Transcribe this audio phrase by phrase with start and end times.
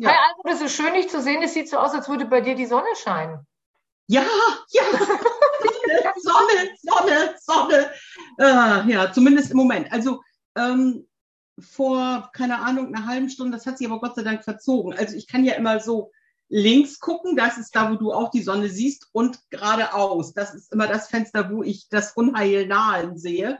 [0.00, 0.10] Ja.
[0.10, 1.42] Hi Alfred, es ist schön, dich zu sehen.
[1.42, 3.44] Es sieht so aus, als würde bei dir die Sonne scheinen.
[4.06, 4.24] Ja,
[4.70, 4.82] ja.
[6.22, 7.90] Sonne, Sonne, Sonne.
[8.38, 9.90] Äh, ja, zumindest im Moment.
[9.90, 10.22] Also
[10.56, 11.08] ähm,
[11.58, 14.94] vor, keine Ahnung, einer halben Stunde, das hat sich aber Gott sei Dank verzogen.
[14.96, 16.12] Also ich kann ja immer so
[16.48, 20.32] links gucken, das ist da, wo du auch die Sonne siehst, und geradeaus.
[20.32, 23.58] Das ist immer das Fenster, wo ich das Unheil nahen sehe.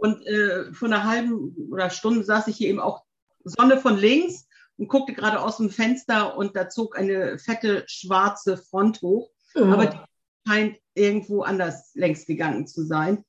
[0.00, 3.04] Und äh, vor einer halben oder Stunde saß ich hier eben auch
[3.42, 4.47] Sonne von links
[4.78, 9.30] und guckte gerade aus dem Fenster und da zog eine fette schwarze Front hoch.
[9.54, 9.72] Mhm.
[9.72, 9.98] Aber die
[10.46, 13.24] scheint irgendwo anders längst gegangen zu sein.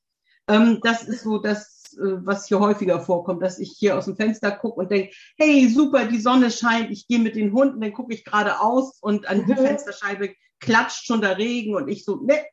[0.48, 4.16] Ähm, das ist so das, äh, was hier häufiger vorkommt, dass ich hier aus dem
[4.16, 7.92] Fenster gucke und denke, hey, super, die Sonne scheint, ich gehe mit den Hunden, dann
[7.92, 9.58] gucke ich geradeaus und an die mhm.
[9.58, 12.44] Fensterscheibe klatscht schon der Regen und ich so, ne,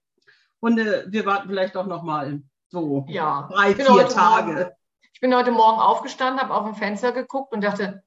[0.61, 3.47] Hunde, wir warten vielleicht auch noch mal so ja.
[3.51, 4.53] drei, vier Tage.
[4.53, 4.71] Morgen,
[5.13, 8.03] ich bin heute Morgen aufgestanden, habe auf dem Fenster geguckt und dachte,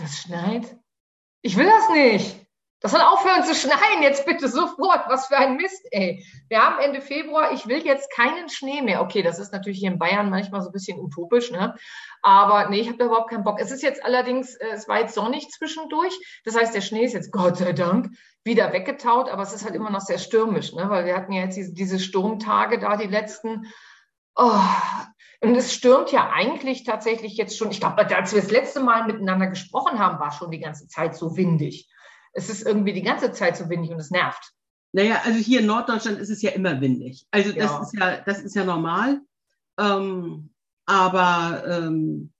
[0.00, 0.76] das schneit.
[1.42, 2.40] Ich will das nicht.
[2.82, 5.02] Das soll aufhören zu schneien, jetzt bitte sofort.
[5.06, 6.24] Was für ein Mist, ey.
[6.48, 9.02] Wir haben Ende Februar, ich will jetzt keinen Schnee mehr.
[9.02, 11.76] Okay, das ist natürlich hier in Bayern manchmal so ein bisschen utopisch, ne?
[12.22, 13.60] Aber nee, ich habe da überhaupt keinen Bock.
[13.60, 16.18] Es ist jetzt allerdings, äh, es war jetzt sonnig zwischendurch.
[16.44, 19.74] Das heißt, der Schnee ist jetzt, Gott sei Dank, wieder weggetaut, aber es ist halt
[19.74, 20.88] immer noch sehr stürmisch, ne?
[20.88, 23.66] Weil wir hatten ja jetzt diese, diese Sturmtage da, die letzten.
[24.36, 24.58] Oh,
[25.42, 29.06] und es stürmt ja eigentlich tatsächlich jetzt schon, ich glaube, als wir das letzte Mal
[29.06, 31.88] miteinander gesprochen haben, war schon die ganze Zeit so windig
[32.32, 34.52] es ist irgendwie die ganze Zeit so windig und es nervt.
[34.92, 37.26] Naja, also hier in Norddeutschland ist es ja immer windig.
[37.30, 37.82] Also das ja.
[37.82, 39.20] ist ja, das ist ja normal.
[39.78, 40.50] Ähm,
[40.86, 42.32] aber ähm,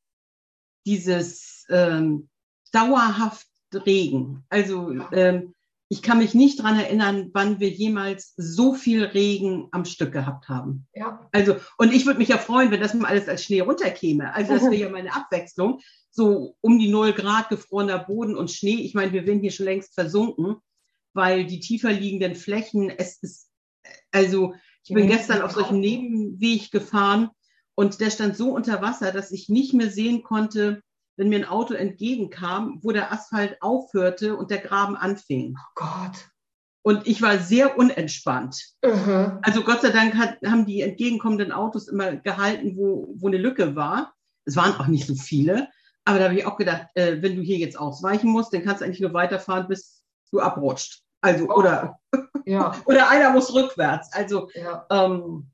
[0.84, 2.28] dieses ähm,
[2.72, 5.54] dauerhaft Regen, also ähm,
[5.92, 10.48] ich kann mich nicht dran erinnern, wann wir jemals so viel Regen am Stück gehabt
[10.48, 10.86] haben.
[10.94, 11.28] Ja.
[11.32, 14.32] Also, und ich würde mich ja freuen, wenn das mal alles als Schnee runterkäme.
[14.32, 18.76] Also, das wäre ja meine Abwechslung so um die null Grad gefrorener Boden und Schnee.
[18.76, 20.56] Ich meine, wir sind hier schon längst versunken,
[21.12, 23.50] weil die tiefer liegenden Flächen, es ist,
[24.12, 24.54] also
[24.84, 27.30] ich bin gestern auf solchem Nebenweg gefahren
[27.74, 30.82] und der stand so unter Wasser, dass ich nicht mehr sehen konnte,
[31.16, 35.56] wenn mir ein Auto entgegenkam, wo der Asphalt aufhörte und der Graben anfing.
[35.58, 36.30] Oh Gott.
[36.82, 38.56] Und ich war sehr unentspannt.
[38.84, 43.36] Uh Also Gott sei Dank hat, haben die entgegenkommenden Autos immer gehalten, wo, wo eine
[43.36, 44.14] Lücke war.
[44.46, 45.68] Es waren auch nicht so viele.
[46.04, 48.80] Aber da habe ich auch gedacht, äh, wenn du hier jetzt ausweichen musst, dann kannst
[48.80, 51.02] du eigentlich nur weiterfahren, bis du abrutscht.
[51.20, 51.58] Also, oh.
[51.58, 52.00] oder,
[52.46, 52.74] ja.
[52.86, 54.12] oder einer muss rückwärts.
[54.12, 54.86] Also, ja.
[54.90, 55.50] ähm,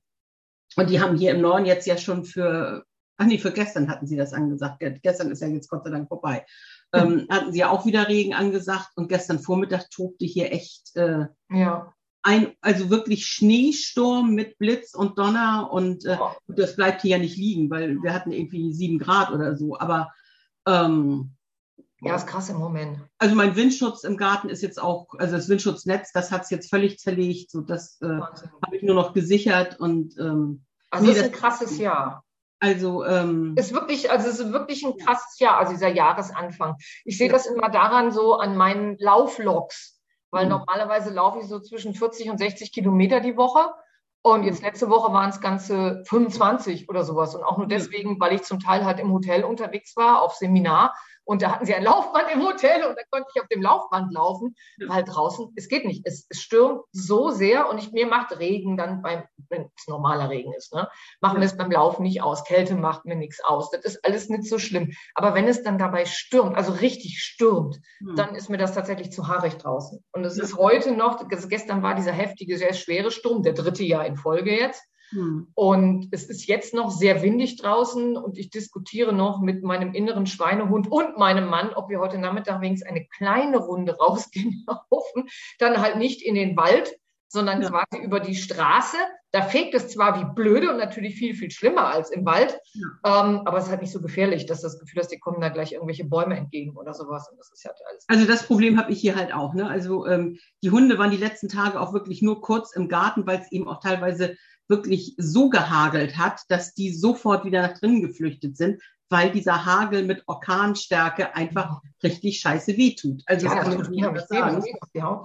[0.77, 2.85] und die haben hier im Norden jetzt ja schon für,
[3.16, 4.82] ach nee, für gestern hatten sie das angesagt.
[5.03, 6.44] Gestern ist ja jetzt Gott sei Dank vorbei.
[6.93, 7.27] Ähm, hm.
[7.31, 11.93] hatten sie ja auch wieder Regen angesagt und gestern Vormittag tobte hier echt äh, ja.
[12.22, 16.19] ein, also wirklich Schneesturm mit Blitz und Donner und äh,
[16.49, 19.78] das bleibt hier ja nicht liegen, weil wir hatten irgendwie sieben Grad oder so.
[19.78, 20.12] Aber
[20.66, 21.37] ähm,
[22.03, 22.98] ja, ist krass im Moment.
[23.19, 26.69] Also mein Windschutz im Garten ist jetzt auch, also das Windschutznetz, das hat es jetzt
[26.69, 27.50] völlig zerlegt.
[27.50, 31.78] So, das äh, habe ich nur noch gesichert und ähm, also nee, ist ein krasses
[31.78, 32.25] Jahr.
[32.59, 36.77] Also ähm, ist wirklich, also es ist wirklich ein krasses Jahr, also dieser Jahresanfang.
[37.05, 37.33] Ich sehe ja.
[37.33, 40.00] das immer daran so an meinen Lauflogs,
[40.31, 40.53] weil mhm.
[40.53, 43.72] normalerweise laufe ich so zwischen 40 und 60 Kilometer die Woche.
[44.22, 47.34] Und jetzt letzte Woche waren es ganze 25 oder sowas.
[47.37, 50.95] Und auch nur deswegen, weil ich zum Teil halt im Hotel unterwegs war, auf Seminar
[51.26, 54.12] und da hatten sie ein Laufband im Hotel und da konnte ich auf dem Laufband
[54.12, 54.54] laufen,
[54.87, 56.03] weil draußen, es geht nicht.
[56.06, 60.31] Es, es stürmt so sehr und ich, mir macht Regen dann beim, wenn es normaler
[60.31, 60.88] Regen ist, ne,
[61.20, 62.44] machen wir es beim Laufen nicht aus.
[62.44, 63.70] Kälte macht mir nichts aus.
[63.70, 64.92] Das ist alles nicht so schlimm.
[65.15, 68.15] Aber wenn es dann dabei stürmt, also richtig stürmt, hm.
[68.15, 70.04] dann ist mir das tatsächlich zu haarig draußen.
[70.12, 74.06] Und es ist heute noch, gestern war dieser heftige, sehr schwere Sturm, der dritte Jahr
[74.06, 74.82] in Folge jetzt.
[75.11, 75.49] Hm.
[75.55, 80.27] Und es ist jetzt noch sehr windig draußen und ich diskutiere noch mit meinem inneren
[80.27, 85.28] Schweinehund und meinem Mann, ob wir heute Nachmittag wenigstens eine kleine Runde rausgehen laufen.
[85.59, 86.97] Dann halt nicht in den Wald,
[87.28, 87.71] sondern ja.
[87.71, 88.97] quasi über die Straße.
[89.33, 92.87] Da fegt es zwar wie blöde und natürlich viel, viel schlimmer als im Wald, ja.
[93.05, 95.50] ähm, aber es ist halt nicht so gefährlich, dass das Gefühl hast, die kommen da
[95.50, 97.28] gleich irgendwelche Bäume entgegen oder sowas.
[97.31, 98.05] Und das ist ja alles.
[98.09, 99.53] Also das Problem habe ich hier halt auch.
[99.53, 99.69] Ne?
[99.69, 103.41] Also ähm, die Hunde waren die letzten Tage auch wirklich nur kurz im Garten, weil
[103.41, 104.36] es eben auch teilweise
[104.68, 110.04] wirklich so gehagelt hat, dass die sofort wieder nach drinnen geflüchtet sind, weil dieser Hagel
[110.04, 113.22] mit Orkanstärke einfach richtig scheiße wehtut.
[113.27, 114.63] Also ja, kann man nicht sagen.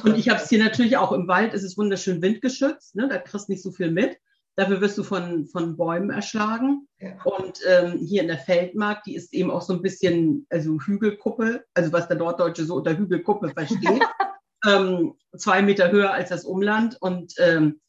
[0.03, 3.07] Und ich habe es hier natürlich auch im Wald, es ist wunderschön windgeschützt, ne?
[3.09, 4.17] da kriegst du nicht so viel mit.
[4.55, 6.87] Dafür wirst du von, von Bäumen erschlagen.
[6.99, 7.21] Ja.
[7.23, 11.63] Und ähm, hier in der Feldmark, die ist eben auch so ein bisschen, also Hügelkuppe,
[11.73, 14.03] also was der Norddeutsche so unter Hügelkuppe versteht.
[14.67, 16.97] ähm, zwei Meter höher als das Umland.
[16.99, 17.79] Und ähm,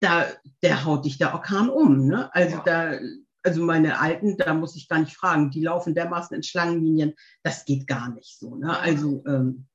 [0.00, 0.26] da,
[0.62, 2.06] der haut dich der Orkan um.
[2.06, 2.32] Ne?
[2.34, 2.62] Also ja.
[2.64, 2.98] da,
[3.42, 7.64] also meine Alten, da muss ich gar nicht fragen, die laufen dermaßen in Schlangenlinien, das
[7.64, 8.56] geht gar nicht so.
[8.56, 8.78] Ne?
[8.78, 9.66] Also ähm,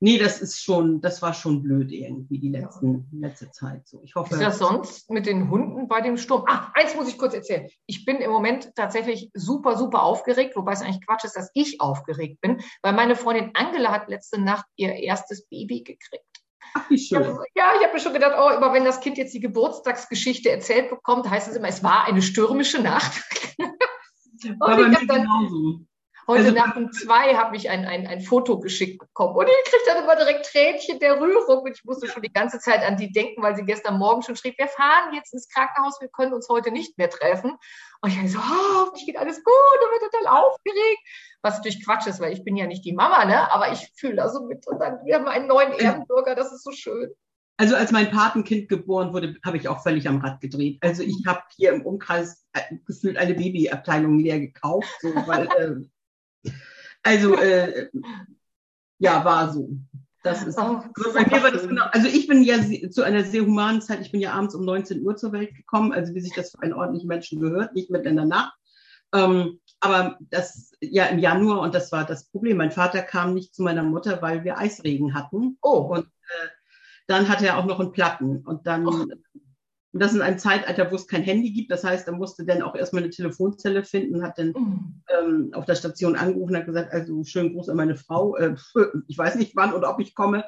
[0.00, 3.28] nee, das ist schon, das war schon blöd irgendwie die letzten, ja.
[3.28, 4.02] letzte Zeit so.
[4.02, 4.34] Ich hoffe.
[4.34, 6.44] Ist das sonst mit den Hunden bei dem Sturm?
[6.48, 7.68] Ah, eins muss ich kurz erzählen.
[7.86, 11.80] Ich bin im Moment tatsächlich super, super aufgeregt, wobei es eigentlich Quatsch ist, dass ich
[11.80, 16.25] aufgeregt bin, weil meine Freundin Angela hat letzte Nacht ihr erstes Baby gekriegt.
[16.76, 17.22] Ach, wie schön.
[17.54, 20.90] Ja, ich habe mir schon gedacht, oh, immer wenn das Kind jetzt die Geburtstagsgeschichte erzählt
[20.90, 23.12] bekommt, heißt es immer, es war eine stürmische Nacht.
[24.60, 25.80] Aber mir genauso.
[26.28, 29.36] Heute also, Nacht um zwei habe ich ein, ein, ein Foto geschickt bekommen.
[29.36, 31.62] Und ich kriege dann immer direkt Tränchen der Rührung.
[31.62, 34.34] Und ich musste schon die ganze Zeit an die denken, weil sie gestern Morgen schon
[34.34, 37.56] schrieb, wir fahren jetzt ins Krankenhaus, wir können uns heute nicht mehr treffen.
[38.00, 41.00] Und ich habe so, oh, hoffentlich geht alles gut und bin total aufgeregt.
[41.42, 43.52] Was natürlich Quatsch ist, weil ich bin ja nicht die Mama, ne?
[43.52, 44.66] aber ich fühle da so mit.
[44.66, 47.12] Und dann, wir haben einen neuen Ehrenbürger, das ist so schön.
[47.58, 50.78] Also als mein Patenkind geboren wurde, habe ich auch völlig am Rad gedreht.
[50.82, 55.86] Also ich habe hier im Umkreis äh, gefühlt eine Babyabteilung leer gekauft, so, weil äh,
[57.06, 57.88] also, äh,
[58.98, 59.70] ja, war so.
[60.22, 62.56] Das ist, oh, also bei mir war das genau, also ich bin ja
[62.90, 65.92] zu einer sehr humanen Zeit, ich bin ja abends um 19 Uhr zur Welt gekommen,
[65.92, 68.52] also wie sich das für einen ordentlichen Menschen gehört, nicht mitten in der Nacht.
[69.14, 72.56] Ähm, aber das ja im Januar und das war das Problem.
[72.56, 75.58] Mein Vater kam nicht zu meiner Mutter, weil wir Eisregen hatten.
[75.62, 75.94] Oh.
[75.94, 76.48] Und äh,
[77.06, 78.44] dann hatte er auch noch einen Platten.
[78.44, 79.06] Und dann oh.
[79.96, 81.70] Und das in einem Zeitalter, wo es kein Handy gibt.
[81.70, 85.02] Das heißt, er musste dann auch erstmal eine Telefonzelle finden, hat dann mhm.
[85.08, 88.36] ähm, auf der Station angerufen und hat gesagt, also schönen Gruß an meine Frau.
[88.36, 88.56] Äh,
[89.08, 90.44] ich weiß nicht wann oder ob ich komme.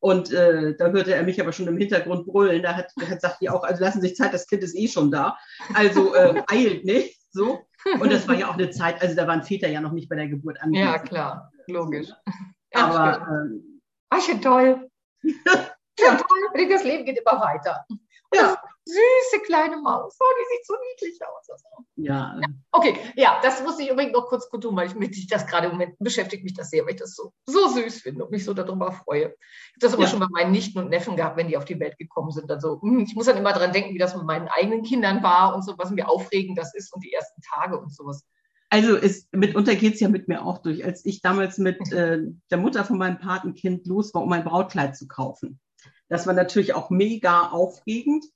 [0.00, 2.62] Und äh, da hörte er mich aber schon im Hintergrund brüllen.
[2.62, 4.86] Da hat, hat sagt die auch, also lassen Sie sich Zeit, das Kind ist eh
[4.86, 5.38] schon da.
[5.72, 7.18] Also äh, eilt nicht.
[7.30, 7.60] So.
[8.00, 10.16] Und das war ja auch eine Zeit, also da waren Väter ja noch nicht bei
[10.16, 10.92] der Geburt angekommen.
[10.92, 12.08] Ja, klar, logisch.
[12.74, 13.80] Aber ähm,
[14.10, 14.90] Ach, toll.
[15.22, 16.68] ja, toll.
[16.68, 17.86] Das Leben geht immer weiter.
[18.34, 18.56] Ja.
[18.84, 20.16] Süße kleine Maus.
[20.18, 21.62] Oh, die sieht so niedlich aus.
[21.96, 22.34] Ja.
[22.40, 22.48] ja.
[22.72, 25.66] Okay, ja, das muss ich übrigens noch kurz gut tun, weil ich mich das gerade
[25.66, 28.44] im Moment beschäftigt mich das sehr, weil ich das so, so süß finde und mich
[28.44, 29.18] so darüber freue.
[29.18, 29.34] Ich habe
[29.80, 30.08] das aber ja.
[30.08, 32.50] schon bei meinen Nichten und Neffen gehabt, wenn die auf die Welt gekommen sind.
[32.50, 35.62] Also, ich muss dann immer dran denken, wie das mit meinen eigenen Kindern war und
[35.62, 38.24] so, was mir aufregend das ist und die ersten Tage und sowas.
[38.70, 40.84] Also es, mitunter geht es ja mit mir auch durch.
[40.84, 44.96] Als ich damals mit äh, der Mutter von meinem Patenkind los war, um ein Brautkleid
[44.96, 45.60] zu kaufen.
[46.10, 48.26] Das war natürlich auch mega aufregend.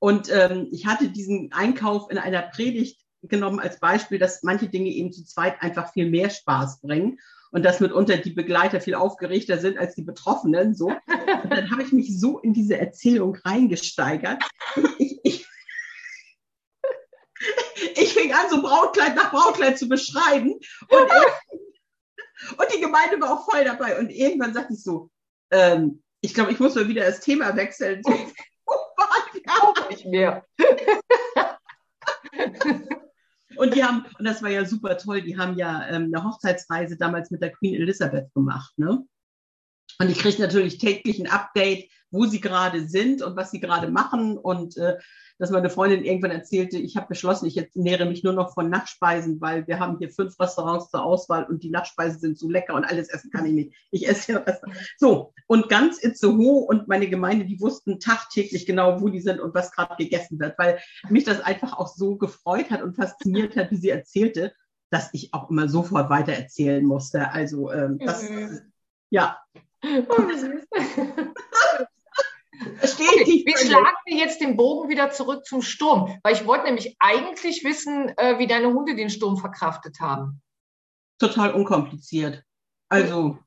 [0.00, 4.90] Und ähm, ich hatte diesen Einkauf in einer Predigt genommen als Beispiel, dass manche Dinge
[4.90, 7.18] eben zu zweit einfach viel mehr Spaß bringen
[7.50, 10.74] und dass mitunter die Begleiter viel aufgeregter sind als die Betroffenen.
[10.74, 10.86] So.
[10.86, 14.42] Und dann habe ich mich so in diese Erzählung reingesteigert.
[17.94, 20.54] Ich, fing an, so Brautkleid nach Brautkleid zu beschreiben.
[20.88, 21.10] Und,
[22.56, 23.98] und die Gemeinde war auch voll dabei.
[23.98, 25.10] Und irgendwann sagte ich so,
[25.50, 28.02] ähm, ich glaube, ich muss mal wieder das Thema wechseln.
[29.46, 30.44] Auch nicht mehr.
[33.56, 36.98] Und die haben, und das war ja super toll, die haben ja ähm, eine Hochzeitsreise
[36.98, 39.02] damals mit der Queen Elizabeth gemacht, ne?
[40.00, 43.90] Und ich kriege natürlich täglich ein Update, wo sie gerade sind und was sie gerade
[43.90, 44.38] machen.
[44.38, 44.96] Und äh,
[45.38, 48.70] dass meine Freundin irgendwann erzählte, ich habe beschlossen, ich jetzt nähere mich nur noch von
[48.70, 52.74] Nachspeisen, weil wir haben hier fünf Restaurants zur Auswahl und die Nachspeisen sind so lecker
[52.74, 53.74] und alles essen kann ich nicht.
[53.90, 54.60] Ich esse ja was.
[54.96, 59.54] So, und ganz Itzehoe und meine Gemeinde, die wussten tagtäglich genau, wo die sind und
[59.54, 63.70] was gerade gegessen wird, weil mich das einfach auch so gefreut hat und fasziniert hat,
[63.70, 64.52] wie sie erzählte,
[64.90, 67.30] dass ich auch immer sofort weiter erzählen musste.
[67.30, 68.72] Also ähm, das, mhm.
[69.10, 69.38] ja.
[69.84, 70.16] Oh,
[72.60, 76.96] Okay, wir schlagen wir jetzt den Bogen wieder zurück zum Sturm, weil ich wollte nämlich
[76.98, 80.42] eigentlich wissen, äh, wie deine Hunde den Sturm verkraftet haben.
[81.18, 82.42] Total unkompliziert.
[82.88, 83.38] Also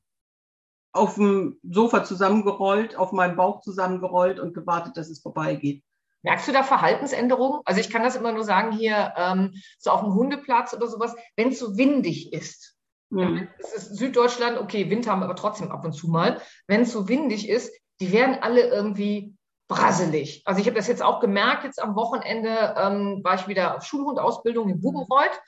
[0.92, 5.82] auf dem Sofa zusammengerollt, auf meinem Bauch zusammengerollt und gewartet, dass es vorbeigeht.
[6.22, 7.60] Merkst du da Verhaltensänderungen?
[7.64, 11.14] Also ich kann das immer nur sagen hier, ähm, so auf dem Hundeplatz oder sowas,
[11.36, 12.71] wenn es so windig ist.
[13.12, 13.48] Mhm.
[13.58, 16.40] Es ist Süddeutschland, okay, Wind haben wir aber trotzdem ab und zu mal.
[16.66, 19.36] Wenn es so windig ist, die werden alle irgendwie
[19.68, 20.42] brasselig.
[20.46, 23.84] Also ich habe das jetzt auch gemerkt, jetzt am Wochenende ähm, war ich wieder auf
[23.84, 25.40] Schulhundausbildung in Bubenreuth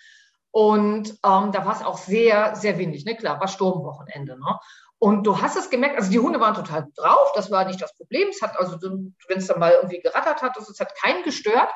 [0.51, 3.05] und ähm, da war es auch sehr, sehr windig.
[3.07, 3.17] Ne?
[3.17, 4.39] Klar, war Sturmwochenende.
[4.39, 4.59] Ne?
[4.99, 7.97] Und du hast es gemerkt, also die Hunde waren total drauf, das war nicht das
[7.97, 8.29] Problem.
[8.29, 11.71] Es hat also, wenn es dann mal irgendwie gerattert hat, es hat keinen gestört.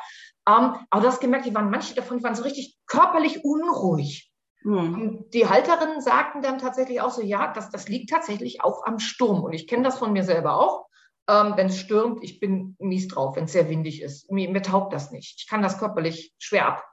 [0.46, 4.27] Ähm, aber du hast gemerkt, die waren, manche davon waren so richtig körperlich unruhig.
[4.68, 5.24] Mhm.
[5.32, 9.42] Die Halterinnen sagten dann tatsächlich auch so, ja, das, das liegt tatsächlich auch am Sturm.
[9.42, 10.88] Und ich kenne das von mir selber auch.
[11.26, 14.30] Ähm, wenn es stürmt, ich bin mies drauf, wenn es sehr windig ist.
[14.30, 15.40] Mir, mir, taugt das nicht.
[15.40, 16.84] Ich kann das körperlich schwer ab.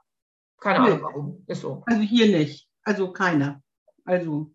[0.58, 0.90] Keine nee.
[0.90, 1.44] Ahnung warum.
[1.48, 1.82] Ist so.
[1.86, 2.66] Also hier nicht.
[2.82, 3.62] Also keiner.
[4.06, 4.52] Also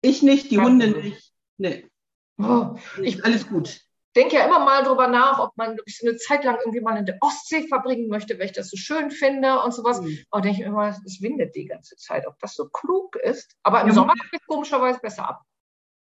[0.00, 1.32] ich nicht, die Kein Hunde nicht.
[1.58, 1.90] Nee.
[2.38, 3.80] Oh, ich, alles gut
[4.16, 6.96] denke ja immer mal drüber nach, ob man ich so eine Zeit lang irgendwie mal
[6.96, 10.00] in der Ostsee verbringen möchte, weil ich das so schön finde und sowas.
[10.00, 10.18] Mhm.
[10.30, 13.56] Aber denke ich immer, es windet die ganze Zeit, ob das so klug ist.
[13.62, 15.42] Aber im ja, Sommer geht es komischerweise besser ab.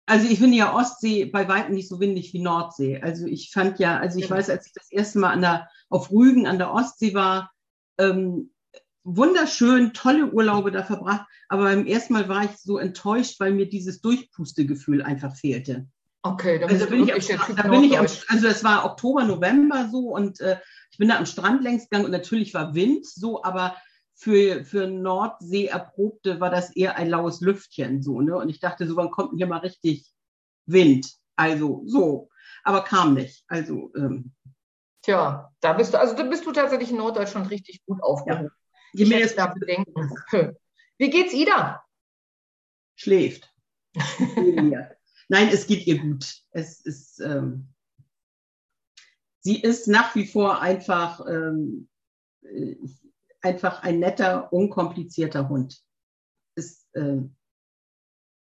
[0.08, 3.00] Also ich finde ja Ostsee bei weitem nicht so windig wie Nordsee.
[3.00, 6.10] Also ich fand ja, also ich weiß, als ich das erste Mal an der, auf
[6.10, 7.52] Rügen an der Ostsee war,
[8.00, 8.52] ähm,
[9.04, 11.28] wunderschön, tolle Urlaube da verbracht.
[11.48, 15.88] Aber beim ersten Mal war ich so enttäuscht, weil mir dieses Durchpustegefühl einfach fehlte.
[16.22, 19.88] Okay, dann also bin ich am, da bin ich am, also es war Oktober, November
[19.90, 20.60] so und äh,
[20.92, 23.78] ich bin da am Strand längs gegangen und natürlich war Wind so, aber
[24.16, 28.36] für, für Nordsee erprobte war das eher ein laues Lüftchen so, ne?
[28.36, 30.12] Und ich dachte, so wann kommt denn hier mal richtig
[30.66, 31.10] Wind?
[31.38, 32.30] Also so,
[32.66, 33.46] aber kam nicht.
[33.48, 34.34] Also ähm,
[35.02, 38.52] Tja, da bist du, also da bist du tatsächlich in Norddeutschland richtig gut aufgehoben.
[38.94, 39.00] Ja.
[39.00, 39.94] Je mehr es da bedenken.
[40.98, 41.86] Wie geht's Ida?
[42.96, 43.50] Schläft.
[45.30, 46.42] Nein, es geht ihr gut.
[46.52, 47.68] Es ist, ähm,
[49.42, 51.88] sie ist nach wie vor einfach ähm,
[52.42, 52.76] äh,
[53.42, 55.82] einfach ein netter, unkomplizierter Hund.
[56.56, 57.22] Es äh,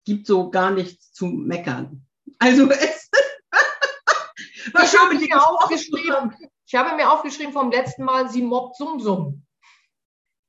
[0.06, 2.06] gibt so gar nichts zu meckern.
[2.38, 3.10] Also es
[4.74, 9.46] was ich, habe mir aufgeschrieben, ich habe mir aufgeschrieben vom letzten Mal, sie mobbt Sumsum.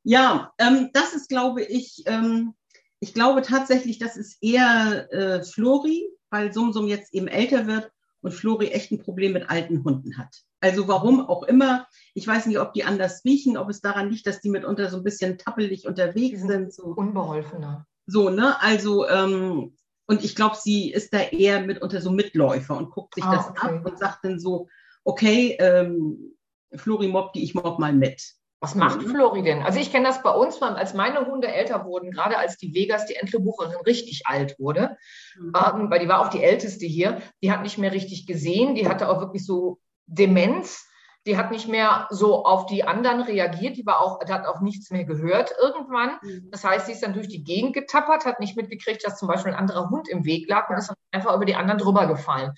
[0.02, 2.54] Ja, ähm, das ist, glaube ich, ähm,
[3.00, 7.90] ich glaube tatsächlich, das ist eher äh, Flori, weil Sumsum jetzt eben älter wird
[8.20, 10.42] und Flori echt ein Problem mit alten Hunden hat.
[10.60, 11.86] Also warum auch immer.
[12.14, 14.96] Ich weiß nicht, ob die anders riechen, ob es daran liegt, dass die mitunter so
[14.96, 16.48] ein bisschen tappelig unterwegs sind.
[16.48, 16.74] sind.
[16.74, 16.84] So.
[16.86, 17.86] Unbeholfener.
[18.06, 18.60] So, ne?
[18.60, 23.24] Also, ähm, und ich glaube, sie ist da eher mitunter so Mitläufer und guckt sich
[23.24, 23.76] ah, das okay.
[23.76, 24.68] ab und sagt dann so,
[25.04, 26.36] okay, ähm,
[26.74, 28.22] Flori mobb die, ich mobb mal mit.
[28.60, 29.08] Was macht mhm.
[29.08, 29.62] Flori denn?
[29.62, 33.06] Also ich kenne das bei uns, als meine Hunde älter wurden, gerade als die Vegas,
[33.06, 34.96] die Entlebucherin, richtig alt wurde,
[35.38, 35.52] mhm.
[35.54, 38.88] ähm, weil die war auch die älteste hier, die hat nicht mehr richtig gesehen, die
[38.88, 40.84] hatte auch wirklich so Demenz.
[41.26, 44.60] Die hat nicht mehr so auf die anderen reagiert, die war auch, die hat auch
[44.60, 46.18] nichts mehr gehört irgendwann.
[46.22, 46.50] Mhm.
[46.52, 49.52] Das heißt, sie ist dann durch die Gegend getappert, hat nicht mitgekriegt, dass zum Beispiel
[49.52, 52.52] ein anderer Hund im Weg lag und ist einfach über die anderen drüber gefallen.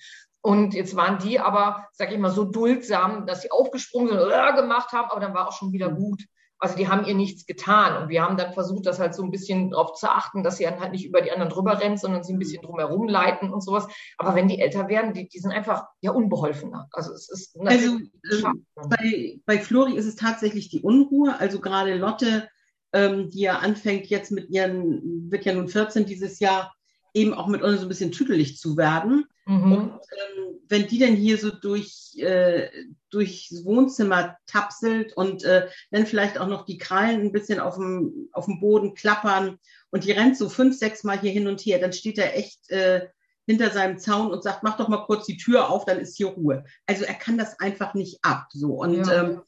[0.49, 4.53] Und jetzt waren die aber, sag ich mal, so duldsam, dass sie aufgesprungen sind, oder
[4.53, 5.97] gemacht haben, aber dann war auch schon wieder mhm.
[5.97, 6.23] gut.
[6.57, 8.01] Also die haben ihr nichts getan.
[8.01, 10.63] Und wir haben dann versucht, das halt so ein bisschen darauf zu achten, dass sie
[10.63, 13.63] dann halt nicht über die anderen drüber rennt, sondern sie ein bisschen drumherum leiten und
[13.63, 13.87] sowas.
[14.17, 16.87] Aber wenn die älter werden, die, die sind einfach ja unbeholfener.
[16.93, 17.99] Also es ist also
[18.31, 21.39] ähm, bei, bei Flori ist es tatsächlich die Unruhe.
[21.39, 22.49] Also gerade Lotte,
[22.91, 26.73] ähm, die ja anfängt jetzt mit ihren, wird ja nun 14 dieses Jahr,
[27.13, 29.25] eben auch mit uns so ein bisschen tüdelig zu werden.
[29.49, 29.71] Mhm.
[29.71, 32.69] Und ähm, wenn die dann hier so durch, äh,
[33.09, 38.29] durchs Wohnzimmer tapselt und äh, dann vielleicht auch noch die Krallen ein bisschen auf dem,
[38.31, 39.57] auf dem Boden klappern
[39.89, 42.69] und die rennt so fünf, sechs Mal hier hin und her, dann steht er echt
[42.69, 43.07] äh,
[43.47, 46.27] hinter seinem Zaun und sagt, mach doch mal kurz die Tür auf, dann ist hier
[46.27, 46.63] Ruhe.
[46.85, 48.49] Also er kann das einfach nicht ab.
[48.51, 48.73] So.
[48.75, 49.23] Und ja.
[49.23, 49.41] ähm,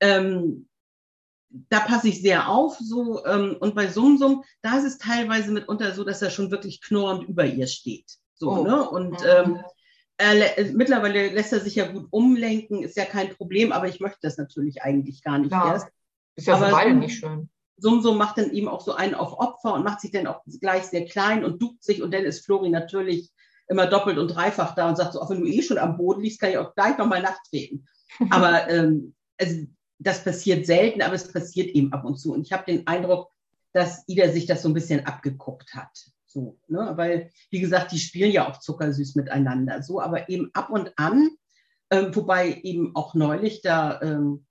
[0.00, 0.68] ähm,
[1.48, 2.76] da passe ich sehr auf.
[2.78, 6.82] So, ähm, und bei Sumsum, da ist es teilweise mitunter so, dass er schon wirklich
[6.82, 8.18] knurrend über ihr steht.
[8.36, 8.62] So, oh.
[8.62, 8.88] ne?
[8.88, 9.26] Und mhm.
[9.26, 9.64] ähm,
[10.18, 14.20] er, mittlerweile lässt er sich ja gut umlenken, ist ja kein Problem, aber ich möchte
[14.22, 15.72] das natürlich eigentlich gar nicht ja.
[15.72, 15.88] erst.
[16.36, 17.50] Ist ja aber für beide nicht schön.
[17.78, 20.84] Sumsum macht dann eben auch so einen auf Opfer und macht sich dann auch gleich
[20.84, 23.30] sehr klein und duckt sich und dann ist Flori natürlich
[23.68, 26.22] immer doppelt und dreifach da und sagt so, auch wenn du eh schon am Boden
[26.22, 27.86] liegst, kann ich auch gleich nochmal nachtreten.
[28.30, 29.66] aber ähm, also
[29.98, 32.32] das passiert selten, aber es passiert eben ab und zu.
[32.32, 33.30] Und ich habe den Eindruck,
[33.72, 36.10] dass Ida sich das so ein bisschen abgeguckt hat.
[36.36, 36.92] So, ne?
[36.96, 39.82] Weil, wie gesagt, die spielen ja auch zuckersüß miteinander.
[39.82, 41.30] So, aber eben ab und an,
[41.90, 44.44] ähm, wobei eben auch neulich da, ähm,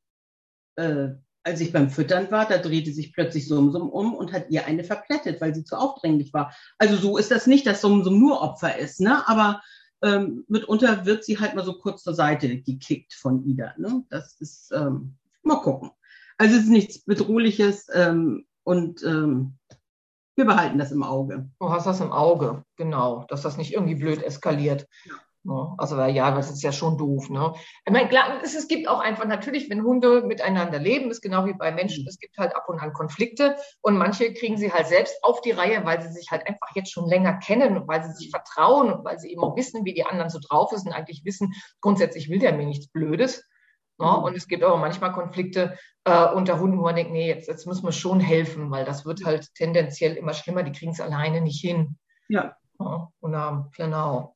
[0.77, 1.10] äh,
[1.44, 4.84] als ich beim Füttern war, da drehte sich plötzlich Sumsum um und hat ihr eine
[4.84, 6.56] verplättet, weil sie zu aufdringlich war.
[6.80, 9.27] Also so ist das nicht, dass Sumsum nur Opfer ist, ne?
[9.27, 9.62] Aber
[10.01, 13.75] ähm, mitunter wird sie halt mal so kurz zur Seite gekickt von Ida.
[13.77, 14.04] Ne?
[14.10, 15.92] Das ist, ähm, mal gucken.
[16.39, 19.54] Also es ist nichts Bedrohliches ähm, und ähm,
[20.36, 21.50] wir behalten das im Auge.
[21.60, 24.88] Du hast das im Auge, genau, dass das nicht irgendwie blöd eskaliert.
[25.06, 25.15] Ja.
[25.77, 27.30] Also ja, das ist ja schon doof.
[27.30, 27.54] Ne?
[27.86, 31.54] Ich meine, klar, es, gibt auch einfach natürlich, wenn Hunde miteinander leben, ist genau wie
[31.54, 32.08] bei Menschen, mhm.
[32.08, 35.51] es gibt halt ab und an Konflikte und manche kriegen sie halt selbst auf die
[35.51, 38.92] Reihe, weil sie sich halt einfach jetzt schon länger kennen und weil sie sich vertrauen
[38.92, 41.54] und weil sie eben auch wissen, wie die anderen so drauf ist und eigentlich wissen,
[41.80, 43.44] grundsätzlich will der mir nichts Blödes.
[43.97, 44.07] Ne?
[44.07, 44.23] Mhm.
[44.23, 47.65] Und es gibt aber manchmal Konflikte äh, unter Hunden, wo man denkt, nee, jetzt, jetzt
[47.65, 51.41] müssen wir schon helfen, weil das wird halt tendenziell immer schlimmer, die kriegen es alleine
[51.41, 51.97] nicht hin.
[52.27, 52.55] Ja.
[52.79, 54.35] ja und, ähm, genau.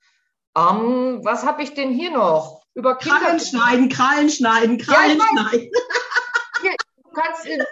[0.57, 2.63] Ähm, was habe ich denn hier noch?
[2.73, 5.71] Über Krallen schneiden, Krallen schneiden, Krallen ja, schneiden.
[6.61, 7.63] Hier, du kannst, äh,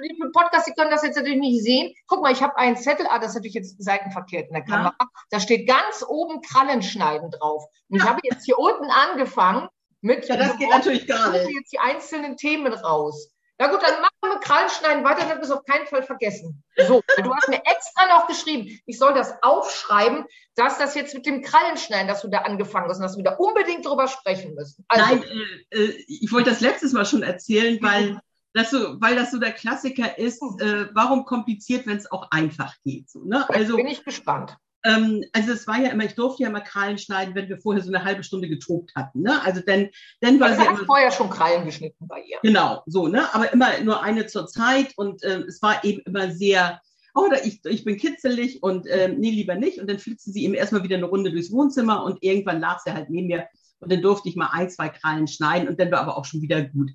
[0.00, 1.94] liebe Podcast, Sie können das jetzt natürlich nicht sehen.
[2.06, 4.94] Guck mal, ich habe einen Zettel, ah, das ist natürlich jetzt seitenverkehrt in der Kamera.
[5.00, 5.06] Ja.
[5.30, 7.64] Da steht ganz oben Krallen schneiden drauf.
[7.88, 8.04] Und ja.
[8.04, 9.68] ich habe jetzt hier unten angefangen
[10.00, 10.28] mit.
[10.28, 11.48] Ja, das geht natürlich gar nicht.
[11.50, 13.32] jetzt die einzelnen Themen raus.
[13.60, 16.64] Na gut, dann machen wir Krallenschneiden weiter, dann ist auf keinen Fall vergessen.
[16.88, 21.26] So, du hast mir extra noch geschrieben, ich soll das aufschreiben, dass das jetzt mit
[21.26, 24.86] dem Krallenschneiden, dass du da angefangen hast und dass wir da unbedingt drüber sprechen müssen.
[24.88, 25.24] Also, Nein,
[25.72, 28.18] äh, äh, ich wollte das letztes Mal schon erzählen, weil
[28.54, 32.74] das so, weil das so der Klassiker ist, äh, warum kompliziert, wenn es auch einfach
[32.82, 33.10] geht.
[33.10, 33.46] So, ne?
[33.50, 34.56] Also bin ich gespannt.
[34.82, 37.82] Ähm, also es war ja immer, ich durfte ja immer Krallen schneiden, wenn wir vorher
[37.82, 39.22] so eine halbe Stunde getobt hatten.
[39.22, 39.42] Ne?
[39.42, 39.90] Also denn,
[40.22, 42.38] denn war also sie immer, vorher schon Krallen geschnitten bei ihr.
[42.42, 43.32] Genau, so, ne?
[43.34, 46.80] Aber immer nur eine zur Zeit und äh, es war eben immer sehr,
[47.14, 49.78] oh, ich, ich bin kitzelig und äh, nee, lieber nicht.
[49.78, 52.92] Und dann flitzte sie eben erstmal wieder eine Runde durchs Wohnzimmer und irgendwann lag sie
[52.92, 53.48] halt neben mir
[53.80, 56.42] und dann durfte ich mal ein, zwei Krallen schneiden und dann war aber auch schon
[56.42, 56.90] wieder gut.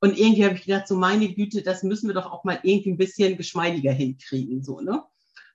[0.00, 2.90] Und irgendwie habe ich gedacht, so meine Güte, das müssen wir doch auch mal irgendwie
[2.90, 5.02] ein bisschen geschmeidiger hinkriegen, so, ne?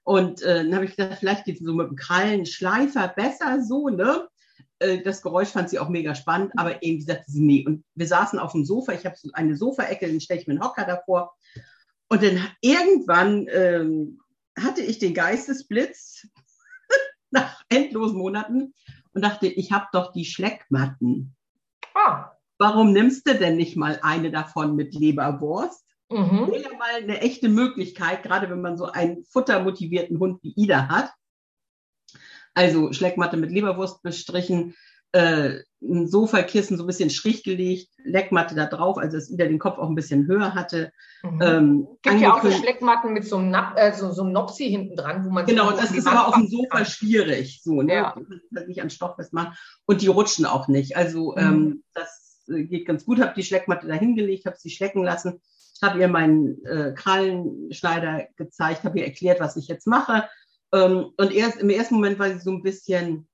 [0.04, 3.90] Und äh, dann habe ich gedacht, vielleicht geht es so mit dem Krallenschleifer besser so,
[3.90, 4.28] ne?
[4.80, 7.66] Äh, das Geräusch fand sie auch mega spannend, aber irgendwie sagte sie, nee.
[7.66, 10.54] Und wir saßen auf dem Sofa, ich habe so eine Sofaecke, dann stelle ich mir
[10.54, 11.36] einen Hocker davor.
[12.10, 14.20] Und dann irgendwann ähm,
[14.60, 16.28] hatte ich den Geistesblitz
[17.32, 18.74] nach endlosen Monaten
[19.14, 21.36] und dachte, ich habe doch die Schleckmatten.
[21.94, 22.32] Ah.
[22.58, 25.86] Warum nimmst du denn nicht mal eine davon mit Leberwurst?
[26.12, 26.52] Mhm.
[26.52, 30.88] Wäre ja mal eine echte Möglichkeit, gerade wenn man so einen futtermotivierten Hund wie Ida
[30.90, 31.12] hat.
[32.54, 34.76] Also Schleckmatte mit Leberwurst bestrichen,
[35.14, 39.60] äh, ein Sofakissen so ein bisschen schräg gelegt, Leckmatte da drauf, also dass Ida den
[39.60, 40.92] Kopf auch ein bisschen höher hatte.
[41.24, 41.42] Mhm.
[41.42, 44.70] Ähm, Gibt ja auch so Schleckmatten mit so einem, Nap äh, so, so einem Nopsi
[44.70, 46.86] hinten dran, wo man Genau, das ist aber auf dem Sofa kann.
[46.86, 47.94] schwierig, so, ne?
[47.94, 48.16] Ja.
[48.56, 49.54] Halt nicht an Stoff festmachen.
[49.86, 50.96] Und die rutschen auch nicht.
[50.96, 51.38] Also mhm.
[51.38, 53.20] ähm, das äh, geht ganz gut.
[53.20, 55.42] Habe die Schleckmatte da hingelegt, habe sie schlecken lassen
[55.82, 60.28] habe ihr meinen äh, Krallenschneider gezeigt, habe ihr erklärt, was ich jetzt mache.
[60.74, 63.28] Ähm, und erst im ersten Moment war sie so ein bisschen,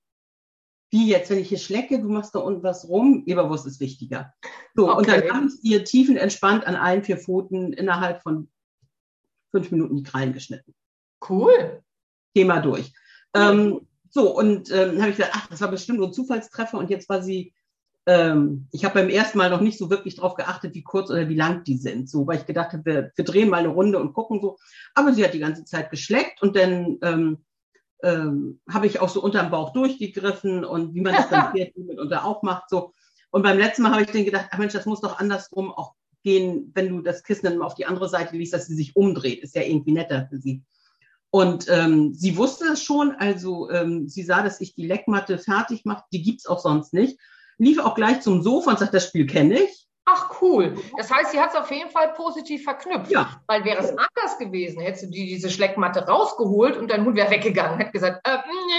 [0.89, 4.33] wie jetzt, wenn ich hier schlecke, du machst da unten was rum, Leberwurst ist wichtiger.
[4.75, 4.97] So, okay.
[4.97, 8.49] und dann habe ich ihr tiefenentspannt an allen vier Pfoten innerhalb von
[9.51, 10.73] fünf Minuten die Krallen geschnitten.
[11.27, 11.83] Cool.
[12.33, 12.93] Thema durch.
[13.35, 13.43] Cool.
[13.43, 16.89] Ähm, so, und ähm, habe ich gedacht, ach, das war bestimmt nur ein Zufallstreffer und
[16.89, 17.53] jetzt war sie
[18.07, 21.27] ähm, ich habe beim ersten Mal noch nicht so wirklich darauf geachtet, wie kurz oder
[21.27, 23.99] wie lang die sind, so, weil ich gedacht habe, wir, wir drehen mal eine Runde
[23.99, 24.57] und gucken so.
[24.95, 27.45] Aber sie hat die ganze Zeit geschleckt und dann ähm,
[28.01, 32.43] ähm, habe ich auch so unterm Bauch durchgegriffen und wie man das dann mitunter auch
[32.43, 32.93] macht, so.
[33.29, 35.93] Und beim letzten Mal habe ich dann gedacht, ach Mensch, das muss doch andersrum auch
[36.23, 39.43] gehen, wenn du das Kissen dann auf die andere Seite liest, dass sie sich umdreht.
[39.43, 40.63] Ist ja irgendwie netter für sie.
[41.29, 45.83] Und ähm, sie wusste es schon, also ähm, sie sah, dass ich die Leckmatte fertig
[45.83, 47.19] mache, die gibt's auch sonst nicht
[47.57, 49.87] lief auch gleich zum Sofa und sagt, das Spiel kenne ich.
[50.09, 50.77] Ach cool.
[50.95, 53.11] Das heißt, sie hat es auf jeden Fall positiv verknüpft.
[53.11, 53.41] Ja.
[53.45, 57.29] Weil wäre es anders gewesen, hättest du die, diese Schleckmatte rausgeholt und dein Hund wäre
[57.29, 58.37] weggegangen, hätte gesagt, äh,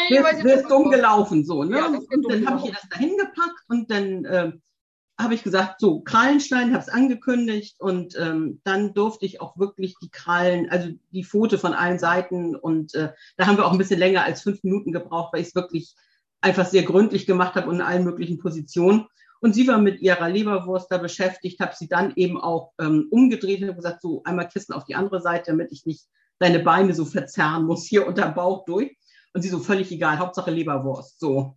[0.08, 0.70] nee, ich weiß nicht.
[0.70, 1.76] dumm gelaufen, so, ne?
[1.76, 4.52] Ja, und dann habe ich ihr das dahin gepackt und dann äh,
[5.20, 9.96] habe ich gesagt, so, Krallenstein, habe es angekündigt und ähm, dann durfte ich auch wirklich
[10.00, 13.78] die Krallen, also die Pfote von allen Seiten und äh, da haben wir auch ein
[13.78, 15.94] bisschen länger als fünf Minuten gebraucht, weil ich es wirklich
[16.40, 19.06] einfach sehr gründlich gemacht habe und in allen möglichen Positionen.
[19.40, 23.62] Und sie war mit ihrer Leberwurst da beschäftigt, habe sie dann eben auch ähm, umgedreht
[23.62, 26.06] und gesagt, so einmal Kissen auf die andere Seite, damit ich nicht
[26.38, 28.96] deine Beine so verzerren muss, hier unter Bauch durch.
[29.34, 31.20] Und sie so völlig egal, Hauptsache Leberwurst.
[31.20, 31.56] So,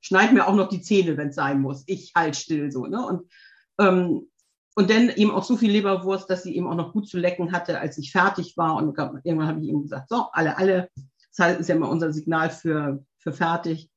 [0.00, 1.84] schneid mir auch noch die Zähne, wenn es sein muss.
[1.86, 2.86] Ich halt still so.
[2.86, 3.04] Ne?
[3.06, 3.30] Und,
[3.78, 4.28] ähm,
[4.74, 7.52] und dann eben auch so viel Leberwurst, dass sie eben auch noch gut zu lecken
[7.52, 8.76] hatte, als ich fertig war.
[8.76, 10.90] Und irgendwann habe ich ihm gesagt, so, alle, alle.
[11.36, 13.90] Das ist ja immer unser Signal für, für fertig.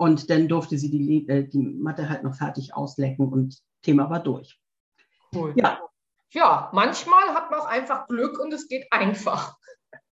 [0.00, 4.22] Und dann durfte sie die, äh, die Matte halt noch fertig auslecken und Thema war
[4.22, 4.58] durch.
[5.34, 5.52] Cool.
[5.56, 5.78] Ja.
[6.30, 9.58] ja, manchmal hat man auch einfach Glück und es geht einfach.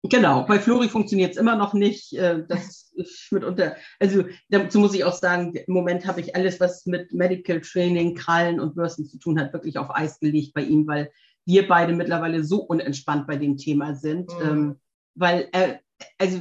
[0.02, 2.12] Genau, bei Flori funktioniert es immer noch nicht.
[2.12, 6.60] Äh, das ist mitunter, also dazu muss ich auch sagen, im Moment habe ich alles,
[6.60, 10.64] was mit Medical Training, Krallen und Bürsten zu tun hat, wirklich auf Eis gelegt bei
[10.64, 11.10] ihm, weil
[11.46, 14.30] wir beide mittlerweile so unentspannt bei dem Thema sind.
[14.34, 14.48] Mhm.
[14.50, 14.80] Ähm,
[15.14, 15.80] weil er,
[16.18, 16.40] also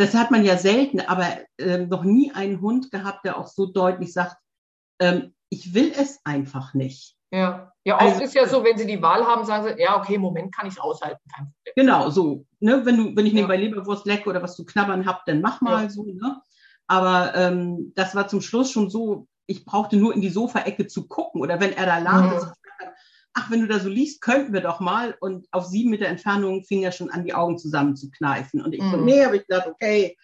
[0.00, 1.26] das hat man ja selten, aber
[1.58, 4.36] äh, noch nie einen Hund gehabt, der auch so deutlich sagt,
[4.98, 7.16] ähm, ich will es einfach nicht.
[7.30, 9.98] Ja, ja oft also, ist ja so, wenn sie die Wahl haben, sagen sie, ja,
[9.98, 11.20] okay, Moment kann ich es aushalten.
[11.76, 12.46] Genau, so.
[12.60, 13.36] Ne, wenn, du, wenn ich ja.
[13.36, 15.90] nebenbei Leberwurst lecke oder was zu knabbern habe, dann mach mal ja.
[15.90, 16.04] so.
[16.04, 16.40] Ne?
[16.86, 21.08] Aber ähm, das war zum Schluss schon so, ich brauchte nur in die Sofaecke zu
[21.08, 21.42] gucken.
[21.42, 22.52] Oder wenn er da lag, mhm
[23.34, 25.16] ach, wenn du da so liest, könnten wir doch mal.
[25.20, 28.62] Und auf sieben Meter Entfernung fing er schon an, die Augen zusammenzukneifen.
[28.62, 28.90] Und ich mhm.
[28.90, 30.16] so, nee, habe ich gedacht, okay,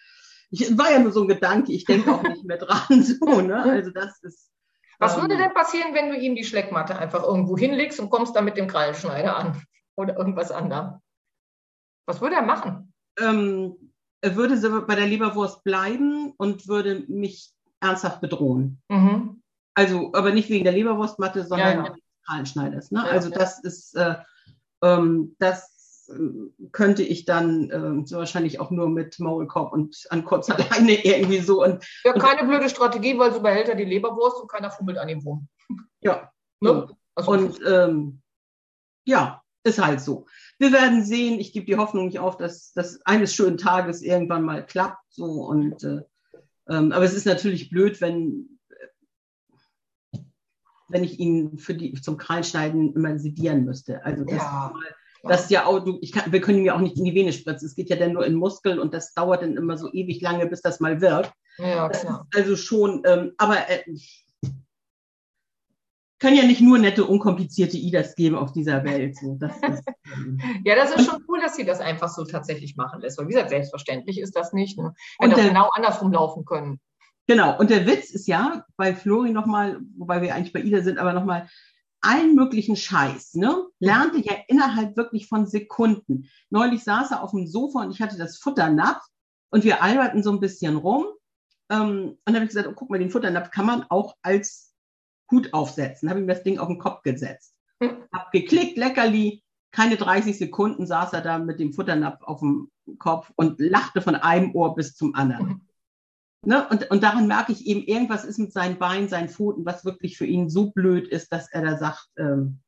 [0.51, 3.03] ich, war ja nur so ein Gedanke, ich denke auch nicht mehr dran.
[3.03, 3.61] So, ne?
[3.63, 4.51] Also das ist.
[4.99, 8.35] Was ähm, würde denn passieren, wenn du ihm die Schleckmatte einfach irgendwo hinlegst und kommst
[8.35, 9.61] dann mit dem Krallenschneider an?
[9.95, 10.99] Oder irgendwas anderem?
[12.05, 12.93] Was würde er machen?
[13.19, 13.75] Ähm,
[14.21, 18.81] er würde bei der Leberwurst bleiben und würde mich ernsthaft bedrohen.
[18.89, 19.41] Mhm.
[19.75, 21.95] Also, aber nicht wegen der Leberwurstmatte, sondern ja, ja.
[22.27, 22.91] Krallenschneiders.
[22.91, 23.03] Ne?
[23.05, 24.15] Ja, also das ist, äh,
[24.83, 30.25] ähm, das äh, könnte ich dann äh, so wahrscheinlich auch nur mit Maulkorb und an
[30.25, 31.63] kurz alleine irgendwie so.
[31.63, 34.97] Und, ja, keine und, blöde Strategie, weil so behält er die Leberwurst und keiner fummelt
[34.97, 35.47] an ihm rum.
[36.01, 36.31] Ja.
[36.59, 36.87] Ne?
[37.15, 38.21] Also, und ähm,
[39.05, 40.25] ja, ist halt so.
[40.59, 41.39] Wir werden sehen.
[41.39, 45.03] Ich gebe die Hoffnung nicht auf, dass das eines schönen Tages irgendwann mal klappt.
[45.09, 46.01] So und äh,
[46.69, 48.56] ähm, aber es ist natürlich blöd, wenn
[50.89, 54.03] wenn ich ihn für die zum Krallenschneiden immer sedieren müsste.
[54.05, 54.71] Also das ja.
[54.73, 54.83] Mal,
[55.23, 57.67] das ja auch, ich kann, wir können ihm ja auch nicht in die Vene spritzen.
[57.67, 60.45] Es geht ja dann nur in Muskeln und das dauert dann immer so ewig lange,
[60.47, 61.33] bis das mal wirkt.
[61.57, 62.27] Ja, klar.
[62.33, 63.83] Also schon, ähm, aber äh,
[66.19, 69.15] kann ja nicht nur nette, unkomplizierte IDAs geben auf dieser Welt.
[69.17, 72.75] So, das ist, ähm ja, das ist schon cool, dass sie das einfach so tatsächlich
[72.75, 73.17] machen lässt.
[73.17, 74.77] Weil wie gesagt, selbstverständlich ist das nicht.
[74.77, 74.93] Ne?
[75.19, 76.79] Hätte auch genau andersrum laufen können.
[77.27, 77.57] Genau.
[77.59, 81.13] Und der Witz ist ja, bei Flori nochmal, wobei wir eigentlich bei Ida sind, aber
[81.13, 81.49] nochmal,
[82.01, 83.65] allen möglichen Scheiß, ne?
[83.79, 86.29] Lernte ja innerhalb wirklich von Sekunden.
[86.49, 89.03] Neulich saß er auf dem Sofa und ich hatte das Futternapf
[89.49, 91.05] und wir alberten so ein bisschen rum.
[91.69, 94.73] Ähm, und dann habe ich gesagt, oh, guck mal, den Futternapf kann man auch als
[95.29, 96.09] Hut aufsetzen.
[96.09, 97.53] Habe ihm das Ding auf den Kopf gesetzt.
[97.81, 97.97] Hm.
[98.13, 99.43] Hab geklickt, Leckerli.
[99.71, 104.15] Keine 30 Sekunden saß er da mit dem Futternapf auf dem Kopf und lachte von
[104.15, 105.67] einem Ohr bis zum anderen.
[106.47, 106.65] Ne?
[106.69, 110.17] Und, und daran merke ich eben, irgendwas ist mit seinen Beinen, seinen Pfoten, was wirklich
[110.17, 112.59] für ihn so blöd ist, dass er da sagt, ähm,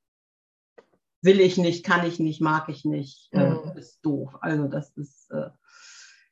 [1.21, 3.77] will ich nicht, kann ich nicht, mag ich nicht, äh, mhm.
[3.77, 4.35] ist doof.
[4.41, 5.49] Also das ist, äh,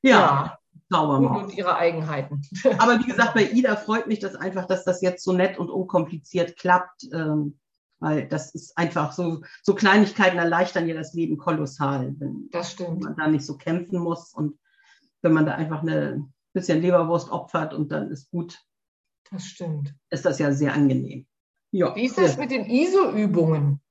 [0.02, 0.60] ja.
[0.90, 1.00] ja.
[1.00, 2.42] Und ihre Eigenheiten.
[2.80, 5.70] Aber wie gesagt, bei Ida freut mich das einfach, dass das jetzt so nett und
[5.70, 7.08] unkompliziert klappt.
[7.14, 7.58] Ähm,
[8.00, 13.04] weil das ist einfach so, so Kleinigkeiten erleichtern ja das Leben kolossal, wenn, das stimmt.
[13.04, 14.60] man da nicht so kämpfen muss und
[15.22, 18.60] wenn man da einfach eine bisschen Leberwurst opfert und dann ist gut.
[19.32, 19.94] Das stimmt.
[20.10, 21.28] Ist das ja sehr angenehm.
[21.72, 21.96] Ja.
[21.96, 23.82] Wie ist das mit den ISO-Übungen?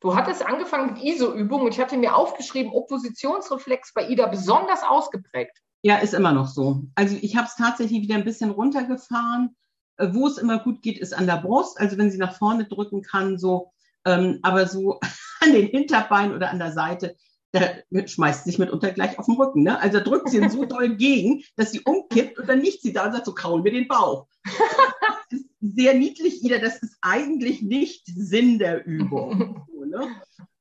[0.00, 5.58] Du hattest angefangen mit ISO-Übungen und ich hatte mir aufgeschrieben, Oppositionsreflex bei Ida besonders ausgeprägt.
[5.82, 6.84] Ja, ist immer noch so.
[6.94, 9.56] Also ich habe es tatsächlich wieder ein bisschen runtergefahren.
[9.98, 11.80] Äh, wo es immer gut geht, ist an der Brust.
[11.80, 13.72] Also wenn sie nach vorne drücken kann, so,
[14.04, 15.00] ähm, aber so
[15.40, 17.16] an den Hinterbeinen oder an der Seite,
[17.52, 17.60] da
[18.06, 19.62] schmeißt sie sich mitunter gleich auf den Rücken.
[19.62, 19.80] Ne?
[19.80, 23.06] Also drückt sie ihn so doll gegen, dass sie umkippt und dann liegt sie da
[23.06, 24.26] und sagt, so kraulen wir den Bauch.
[24.44, 26.58] Das ist sehr niedlich, Ida.
[26.58, 29.66] Das ist eigentlich nicht Sinn der Übung.
[29.76, 30.16] So, ne?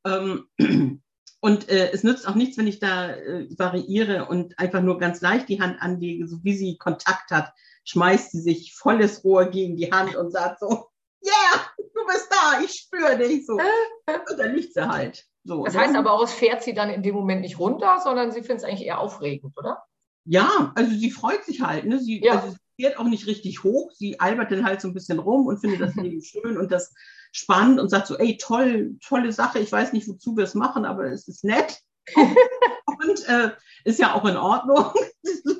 [0.05, 1.01] ähm,
[1.39, 5.21] und äh, es nützt auch nichts, wenn ich da äh, variiere und einfach nur ganz
[5.21, 7.53] leicht die Hand anlege, so wie sie Kontakt hat,
[7.85, 10.87] schmeißt sie sich volles Rohr gegen die Hand und sagt so,
[11.23, 13.53] yeah, du bist da, ich spüre dich so.
[14.29, 15.25] Und dann liegt sie halt.
[15.45, 18.31] So, das heißt aber auch, es fährt sie dann in dem Moment nicht runter, sondern
[18.31, 19.83] sie findet es eigentlich eher aufregend, oder?
[20.25, 21.85] Ja, also sie freut sich halt.
[21.85, 21.99] Ne?
[21.99, 22.33] Sie, ja.
[22.33, 23.91] also sie fährt auch nicht richtig hoch.
[23.91, 26.95] Sie albert dann halt so ein bisschen rum und findet das Leben schön und das
[27.31, 30.83] spannend und sagt so, ey, toll, tolle Sache, ich weiß nicht, wozu wir es machen,
[30.83, 31.79] aber es ist nett.
[32.15, 33.51] und äh,
[33.83, 34.85] ist ja auch in Ordnung.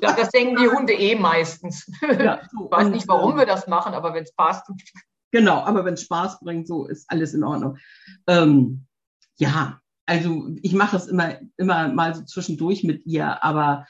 [0.02, 1.90] Ja, das denken die Hunde eh meistens.
[2.02, 4.68] Ja, so, ich weiß nicht, warum äh, wir das machen, aber wenn es passt.
[5.30, 7.78] Genau, aber wenn es Spaß bringt, so ist alles in Ordnung.
[8.26, 8.85] Ähm,
[9.36, 13.86] ja, also ich mache es immer, immer mal so zwischendurch mit ihr, aber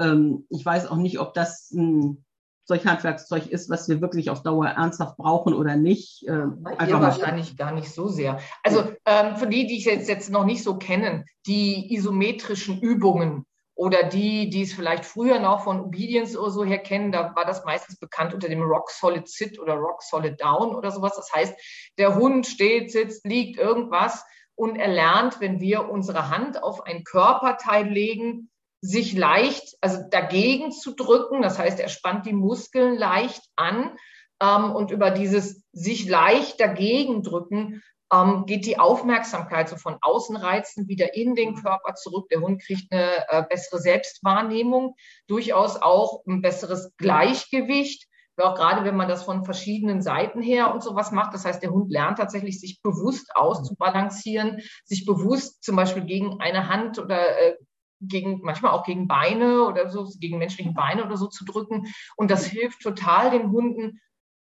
[0.00, 2.24] ähm, ich weiß auch nicht, ob das ein
[2.64, 6.24] solch Handwerkszeug ist, was wir wirklich auf Dauer ernsthaft brauchen oder nicht.
[6.28, 6.46] Äh,
[6.78, 8.38] einfach wahrscheinlich gar nicht so sehr.
[8.62, 13.44] Also ähm, für die, die ich jetzt, jetzt noch nicht so kennen, die isometrischen Übungen
[13.74, 17.44] oder die, die es vielleicht früher noch von Obedience oder so her kennen, da war
[17.44, 21.16] das meistens bekannt unter dem Rock Solid Sit oder Rock Solid Down oder sowas.
[21.16, 21.54] Das heißt,
[21.98, 24.24] der Hund steht, sitzt, liegt, irgendwas
[24.60, 28.50] und er lernt, wenn wir unsere Hand auf ein Körperteil legen,
[28.82, 31.40] sich leicht, also dagegen zu drücken.
[31.40, 33.96] Das heißt, er spannt die Muskeln leicht an
[34.42, 40.88] ähm, und über dieses sich leicht dagegen drücken ähm, geht die Aufmerksamkeit so von Außenreizen
[40.88, 42.28] wieder in den Körper zurück.
[42.28, 44.94] Der Hund kriegt eine äh, bessere Selbstwahrnehmung,
[45.26, 48.09] durchaus auch ein besseres Gleichgewicht.
[48.42, 51.34] Auch gerade wenn man das von verschiedenen Seiten her und sowas macht.
[51.34, 56.68] Das heißt, der Hund lernt tatsächlich, sich bewusst auszubalancieren, sich bewusst zum Beispiel gegen eine
[56.68, 57.56] Hand oder äh,
[58.00, 61.86] gegen, manchmal auch gegen Beine oder so, gegen menschliche Beine oder so zu drücken.
[62.16, 64.00] Und das hilft total den Hunden,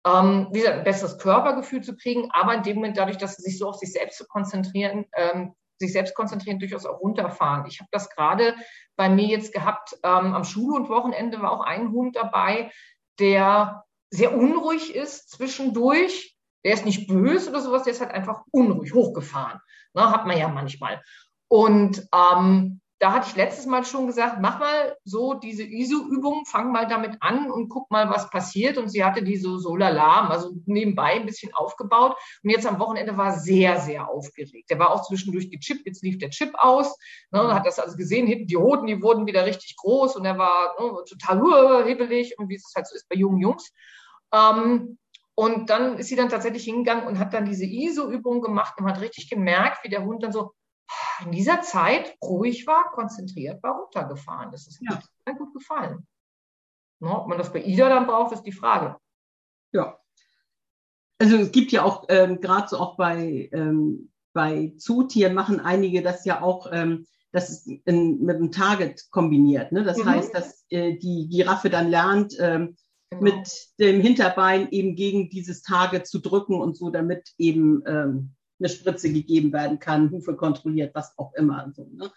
[0.07, 3.43] ähm, wie gesagt, ein besseres Körpergefühl zu kriegen, aber in dem Moment dadurch, dass sie
[3.43, 7.67] sich so auf sich selbst zu konzentrieren, ähm, sich selbst konzentrieren, durchaus auch runterfahren.
[7.67, 8.55] Ich habe das gerade
[8.97, 12.71] bei mir jetzt gehabt, ähm, am Schulhundwochenende war auch ein Hund dabei,
[13.19, 16.37] der sehr unruhig ist zwischendurch.
[16.65, 19.59] Der ist nicht böse oder sowas, der ist halt einfach unruhig, hochgefahren.
[19.95, 21.03] Ne, hat man ja manchmal.
[21.49, 26.71] Und ähm, da hatte ich letztes Mal schon gesagt, mach mal so diese ISO-Übung, fang
[26.71, 28.79] mal damit an und guck mal, was passiert.
[28.79, 32.17] Und sie hatte die so, so lalam, also nebenbei ein bisschen aufgebaut.
[32.45, 34.71] Und jetzt am Wochenende war sehr, sehr aufgeregt.
[34.71, 36.97] Der war auch zwischendurch gechippt, jetzt lief der Chip aus.
[37.33, 40.39] Ne, hat das also gesehen, hinten die Hoden, die wurden wieder richtig groß und er
[40.39, 43.73] war ne, total uh, hibbelig und wie es halt so ist bei jungen Jungs.
[44.33, 44.97] Ähm,
[45.35, 49.01] und dann ist sie dann tatsächlich hingegangen und hat dann diese ISO-Übung gemacht und hat
[49.01, 50.53] richtig gemerkt, wie der Hund dann so
[51.25, 54.51] in dieser Zeit ruhig war, konzentriert war, runtergefahren.
[54.51, 55.01] Das ist ja.
[55.27, 56.07] mir gut gefallen.
[57.01, 58.97] No, ob man das bei Ida dann braucht, ist die Frage.
[59.73, 59.99] Ja.
[61.19, 66.03] Also es gibt ja auch, ähm, gerade so auch bei, ähm, bei Zootieren machen einige
[66.03, 69.73] das ja auch, ähm, das ist in, mit einem Target kombiniert.
[69.73, 69.85] Ne?
[69.85, 70.07] Das mhm.
[70.07, 72.77] heißt, dass äh, die Giraffe dann lernt, ähm,
[73.11, 73.23] genau.
[73.23, 78.69] mit dem Hinterbein eben gegen dieses Target zu drücken und so, damit eben ähm, eine
[78.69, 81.71] Spritze gegeben werden kann, Hufe kontrolliert, was auch immer.
[81.75, 82.11] So, ne?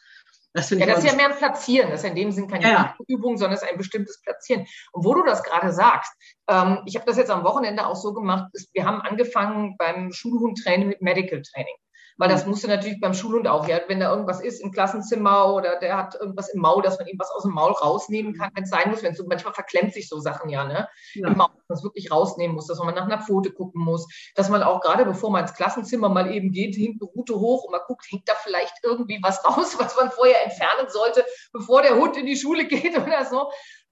[0.53, 1.91] Das ja, das ist ja mehr ein Platzieren.
[1.91, 2.95] Das ist in dem Sinn keine ja.
[3.07, 4.65] Übung, sondern es ist ein bestimmtes Platzieren.
[4.93, 6.13] Und wo du das gerade sagst,
[6.47, 10.13] ähm, ich habe das jetzt am Wochenende auch so gemacht, ist, wir haben angefangen beim
[10.13, 11.75] Schulhundtraining mit Medical Training.
[12.17, 12.51] Weil das mhm.
[12.51, 16.15] musste natürlich beim Schulhund auch, ja, wenn da irgendwas ist im Klassenzimmer oder der hat
[16.15, 18.89] irgendwas im Maul, dass man ihm was aus dem Maul rausnehmen kann, wenn es sein
[18.89, 20.87] muss, wenn so, manchmal verklemmt sich so Sachen ja, ne?
[21.13, 21.27] Ja.
[21.27, 24.07] Im Maul, dass man es wirklich rausnehmen muss, dass man nach einer Pfote gucken muss,
[24.35, 27.71] dass man auch gerade bevor man ins Klassenzimmer mal eben geht, hinten Route hoch und
[27.71, 31.95] man guckt, hängt da vielleicht irgendwie was raus, was man vorher entfernen sollte, bevor der
[31.95, 33.49] Hund in die Schule geht oder so.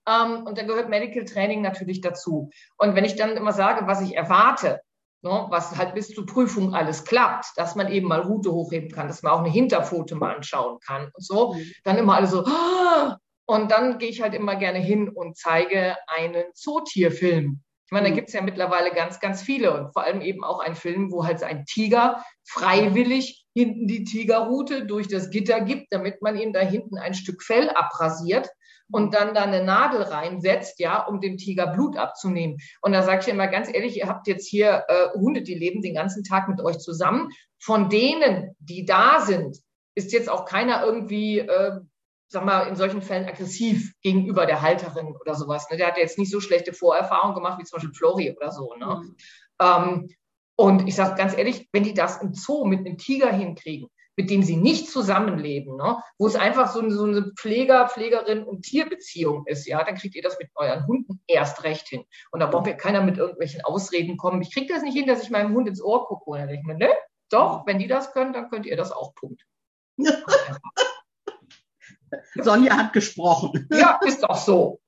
[0.07, 2.49] Ähm, und da gehört Medical Training natürlich dazu.
[2.77, 4.81] Und wenn ich dann immer sage, was ich erwarte,
[5.23, 9.07] ne, was halt bis zur Prüfung alles klappt, dass man eben mal Route hochheben kann,
[9.07, 11.71] dass man auch eine Hinterpfote mal anschauen kann und so, mhm.
[11.83, 13.17] dann immer alle so, ah!
[13.45, 17.61] und dann gehe ich halt immer gerne hin und zeige einen Zootierfilm.
[17.85, 18.15] Ich meine, da mhm.
[18.15, 21.25] gibt es ja mittlerweile ganz, ganz viele und vor allem eben auch einen Film, wo
[21.25, 26.61] halt ein Tiger freiwillig hinten die Tigerroute durch das Gitter gibt, damit man ihm da
[26.61, 28.49] hinten ein Stück Fell abrasiert
[28.93, 32.59] und dann da eine Nadel reinsetzt, ja, um dem Tiger Blut abzunehmen.
[32.81, 35.81] Und da sage ich immer ganz ehrlich, ihr habt jetzt hier äh, Hunde, die leben
[35.81, 37.29] den ganzen Tag mit euch zusammen.
[37.59, 39.57] Von denen, die da sind,
[39.95, 41.79] ist jetzt auch keiner irgendwie, äh,
[42.27, 45.67] sag mal, in solchen Fällen aggressiv gegenüber der Halterin oder sowas.
[45.71, 45.77] Ne?
[45.77, 48.75] Der hat jetzt nicht so schlechte Vorerfahrungen gemacht wie zum Beispiel Flori oder so.
[48.75, 49.01] Ne?
[49.01, 49.15] Mhm.
[49.59, 50.09] Ähm,
[50.55, 54.29] und ich sage ganz ehrlich, wenn die das im Zoo mit einem Tiger hinkriegen, mit
[54.29, 55.97] dem sie nicht zusammenleben, ne?
[56.17, 60.21] wo es einfach so, so eine Pfleger, Pflegerin und Tierbeziehung ist, ja, dann kriegt ihr
[60.21, 62.03] das mit euren Hunden erst recht hin.
[62.31, 64.41] Und da braucht ja keiner mit irgendwelchen Ausreden kommen.
[64.41, 66.29] Ich kriege das nicht hin, dass ich meinem Hund ins Ohr gucke.
[66.29, 66.93] Und dann denke ich mir, ne,
[67.29, 69.15] doch, wenn die das können, dann könnt ihr das auch.
[69.15, 69.45] Punkt.
[72.35, 73.67] Sonja hat gesprochen.
[73.71, 74.79] Ja, ist doch so.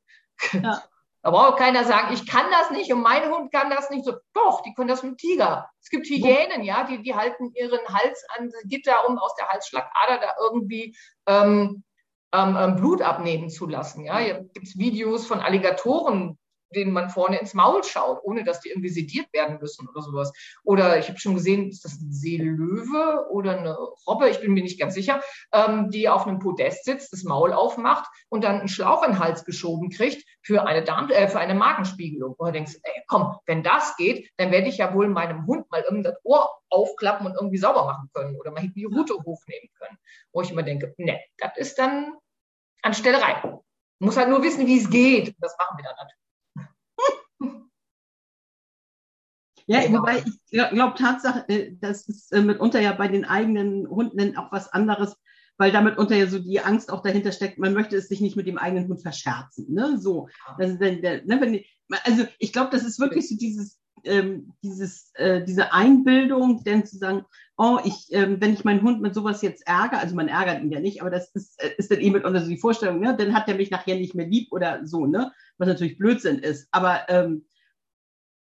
[0.53, 0.83] Ja.
[1.25, 4.05] Da braucht keiner sagen, ich kann das nicht und mein Hund kann das nicht.
[4.05, 5.67] So, doch, die können das mit Tiger.
[5.81, 10.19] Es gibt Hyänen, ja, die, die halten ihren Hals an Gitter, um aus der Halsschlagader
[10.21, 11.83] da irgendwie ähm,
[12.31, 14.05] ähm, ähm Blut abnehmen zu lassen.
[14.05, 16.37] Ja, gibt es Videos von Alligatoren,
[16.73, 20.33] denen man vorne ins Maul schaut, ohne dass die irgendwie sediert werden müssen oder sowas.
[20.63, 24.63] Oder ich habe schon gesehen, ist das ein Seelöwe oder eine Robbe, ich bin mir
[24.63, 25.21] nicht ganz sicher,
[25.53, 29.19] ähm, die auf einem Podest sitzt, das Maul aufmacht und dann einen Schlauch in den
[29.19, 32.33] Hals geschoben kriegt für eine, Darm äh, für eine Magenspiegelung.
[32.37, 35.69] Und du denkst, ey, komm, wenn das geht, dann werde ich ja wohl meinem Hund
[35.71, 39.69] mal irgendwie das Ohr aufklappen und irgendwie sauber machen können oder mal die Route hochnehmen
[39.77, 39.97] können.
[40.31, 42.13] Wo ich immer denke, ne, das ist dann
[42.81, 43.59] Anstellerei.
[43.99, 45.35] Muss halt nur wissen, wie es geht.
[45.39, 46.24] Das machen wir dann natürlich.
[49.67, 49.99] Ja, genau.
[49.99, 54.51] wobei ich glaube Tatsache, äh, das ist äh, mitunter ja bei den eigenen Hunden auch
[54.51, 55.15] was anderes,
[55.57, 58.35] weil damit unter ja so die Angst auch dahinter steckt, man möchte es sich nicht
[58.35, 59.73] mit dem eigenen Hund verscherzen.
[59.73, 59.97] Ne?
[59.97, 60.27] So.
[60.57, 60.77] Wenn,
[62.03, 66.97] also ich glaube, das ist wirklich so dieses, ähm, dieses, äh, diese Einbildung, denn zu
[66.97, 67.25] sagen,
[67.57, 70.71] oh, ich, ähm, wenn ich meinen Hund mit sowas jetzt ärgere, also man ärgert ihn
[70.71, 73.33] ja nicht, aber das ist, äh, ist dann eben mitunter so die Vorstellung, ne, dann
[73.33, 75.31] hat er mich nachher nicht mehr lieb oder so, ne?
[75.57, 76.67] Was natürlich Blödsinn ist.
[76.71, 77.45] Aber ähm,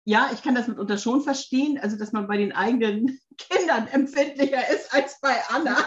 [0.05, 4.69] ja, ich kann das mitunter schon verstehen, also dass man bei den eigenen Kindern empfindlicher
[4.69, 5.77] ist als bei Anna.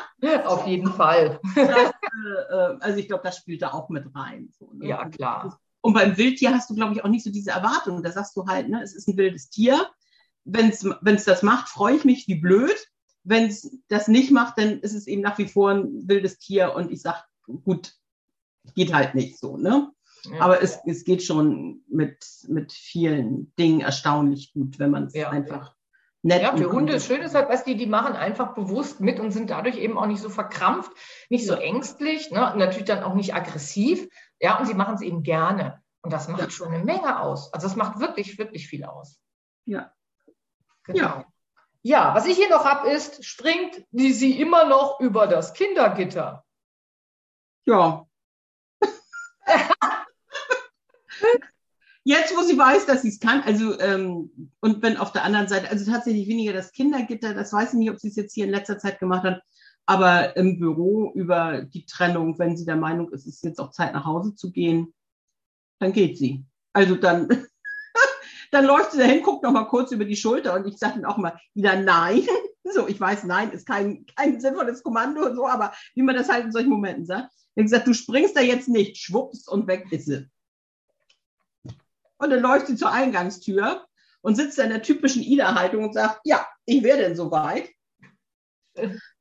[0.46, 1.38] Auf jeden Fall.
[1.55, 4.48] Das, äh, äh, also ich glaube, das spielt da auch mit rein.
[4.59, 4.88] So, ne?
[4.88, 5.61] Ja, klar.
[5.83, 8.02] Und beim Wildtier hast du, glaube ich, auch nicht so diese Erwartung.
[8.02, 9.88] Da sagst du halt, ne, es ist ein wildes Tier.
[10.44, 12.76] Wenn es das macht, freue ich mich wie blöd.
[13.22, 16.74] Wenn es das nicht macht, dann ist es eben nach wie vor ein wildes Tier
[16.74, 17.18] und ich sage,
[17.64, 17.92] gut,
[18.74, 19.57] geht halt nicht so.
[19.57, 19.92] Ne?
[20.39, 25.31] Aber es, es geht schon mit, mit vielen Dingen erstaunlich gut, wenn man es ja.
[25.31, 25.75] einfach
[26.23, 29.31] nett Ja, für Hunde schön ist halt, was die, die machen einfach bewusst mit und
[29.31, 30.91] sind dadurch eben auch nicht so verkrampft,
[31.31, 32.53] nicht so ängstlich, ne?
[32.57, 34.09] natürlich dann auch nicht aggressiv.
[34.41, 35.83] Ja, und sie machen es eben gerne.
[36.03, 36.51] Und das macht ja.
[36.51, 37.53] schon eine Menge aus.
[37.53, 39.21] Also das macht wirklich, wirklich viel aus.
[39.65, 39.93] Ja.
[40.85, 40.99] Genau.
[40.99, 41.27] Ja.
[41.83, 46.45] Ja, was ich hier noch habe, ist, springt die sie immer noch über das Kindergitter?
[47.65, 48.06] Ja.
[52.09, 55.48] Jetzt, wo sie weiß, dass sie es kann, also ähm, und wenn auf der anderen
[55.48, 58.44] Seite, also tatsächlich weniger das Kindergitter, das weiß ich nicht, ob sie es jetzt hier
[58.44, 59.42] in letzter Zeit gemacht hat,
[59.87, 63.72] aber im Büro über die Trennung, wenn sie der Meinung ist, es ist jetzt auch
[63.72, 64.94] Zeit nach Hause zu gehen,
[65.81, 66.44] dann geht sie.
[66.72, 67.29] Also dann,
[68.52, 71.07] dann läuft sie dahin, guckt noch mal kurz über die Schulter und ich sage dann
[71.07, 72.22] auch mal wieder nein.
[72.68, 76.46] So, ich weiß, nein ist kein, kein sinnvolles Kommando so, aber wie man das halt
[76.46, 77.33] in solchen Momenten sagt.
[77.55, 80.29] Ich gesagt, du springst da jetzt nicht, schwupps und weg ist sie.
[82.18, 83.87] Und dann läuft sie zur Eingangstür
[84.22, 87.68] und sitzt in der typischen Ida-Haltung und sagt, ja, ich wäre denn soweit.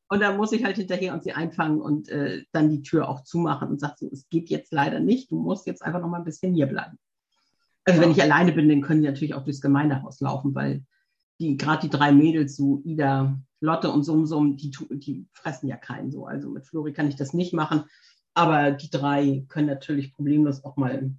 [0.08, 3.24] Und dann muss ich halt hinterher und sie einfangen und äh, dann die Tür auch
[3.24, 6.18] zumachen und sagt so, es geht jetzt leider nicht, du musst jetzt einfach noch mal
[6.18, 6.98] ein bisschen hier bleiben.
[7.86, 10.84] Also wenn ich alleine bin, dann können die natürlich auch durchs Gemeindehaus laufen, weil
[11.40, 16.12] die gerade die drei Mädels, so Ida, Lotte und Sumsum, die, die fressen ja keinen
[16.12, 16.26] so.
[16.26, 17.84] Also mit Flori kann ich das nicht machen.
[18.34, 21.12] Aber die drei können natürlich problemlos auch mal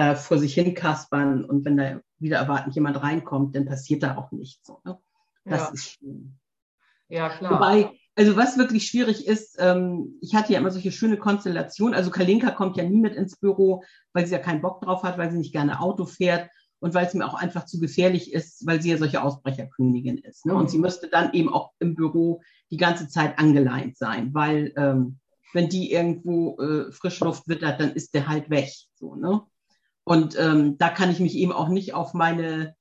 [0.00, 4.16] da vor sich hin kaspern und wenn da wieder erwartend jemand reinkommt, dann passiert da
[4.16, 4.66] auch nichts.
[4.66, 4.98] So, ne?
[5.44, 5.68] Das Ja.
[5.74, 6.38] ist schön.
[7.08, 7.54] Ja, klar.
[7.54, 11.94] Wobei, also was wirklich schwierig ist, ähm, ich hatte ja immer solche schöne Konstellationen.
[11.94, 13.82] Also Kalinka kommt ja nie mit ins Büro,
[14.12, 17.06] weil sie ja keinen Bock drauf hat, weil sie nicht gerne Auto fährt und weil
[17.06, 20.46] es mir auch einfach zu gefährlich ist, weil sie ja solche Ausbrecherkönigin ist.
[20.46, 20.54] Ne?
[20.54, 20.68] Und Mhm.
[20.68, 25.18] sie müsste dann eben auch im Büro die ganze Zeit angeleint sein, weil ähm,
[25.52, 28.70] wenn die irgendwo äh, Frischluft wittert, dann ist der halt weg.
[28.94, 29.42] So, ne?
[30.04, 32.74] Und ähm, da kann ich mich eben auch nicht auf meine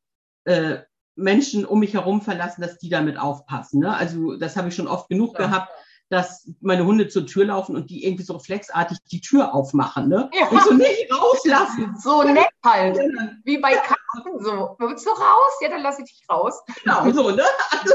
[0.45, 0.79] äh,
[1.15, 3.81] Menschen um mich herum verlassen, dass die damit aufpassen.
[3.81, 3.95] Ne?
[3.95, 5.45] Also das habe ich schon oft genug Ja.
[5.47, 5.71] gehabt,
[6.09, 10.07] dass meine Hunde zur Tür laufen und die irgendwie so reflexartig die Tür aufmachen.
[10.07, 10.29] Ne?
[10.33, 10.47] Ja.
[10.47, 11.95] Und so nicht rauslassen.
[11.99, 12.97] So nett halt.
[13.43, 14.75] Wie bei Katzen so.
[14.79, 15.51] Willst du raus?
[15.61, 16.59] Ja, dann lasse ich dich raus.
[16.83, 17.43] Genau, so, ne?
[17.71, 17.93] Also,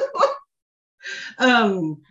[1.40, 2.04] ähm,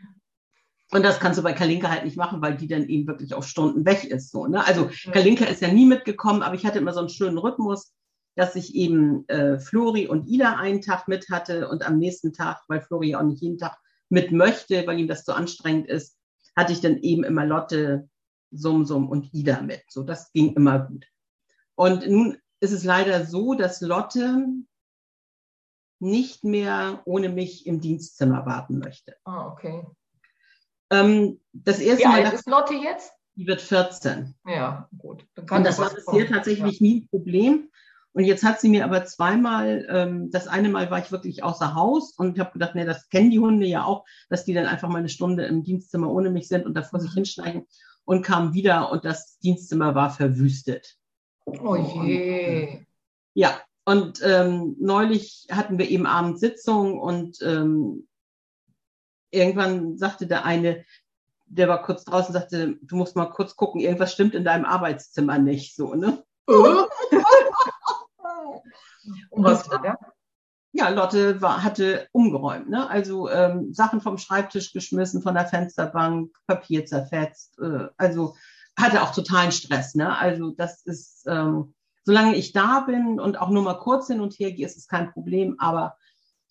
[0.94, 3.48] und das kannst du bei Kalinka halt nicht machen, weil die dann eben wirklich auf
[3.48, 4.32] Stunden weg ist.
[4.32, 4.66] So, ne?
[4.66, 7.94] Also Kalinka ist ja nie mitgekommen, aber ich hatte immer so einen schönen Rhythmus,
[8.36, 12.62] dass ich eben äh, Flori und Ida einen Tag mit hatte und am nächsten Tag,
[12.68, 13.78] weil Flori ja auch nicht jeden Tag
[14.10, 16.18] mit möchte, weil ihm das zu anstrengend ist,
[16.56, 18.10] hatte ich dann eben immer Lotte,
[18.52, 19.82] Sumsum und Ida mit.
[19.90, 21.08] So, das ging immer gut.
[21.76, 24.48] Und nun ist es leider so, dass Lotte
[26.00, 29.16] nicht mehr ohne mich im Dienstzimmer warten möchte.
[29.24, 29.84] Ah, okay.
[30.94, 33.14] Ähm, das Wie erste Mal, alt ist Lotte jetzt?
[33.36, 34.36] die wird 14.
[34.46, 35.26] Ja, gut.
[35.50, 37.70] Und das war bisher tatsächlich nie ein Problem.
[38.14, 41.74] Und jetzt hat sie mir aber zweimal, ähm, das eine Mal war ich wirklich außer
[41.74, 44.88] Haus und habe gedacht, nee, das kennen die Hunde ja auch, dass die dann einfach
[44.88, 47.66] mal eine Stunde im Dienstzimmer ohne mich sind und da vor sich hinschneiden
[48.06, 50.96] und kam wieder und das Dienstzimmer war verwüstet.
[51.48, 51.62] Ja.
[51.62, 52.86] Oh je.
[53.34, 58.08] Ja, und ähm, neulich hatten wir eben abends Sitzung und ähm,
[59.34, 60.86] irgendwann sagte der eine,
[61.46, 65.38] der war kurz draußen, sagte, du musst mal kurz gucken, irgendwas stimmt in deinem Arbeitszimmer
[65.38, 66.24] nicht so, ne?
[69.30, 69.98] Und was war?
[70.76, 72.90] Ja, Lotte war, hatte umgeräumt, ne?
[72.90, 78.36] Also ähm, Sachen vom Schreibtisch geschmissen, von der Fensterbank, Papier zerfetzt, äh, also
[78.76, 80.18] hatte auch totalen Stress, ne?
[80.18, 84.34] Also das ist, ähm, solange ich da bin und auch nur mal kurz hin und
[84.40, 85.96] her gehe, ist es kein Problem, aber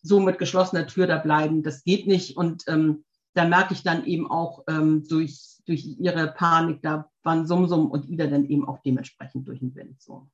[0.02, 2.36] so mit geschlossener Tür da bleiben, das geht nicht.
[2.36, 7.46] Und ähm, da merke ich dann eben auch ähm, durch, durch ihre Panik, da waren
[7.46, 10.00] Sumsum und Ida dann eben auch dementsprechend durch den Wind.
[10.02, 10.28] So.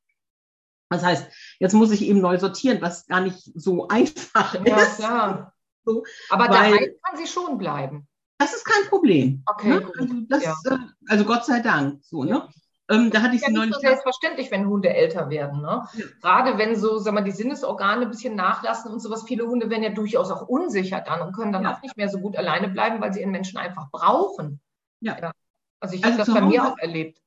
[0.90, 1.28] Das heißt,
[1.60, 4.96] jetzt muss ich eben neu sortieren, was gar nicht so einfach Ja, ist.
[4.96, 5.54] klar.
[5.84, 8.06] So, Aber daheim kann sie schon bleiben.
[8.38, 9.42] Das ist kein Problem.
[9.46, 9.90] Okay, ne?
[9.98, 10.54] also, das, Ja.
[10.66, 10.78] äh,
[11.08, 12.02] also Gott sei Dank.
[12.04, 12.48] So, ne?
[12.90, 13.74] Ähm, da hatte ich ist ja sie neulich.
[13.74, 15.60] so selbstverständlich, wenn Hunde älter werden.
[15.60, 15.86] Ne?
[15.94, 16.04] Ja.
[16.22, 19.24] Gerade wenn so, sag mal, die Sinnesorgane ein bisschen nachlassen und sowas.
[19.26, 21.74] Viele Hunde werden ja durchaus auch unsicher dann und können dann Ja.
[21.76, 24.60] auch nicht mehr so gut alleine bleiben, weil sie ihren Menschen einfach brauchen.
[25.00, 25.32] Ja.
[25.80, 27.20] Also ich Also habe das bei mir auch erlebt.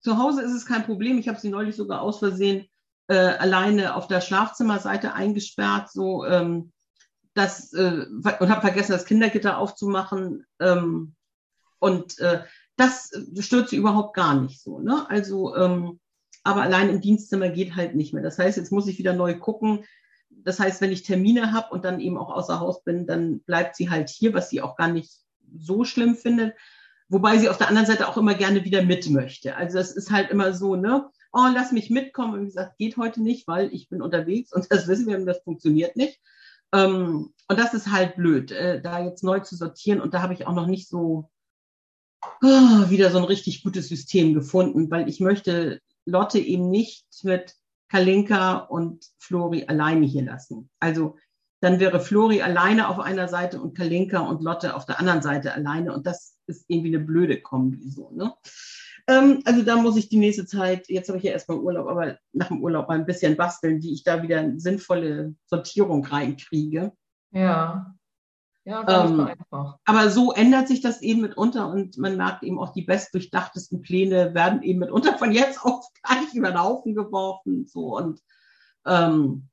[0.00, 1.18] Zu Hause ist es kein Problem.
[1.18, 2.68] Ich habe sie neulich sogar aus Versehen
[3.08, 6.72] äh, alleine auf der Schlafzimmerseite eingesperrt, so ähm,
[7.34, 8.06] das äh,
[8.40, 10.44] und habe vergessen, das Kindergitter aufzumachen.
[10.60, 11.14] Ähm,
[11.78, 12.42] und äh,
[12.76, 13.10] das
[13.40, 14.78] stört sie überhaupt gar nicht so.
[14.78, 15.08] Ne?
[15.08, 16.00] Also, ähm,
[16.44, 18.22] aber allein im Dienstzimmer geht halt nicht mehr.
[18.22, 19.84] Das heißt, jetzt muss ich wieder neu gucken.
[20.30, 23.76] Das heißt, wenn ich Termine habe und dann eben auch außer Haus bin, dann bleibt
[23.76, 25.10] sie halt hier, was sie auch gar nicht
[25.58, 26.54] so schlimm findet.
[27.08, 29.56] Wobei sie auf der anderen Seite auch immer gerne wieder mit möchte.
[29.56, 31.08] Also es ist halt immer so, ne?
[31.32, 32.34] Oh, lass mich mitkommen.
[32.34, 35.42] Und wie gesagt, geht heute nicht, weil ich bin unterwegs und das wissen wir, das
[35.42, 36.20] funktioniert nicht.
[36.72, 40.00] Ähm, und das ist halt blöd, äh, da jetzt neu zu sortieren.
[40.00, 41.30] Und da habe ich auch noch nicht so
[42.42, 47.54] oh, wieder so ein richtig gutes System gefunden, weil ich möchte Lotte eben nicht mit
[47.88, 50.70] Kalinka und Flori alleine hier lassen.
[50.80, 51.16] Also
[51.60, 55.54] dann wäre Flori alleine auf einer Seite und Kalinka und Lotte auf der anderen Seite
[55.54, 55.92] alleine.
[55.92, 58.10] Und das ist irgendwie eine blöde Kombi so.
[58.10, 58.32] Ne?
[59.08, 62.18] Ähm, also da muss ich die nächste Zeit, jetzt habe ich ja erstmal Urlaub, aber
[62.32, 66.92] nach dem Urlaub mal ein bisschen basteln, wie ich da wieder eine sinnvolle Sortierung reinkriege.
[67.30, 67.95] Ja.
[68.66, 69.78] Ja, ganz ähm, einfach.
[69.84, 74.34] Aber so ändert sich das eben mitunter und man merkt eben auch, die bestdurchdachtesten Pläne
[74.34, 77.66] werden eben mitunter von jetzt auf gleich über den Haufen geworfen.
[77.66, 78.20] So und
[78.84, 79.48] ähm,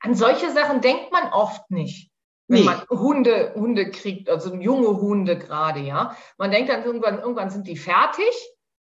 [0.00, 2.10] an solche Sachen denkt man oft nicht
[2.48, 2.64] wenn nee.
[2.64, 6.16] man Hunde, Hunde kriegt, also junge Hunde gerade, ja.
[6.38, 8.32] Man denkt dann irgendwann, irgendwann sind die fertig,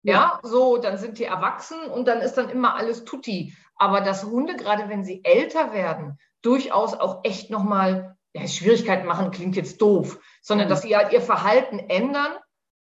[0.03, 0.13] ja.
[0.15, 3.57] ja, so, dann sind die erwachsen und dann ist dann immer alles tutti.
[3.77, 9.31] Aber dass Hunde, gerade wenn sie älter werden, durchaus auch echt nochmal ja, Schwierigkeiten machen,
[9.31, 10.71] klingt jetzt doof, sondern mhm.
[10.71, 12.33] dass sie halt ihr Verhalten ändern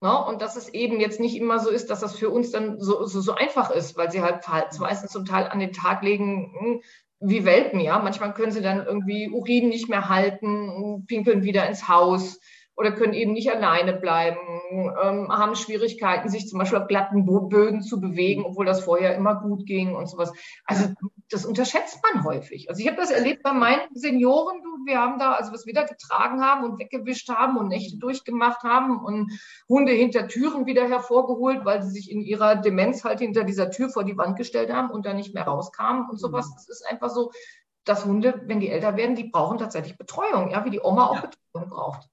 [0.03, 0.25] Ne?
[0.25, 3.07] Und dass es eben jetzt nicht immer so ist, dass das für uns dann so,
[3.07, 6.83] so, so einfach ist, weil sie halt verhaltensweisen zum Teil an den Tag legen, hm,
[7.21, 8.01] wie Welpen, ja.
[8.01, 12.41] Manchmal können sie dann irgendwie Urin nicht mehr halten, pinkeln wieder ins Haus
[12.77, 14.39] oder können eben nicht alleine bleiben,
[15.03, 19.35] ähm, haben Schwierigkeiten, sich zum Beispiel auf glatten Böden zu bewegen, obwohl das vorher immer
[19.41, 20.33] gut ging und sowas.
[20.65, 20.89] Also
[21.31, 22.71] das unterschätzt man häufig.
[22.71, 25.75] Also ich habe das erlebt bei meinen Senioren, du, wir haben da, also was wir
[25.75, 29.31] da getragen haben und weggewischt haben und Nächte durchgemacht haben und
[29.69, 33.91] Hunde hinter Türen wieder hervorgeholt, weil sie sich in ihrer Demenz halt hinter dieser Tür
[33.91, 36.49] vor die Wand gestellt haben und da nicht mehr rauskamen und sowas.
[36.49, 36.55] Mhm.
[36.55, 37.33] Das ist einfach so,
[37.85, 41.17] dass Hunde, wenn die älter werden, die brauchen tatsächlich Betreuung, ja, wie die Oma auch
[41.17, 41.23] ja.
[41.23, 42.12] Betreuung braucht.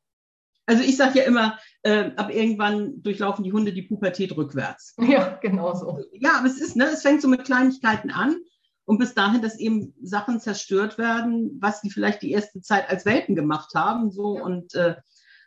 [0.69, 4.95] Also ich sage ja immer, äh, ab irgendwann durchlaufen die Hunde die Pubertät rückwärts.
[4.99, 5.97] Ja, genau so.
[6.13, 8.35] Ja, aber es ist, ne, es fängt so mit Kleinigkeiten an
[8.85, 13.03] und bis dahin, dass eben Sachen zerstört werden, was die vielleicht die erste Zeit als
[13.03, 14.43] Welpen gemacht haben, so ja.
[14.43, 14.95] und äh,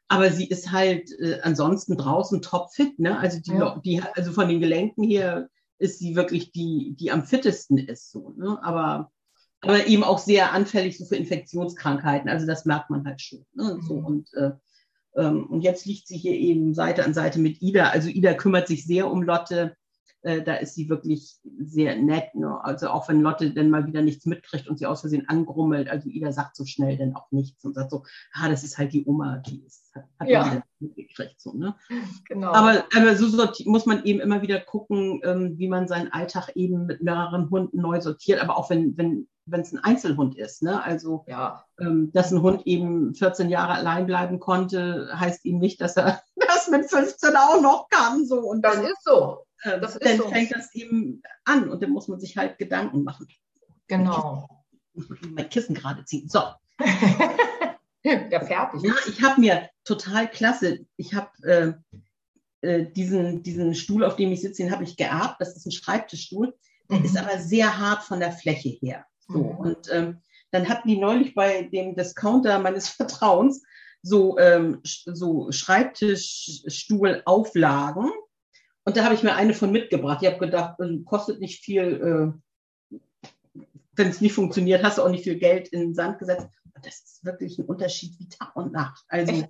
[0.08, 3.16] aber sie ist halt äh, ansonsten draußen topfit, ne?
[3.16, 3.80] Also die, ja.
[3.84, 5.48] die, also von den Gelenken her
[5.78, 8.58] ist sie wirklich die, die am fittesten ist, so, ne?
[8.60, 9.12] Aber
[9.60, 12.28] aber eben auch sehr anfällig so für Infektionskrankheiten.
[12.28, 13.46] Also das merkt man halt schon.
[13.54, 13.78] Ne?
[13.86, 14.04] So mhm.
[14.04, 14.50] und äh,
[15.14, 17.90] und jetzt liegt sie hier eben Seite an Seite mit Ida.
[17.90, 19.76] Also Ida kümmert sich sehr um Lotte.
[20.22, 22.34] Äh, da ist sie wirklich sehr nett.
[22.34, 22.64] Ne?
[22.64, 26.08] Also auch wenn Lotte dann mal wieder nichts mitkriegt und sie aus Versehen angrummelt, also
[26.08, 29.04] Ida sagt so schnell dann auch nichts und sagt so, ah, das ist halt die
[29.04, 30.62] Oma, die ist, hat ja.
[30.78, 31.40] mitgekriegt.
[31.40, 31.74] So, ne?
[32.28, 32.52] Genau.
[32.52, 33.26] Aber, aber so
[33.64, 37.80] muss man eben immer wieder gucken, ähm, wie man seinen Alltag eben mit mehreren Hunden
[37.80, 38.40] neu sortiert.
[38.40, 40.62] Aber auch wenn, wenn wenn es ein Einzelhund ist.
[40.62, 40.82] Ne?
[40.82, 41.64] Also, ja.
[41.80, 46.22] ähm, dass ein Hund eben 14 Jahre allein bleiben konnte, heißt ihm nicht, dass er
[46.36, 48.26] das mit 15 auch noch kann.
[48.26, 48.40] So.
[48.40, 49.47] Und das dann, ist so.
[49.62, 50.28] Äh, das dann so.
[50.28, 53.26] fängt das eben an und dann muss man sich halt Gedanken machen.
[53.88, 54.49] Genau.
[54.95, 56.28] Ich muss mein Kissen gerade ziehen.
[56.28, 56.43] So.
[58.05, 58.82] ja, fertig.
[58.82, 61.72] Ja, ich habe mir total klasse, ich habe äh,
[62.62, 65.36] äh, diesen, diesen Stuhl, auf dem ich sitze, den habe ich geerbt.
[65.40, 66.55] Das ist ein Schreibtischstuhl.
[66.90, 67.05] Der mhm.
[67.05, 69.05] ist aber sehr hart von der Fläche her.
[69.32, 70.18] So, und ähm,
[70.50, 73.62] dann hatten die neulich bei dem Discounter meines Vertrauens
[74.02, 78.10] so, ähm, so Schreibtischstuhlauflagen.
[78.84, 80.18] Und da habe ich mir eine von mitgebracht.
[80.22, 82.34] Ich habe gedacht, äh, kostet nicht viel,
[82.92, 82.98] äh,
[83.94, 86.48] wenn es nicht funktioniert, hast du auch nicht viel Geld in den Sand gesetzt.
[86.74, 89.04] Und das ist wirklich ein Unterschied wie Tag und Nacht.
[89.08, 89.44] Also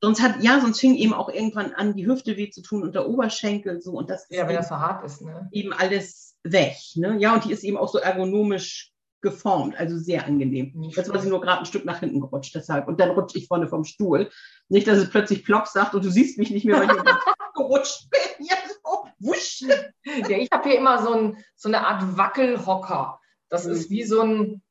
[0.00, 2.94] sonst hat, ja, sonst fing eben auch irgendwann an, die Hüfte weh zu tun und
[2.94, 3.92] der Oberschenkel so.
[3.92, 5.50] Und das ja, wenn das so hart ist, ne?
[5.52, 6.78] Eben alles weg.
[6.94, 7.18] Ne?
[7.18, 8.89] Ja, und die ist eben auch so ergonomisch
[9.22, 10.72] geformt, also sehr angenehm.
[10.82, 12.88] Jetzt war sie nur gerade ein Stück nach hinten gerutscht, deshalb.
[12.88, 14.30] Und dann rutsche ich vorne vom Stuhl.
[14.68, 17.02] Nicht, dass es plötzlich plopp sagt und du siehst mich nicht mehr, weil ich
[17.54, 18.20] gerutscht bin.
[18.46, 19.60] Ja, so, wusch.
[20.04, 23.20] Ja, ich habe hier immer so, ein, so eine Art Wackelhocker.
[23.50, 23.72] Das mhm.
[23.72, 24.62] ist wie so ein,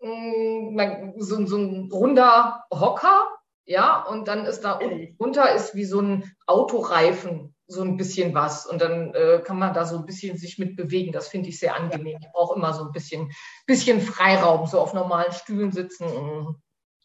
[0.00, 3.26] mm, so, so ein runder Hocker,
[3.64, 4.78] ja, und dann ist da
[5.18, 9.74] unter ist wie so ein Autoreifen so ein bisschen was und dann äh, kann man
[9.74, 11.12] da so ein bisschen sich mit bewegen.
[11.12, 12.18] Das finde ich sehr angenehm.
[12.20, 13.32] Ich brauche immer so ein bisschen,
[13.66, 16.06] bisschen Freiraum, so auf normalen Stühlen sitzen.
[16.06, 16.54] Mh,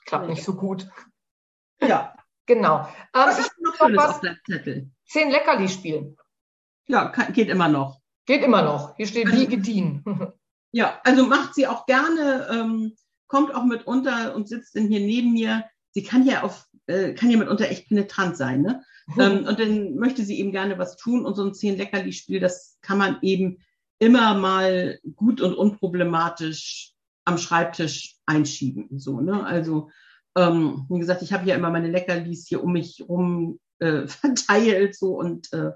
[0.06, 0.88] klappt nicht so gut.
[1.82, 2.16] Ja.
[2.48, 2.80] Genau.
[2.80, 4.92] Ähm, was ist noch Schönes auf deinem Zettel?
[5.06, 6.18] Zehn Leckerli spielen.
[6.88, 8.02] Ja, kann, geht immer noch.
[8.26, 8.96] Geht immer noch.
[8.98, 10.04] Hier steht also, wie gediehen.
[10.72, 12.96] ja, also macht sie auch gerne, ähm,
[13.28, 15.66] kommt auch mit unter und sitzt dann hier neben mir.
[15.92, 18.84] Sie kann ja auf, äh, kann ja mitunter echt penetrant sein, ne?
[19.18, 22.98] ähm, und dann möchte sie eben gerne was tun und so ein Zehn-Leckerli-Spiel, das kann
[22.98, 23.58] man eben
[24.00, 26.94] immer mal gut und unproblematisch
[27.26, 28.88] am Schreibtisch einschieben.
[29.00, 29.46] So, ne?
[29.46, 29.92] Also,
[30.36, 34.96] ähm, wie gesagt, ich habe ja immer meine Leckerlis hier um mich rum äh, verteilt
[34.96, 35.72] so und äh,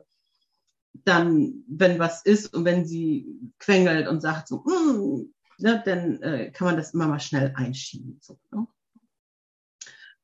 [1.04, 6.52] dann, wenn was ist und wenn sie quengelt und sagt so, mm, ne, dann äh,
[6.52, 8.18] kann man das immer mal schnell einschieben.
[8.22, 8.66] So, ne?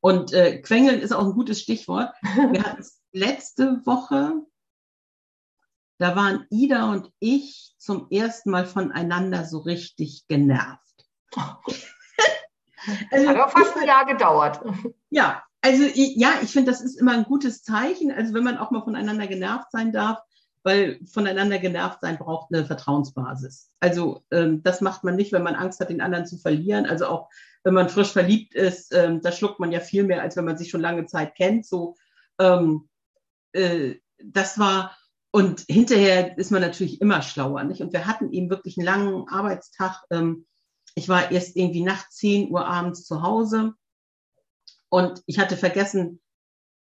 [0.01, 2.13] Und äh, Quengeln ist auch ein gutes Stichwort.
[2.21, 4.41] Wir hatten es letzte Woche,
[5.99, 11.05] da waren Ida und ich zum ersten Mal voneinander so richtig genervt.
[13.11, 14.61] also, Hat auch fast ein Jahr gedauert.
[15.11, 18.11] Ja, also ja, ich finde, das ist immer ein gutes Zeichen.
[18.11, 20.19] Also wenn man auch mal voneinander genervt sein darf,
[20.63, 23.71] weil voneinander genervt sein braucht eine Vertrauensbasis.
[23.79, 26.85] Also ähm, das macht man nicht, wenn man Angst hat, den anderen zu verlieren.
[26.85, 27.29] Also auch
[27.63, 30.57] wenn man frisch verliebt ist, ähm, da schluckt man ja viel mehr, als wenn man
[30.57, 31.65] sich schon lange Zeit kennt.
[31.65, 31.95] So,
[32.39, 32.89] ähm,
[33.53, 34.95] äh, das war
[35.31, 37.81] und hinterher ist man natürlich immer schlauer, nicht?
[37.81, 40.03] Und wir hatten eben wirklich einen langen Arbeitstag.
[40.11, 40.45] Ähm,
[40.93, 43.73] ich war erst irgendwie nach 10 Uhr abends zu Hause
[44.89, 46.21] und ich hatte vergessen,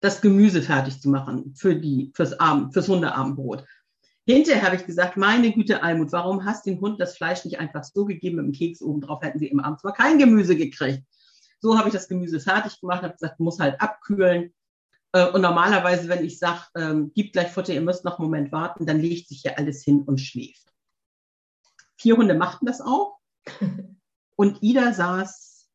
[0.01, 3.65] das Gemüse fertig zu machen für die, fürs Abend, fürs Hundeabendbrot.
[4.27, 7.85] Hinterher habe ich gesagt, meine Güte, Almut, warum hast den Hund das Fleisch nicht einfach
[7.85, 11.05] so gegeben mit dem Keks oben drauf, hätten sie im Abend zwar kein Gemüse gekriegt.
[11.61, 14.55] So habe ich das Gemüse fertig gemacht, habe gesagt, muss halt abkühlen.
[15.13, 18.53] Äh, und normalerweise, wenn ich sage, ähm, gib gleich Futter, ihr müsst noch einen Moment
[18.53, 20.73] warten, dann legt sich hier alles hin und schläft.
[21.97, 23.19] Vier Hunde machten das auch.
[24.37, 25.69] Und Ida saß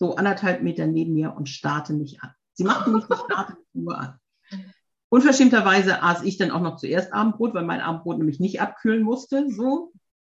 [0.00, 2.34] so anderthalb Meter neben mir und starrte mich an.
[2.54, 4.18] Sie machte mich, sie starrte mich nur an.
[5.08, 9.48] Unverschämterweise aß ich dann auch noch zuerst Abendbrot, weil mein Abendbrot nämlich nicht abkühlen musste,
[9.50, 9.92] so.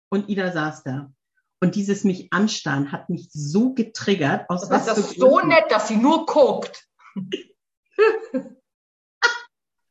[0.08, 1.12] Und Ida saß da.
[1.60, 4.48] Und dieses mich anstarren hat mich so getriggert.
[4.50, 6.88] Aus was das ist so nett, dass sie nur guckt.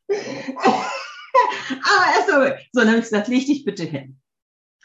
[0.07, 4.19] Aber erst mal, so, dann habe ich gesagt, leg dich bitte hin.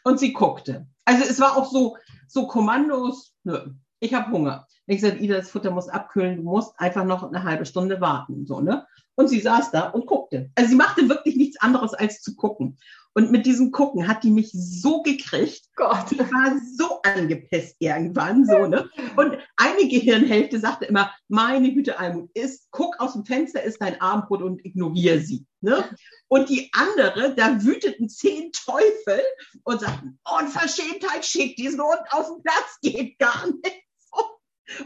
[0.04, 0.86] Und sie guckte.
[1.04, 4.66] Also es war auch so, so Kommandos, nö, ich habe Hunger.
[4.86, 8.46] Ich gesagt, Ida, das Futter muss abkühlen, du musst einfach noch eine halbe Stunde warten.
[8.46, 8.86] So, ne?
[9.16, 10.50] Und sie saß da und guckte.
[10.54, 12.78] Also sie machte wirklich nichts anderes als zu gucken.
[13.14, 15.62] Und mit diesem Gucken hat die mich so gekriegt.
[15.74, 16.12] Gott.
[16.12, 18.88] Ich war so angepisst irgendwann, so, ne?
[19.16, 24.00] Und eine Gehirnhälfte sagte immer, meine Güte, Almut, ist, guck aus dem Fenster, ist dein
[24.00, 25.84] Abendbrot und ignoriere sie, ne?
[26.28, 29.20] Und die andere, da wüteten zehn Teufel
[29.64, 33.87] und sagten, Unverschämtheit, schick diesen Hund auf den Platz, geht gar nicht.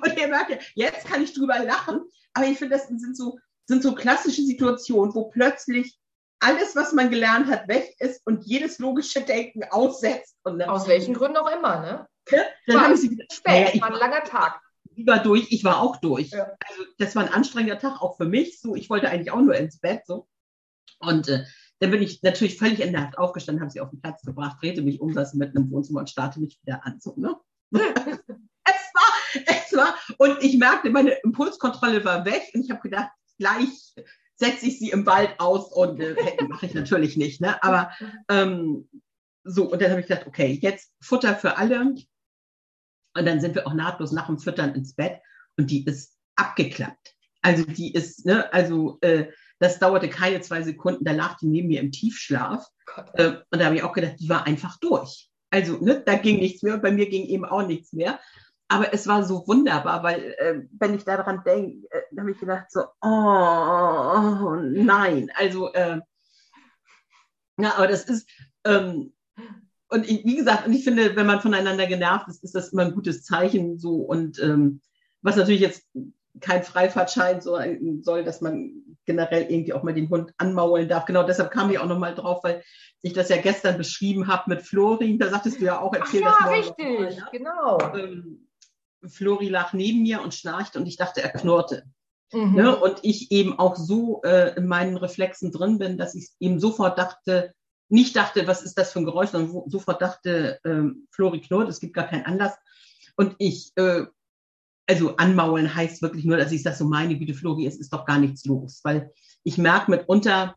[0.02, 2.00] Und ihr merkt ja, jetzt kann ich drüber lachen,
[2.34, 5.98] aber ich finde, das sind so, sind so klassische Situationen, wo plötzlich
[6.40, 10.36] alles, was man gelernt hat, weg ist und jedes logische Denken aussetzt.
[10.42, 12.08] Und Aus welchen Gründen auch immer, ne?
[12.30, 13.24] Ja, dann habe ich sie wieder.
[13.32, 14.60] Spät, war ein langer Tag.
[14.94, 16.30] Ich war durch, ich war auch durch.
[16.30, 16.50] Ja.
[16.68, 18.60] Also das war ein anstrengender Tag auch für mich.
[18.60, 20.02] So, ich wollte eigentlich auch nur ins Bett.
[20.06, 20.28] So.
[20.98, 21.44] Und äh,
[21.78, 25.00] dann bin ich natürlich völlig entnervt aufgestanden, habe sie auf den Platz gebracht, drehte mich
[25.00, 27.00] um, saß mitten im Wohnzimmer und starte mich wieder an.
[27.00, 27.36] So, ne?
[29.46, 33.94] Es war, und ich merkte, meine Impulskontrolle war weg und ich habe gedacht, gleich
[34.36, 36.16] setze ich sie im Wald aus und äh,
[36.48, 37.62] mache ich natürlich nicht, ne?
[37.62, 37.92] Aber
[38.28, 38.88] ähm,
[39.44, 41.80] so, und dann habe ich gedacht, okay, jetzt Futter für alle.
[41.80, 45.18] Und dann sind wir auch nahtlos nach dem Füttern ins Bett
[45.56, 47.14] und die ist abgeklappt.
[47.42, 49.26] Also die ist, ne, also äh,
[49.58, 52.66] das dauerte keine zwei Sekunden, da lag die neben mir im Tiefschlaf.
[53.14, 55.28] Äh, und da habe ich auch gedacht, die war einfach durch.
[55.50, 58.18] Also, ne, da ging nichts mehr und bei mir ging eben auch nichts mehr.
[58.72, 62.70] Aber es war so wunderbar, weil äh, wenn ich daran denke, äh, habe ich gedacht
[62.70, 65.30] so, oh nein.
[65.34, 66.00] Also, äh,
[67.58, 68.26] ja, aber das ist,
[68.64, 69.12] ähm,
[69.90, 72.86] und ich, wie gesagt, und ich finde, wenn man voneinander genervt ist, ist das immer
[72.86, 73.96] ein gutes Zeichen so.
[73.96, 74.80] Und ähm,
[75.20, 75.86] was natürlich jetzt
[76.40, 78.72] kein Freifahrtschein soll, soll, dass man
[79.04, 81.04] generell irgendwie auch mal den Hund anmaulen darf.
[81.04, 82.62] Genau deshalb kam ich auch nochmal drauf, weil
[83.02, 85.18] ich das ja gestern beschrieben habe mit Flori.
[85.18, 86.54] Da sagtest du ja auch, erzähl Ach ja, das mal.
[86.54, 87.78] richtig, mal, genau.
[87.94, 88.48] Ähm,
[89.07, 91.84] Flori lag neben mir und schnarchte und ich dachte, er knurrte.
[92.32, 92.55] Mhm.
[92.55, 92.76] Ne?
[92.76, 96.98] Und ich eben auch so äh, in meinen Reflexen drin bin, dass ich eben sofort
[96.98, 97.53] dachte,
[97.88, 101.80] nicht dachte, was ist das für ein Geräusch, sondern sofort dachte, ähm, Flori knurrt, es
[101.80, 102.55] gibt gar keinen Anlass.
[103.16, 104.07] Und ich, äh,
[104.86, 108.07] also anmaulen heißt wirklich nur, dass ich sage, so meine Güte, Flori, es ist doch
[108.07, 108.80] gar nichts los.
[108.82, 109.12] Weil
[109.44, 110.57] ich merke mitunter,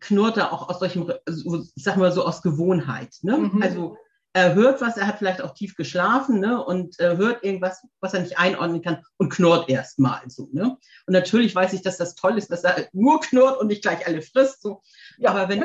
[0.00, 3.16] knurrt er auch aus solchem, ich sag mal so aus Gewohnheit.
[3.22, 3.38] Ne?
[3.38, 3.62] Mhm.
[3.62, 3.96] Also
[4.36, 8.12] er hört was, er hat vielleicht auch tief geschlafen ne, und äh, hört irgendwas, was
[8.12, 10.50] er nicht einordnen kann und knurrt erstmal so.
[10.52, 10.76] Ne?
[11.06, 14.06] Und natürlich weiß ich, dass das toll ist, dass er nur knurrt und nicht gleich
[14.06, 14.60] alle frisst.
[14.60, 14.82] So.
[15.16, 15.30] Ja.
[15.30, 15.64] Aber wenn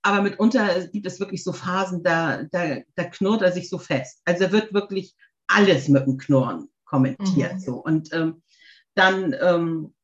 [0.00, 4.22] aber mitunter gibt es wirklich so Phasen, da, da, da knurrt er sich so fest.
[4.24, 5.14] Also er wird wirklich
[5.46, 7.54] alles mit dem Knurren kommentiert.
[7.54, 7.60] Mhm.
[7.60, 7.74] So.
[7.74, 8.42] Und ähm,
[8.94, 9.94] dann ähm,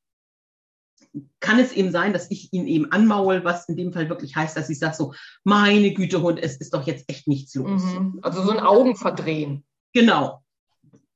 [1.40, 4.56] kann es eben sein, dass ich ihn eben anmaul, was in dem Fall wirklich heißt,
[4.56, 5.12] dass ich sage so,
[5.44, 7.82] meine Güte, Hund, es ist doch jetzt echt nichts los.
[7.82, 8.20] Mhm.
[8.22, 9.64] Also so ein Augenverdrehen.
[9.92, 10.42] Genau.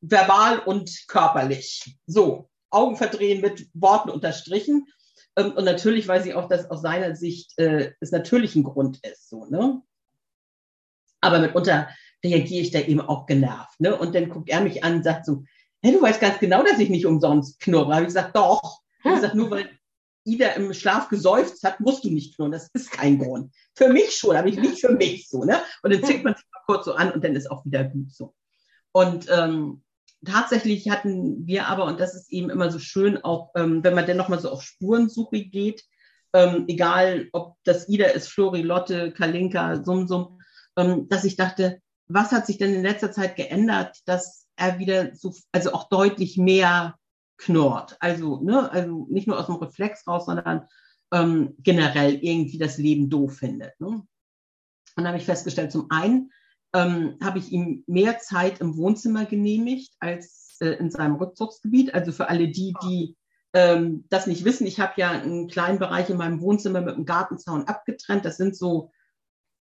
[0.00, 1.96] Verbal und körperlich.
[2.06, 4.86] So, Augenverdrehen mit Worten unterstrichen.
[5.36, 8.98] Ähm, und natürlich weiß ich auch, dass aus seiner Sicht äh, es natürlich ein Grund
[9.04, 9.30] ist.
[9.30, 9.80] So, ne?
[11.20, 11.88] Aber mitunter
[12.22, 13.80] reagiere ich da eben auch genervt.
[13.80, 13.96] Ne?
[13.96, 15.44] Und dann guckt er mich an und sagt so,
[15.82, 17.94] hey, du weißt ganz genau, dass ich nicht umsonst knurre.
[17.94, 18.80] Habe ich gesagt, doch.
[19.04, 19.70] Ich gesagt, nur weil
[20.26, 22.52] Ida im Schlaf gesäuft hat, musst du nicht knurren.
[22.52, 23.52] Das ist kein Grund.
[23.74, 25.44] Für mich schon, aber nicht für mich so.
[25.44, 25.58] Ne?
[25.82, 28.12] Und dann zieht man sich mal kurz so an und dann ist auch wieder gut
[28.12, 28.34] so.
[28.92, 29.82] Und ähm,
[30.24, 34.06] tatsächlich hatten wir aber, und das ist eben immer so schön, auch ähm, wenn man
[34.06, 35.84] dann nochmal so auf Spurensuche geht,
[36.32, 40.40] ähm, egal ob das Ida ist, Flori, Lotte, Kalinka, Sumsum,
[40.76, 45.14] ähm, dass ich dachte, was hat sich denn in letzter Zeit geändert, dass er wieder
[45.14, 46.96] so, also auch deutlich mehr
[47.38, 47.96] knurrt.
[48.00, 50.66] Also, ne, also nicht nur aus dem Reflex raus, sondern
[51.12, 53.78] ähm, generell irgendwie das Leben doof findet.
[53.80, 53.88] Ne?
[53.88, 54.06] Und
[54.96, 56.30] dann habe ich festgestellt, zum einen
[56.74, 61.94] ähm, habe ich ihm mehr Zeit im Wohnzimmer genehmigt als äh, in seinem Rückzugsgebiet.
[61.94, 63.16] Also für alle die, die
[63.52, 67.04] ähm, das nicht wissen, ich habe ja einen kleinen Bereich in meinem Wohnzimmer mit einem
[67.04, 68.24] Gartenzaun abgetrennt.
[68.24, 68.90] Das sind so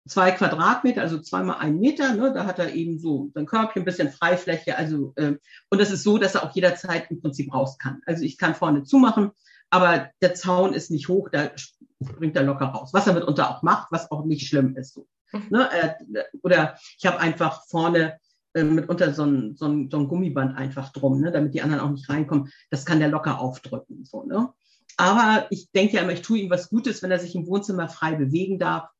[0.06, 2.14] zwei Quadratmeter, also zweimal ein Meter.
[2.14, 2.32] Ne?
[2.32, 4.76] Da hat er eben so sein Körbchen, ein bisschen Freifläche.
[4.76, 5.36] Also äh,
[5.70, 8.00] und das ist so, dass er auch jederzeit im Prinzip raus kann.
[8.06, 9.30] Also ich kann vorne zumachen,
[9.70, 12.90] aber der Zaun ist nicht hoch, da springt er locker raus.
[12.92, 14.94] Was er mitunter auch macht, was auch nicht schlimm ist.
[14.94, 15.08] So.
[15.32, 15.46] Mhm.
[15.50, 15.68] Ne?
[15.72, 18.18] Äh, oder ich habe einfach vorne
[18.52, 21.32] äh, mitunter so ein, so, ein, so ein Gummiband einfach drum, ne?
[21.32, 22.50] damit die anderen auch nicht reinkommen.
[22.70, 24.04] Das kann der locker aufdrücken.
[24.04, 24.52] So, ne?
[24.96, 27.88] Aber ich denke ja immer, ich tue ihm was Gutes, wenn er sich im Wohnzimmer
[27.88, 28.93] frei bewegen darf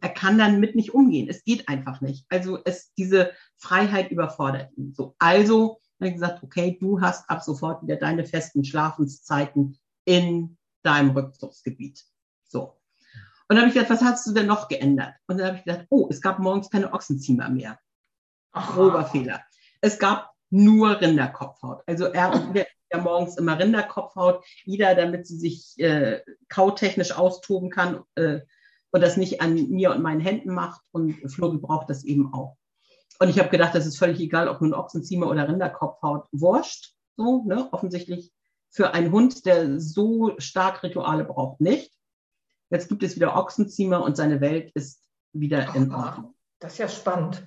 [0.00, 1.28] er kann dann mit nicht umgehen.
[1.28, 2.26] Es geht einfach nicht.
[2.28, 4.94] Also es, diese Freiheit überfordert ihn.
[4.94, 10.56] So, also habe ich gesagt, okay, du hast ab sofort wieder deine festen Schlafenszeiten in
[10.82, 12.04] deinem Rückzugsgebiet.
[12.44, 12.80] So.
[13.48, 15.14] Und dann habe ich gedacht, was hast du denn noch geändert?
[15.26, 17.78] Und dann habe ich gedacht, oh, es gab morgens keine Ochsenziemer mehr.
[18.52, 19.42] Grober Fehler.
[19.80, 21.82] Es gab nur Rinderkopfhaut.
[21.86, 28.02] Also er und ja morgens immer Rinderkopfhaut, wieder damit sie sich äh, kautechnisch austoben kann,
[28.14, 28.40] äh,
[28.92, 30.82] und das nicht an mir und meinen Händen macht.
[30.92, 32.56] Und Flori braucht das eben auch.
[33.18, 36.94] Und ich habe gedacht, das ist völlig egal, ob nun Ochsenziemer oder Rinderkopfhaut wurscht.
[37.16, 37.68] So, ne?
[37.72, 38.32] Offensichtlich
[38.70, 41.92] für einen Hund, der so stark Rituale braucht, nicht.
[42.70, 46.34] Jetzt gibt es wieder Ochsenziemer und seine Welt ist wieder Ach, in Ordnung.
[46.60, 47.46] Das ist ja spannend.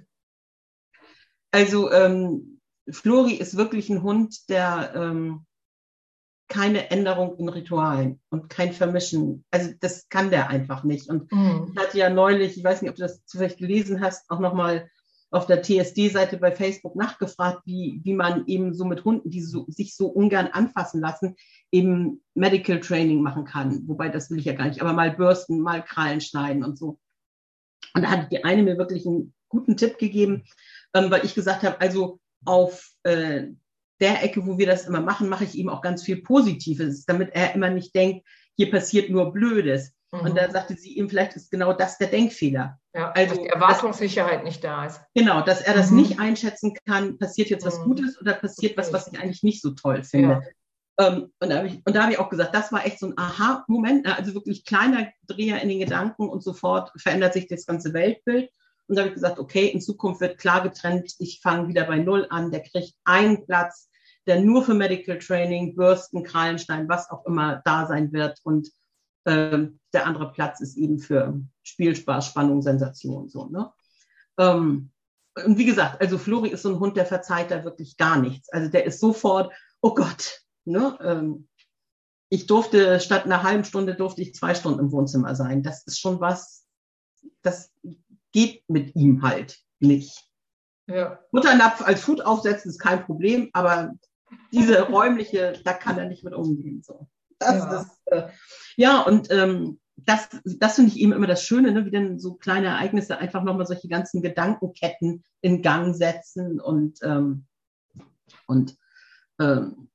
[1.51, 5.45] Also ähm, Flori ist wirklich ein Hund, der ähm,
[6.47, 9.43] keine Änderung in Ritualen und kein Vermischen.
[9.51, 11.09] Also das kann der einfach nicht.
[11.09, 11.71] Und mhm.
[11.73, 14.89] ich hatte ja neulich, ich weiß nicht, ob du das zufällig gelesen hast, auch nochmal
[15.33, 19.65] auf der TSD-Seite bei Facebook nachgefragt, wie, wie man eben so mit Hunden, die so,
[19.67, 21.35] sich so ungern anfassen lassen,
[21.71, 23.87] eben Medical Training machen kann.
[23.87, 26.99] Wobei das will ich ja gar nicht, aber mal bürsten, mal Krallen schneiden und so.
[27.95, 30.43] Und da hatte die eine mir wirklich einen guten Tipp gegeben,
[30.93, 33.47] ähm, weil ich gesagt habe, also auf äh,
[34.03, 37.29] der Ecke, wo wir das immer machen, mache ich ihm auch ganz viel Positives, damit
[37.33, 39.93] er immer nicht denkt, hier passiert nur Blödes.
[40.11, 40.19] Mhm.
[40.19, 42.77] Und da sagte sie ihm, vielleicht ist genau das der Denkfehler.
[42.93, 45.01] Ja, also dass die Erwartungssicherheit dass, nicht da ist.
[45.15, 45.97] Genau, dass er das mhm.
[45.97, 47.85] nicht einschätzen kann, passiert jetzt was mhm.
[47.85, 50.41] Gutes oder passiert was, was ich eigentlich nicht so toll finde.
[50.99, 51.07] Ja.
[51.07, 53.07] Ähm, und da habe ich, und da habe ich auch gesagt, das war echt so
[53.07, 54.15] ein Aha-Moment, ne?
[54.15, 58.51] also wirklich kleiner Dreher in den Gedanken und sofort verändert sich das ganze Weltbild.
[58.87, 61.97] Und da habe ich gesagt, okay, in Zukunft wird klar getrennt, ich fange wieder bei
[61.97, 63.89] Null an, der kriegt einen Platz,
[64.27, 68.39] der nur für Medical Training, Bürsten, Krallenstein, was auch immer da sein wird.
[68.43, 68.69] Und
[69.25, 73.29] ähm, der andere Platz ist eben für Spielspaß, Spannung, Sensation.
[73.29, 73.71] So, ne?
[74.37, 74.91] Ähm,
[75.45, 78.51] und wie gesagt, also Flori ist so ein Hund, der verzeiht da wirklich gar nichts.
[78.51, 79.51] Also der ist sofort,
[79.81, 80.97] oh Gott, ne?
[81.01, 81.47] Ähm,
[82.29, 85.61] ich durfte statt einer halben Stunde durfte ich zwei Stunden im Wohnzimmer sein.
[85.61, 86.65] Das ist schon was,
[87.43, 87.71] das
[88.31, 90.27] geht mit ihm halt nicht.
[90.87, 91.19] Ja.
[91.31, 93.93] Mutternapf als Food aufsetzen ist kein Problem, aber
[94.51, 96.81] diese räumliche, da kann er nicht mit umgehen.
[96.83, 97.07] So.
[97.39, 97.69] Das, ja.
[97.69, 98.31] Das, äh,
[98.77, 101.85] ja, und ähm, das, das finde ich eben immer das Schöne, ne?
[101.85, 107.45] wie dann so kleine Ereignisse einfach nochmal solche ganzen Gedankenketten in Gang setzen und, ähm,
[108.47, 108.77] und
[109.39, 109.89] ähm,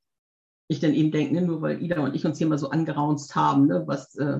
[0.67, 3.35] ich dann eben denke, ne, nur weil Ida und ich uns hier mal so angeraunzt
[3.35, 4.39] haben, ne, was, äh,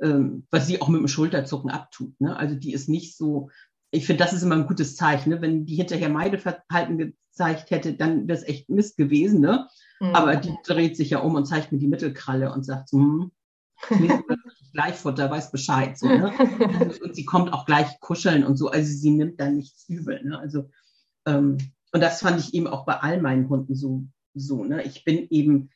[0.00, 2.20] ähm, was sie auch mit dem Schulterzucken abtut.
[2.20, 2.36] Ne?
[2.36, 3.50] Also die ist nicht so,
[3.90, 5.30] ich finde, das ist immer ein gutes Zeichen.
[5.30, 5.40] Ne?
[5.40, 9.40] Wenn die hinterher Meideverhalten gezeigt hätte, dann wäre es echt Mist gewesen.
[9.40, 9.68] Ne?
[10.00, 10.14] Mhm.
[10.14, 13.30] Aber die dreht sich ja um und zeigt mir die Mittelkralle und sagt so, hm,
[14.72, 15.96] gleich Futter, weiß Bescheid.
[15.96, 16.32] So, ne?
[17.02, 18.68] und sie kommt auch gleich kuscheln und so.
[18.68, 20.22] Also sie nimmt da nichts übel.
[20.24, 20.38] Ne?
[20.38, 20.68] Also,
[21.26, 21.58] ähm,
[21.92, 24.04] und das fand ich eben auch bei all meinen Hunden so.
[24.34, 24.82] so ne?
[24.82, 25.70] Ich bin eben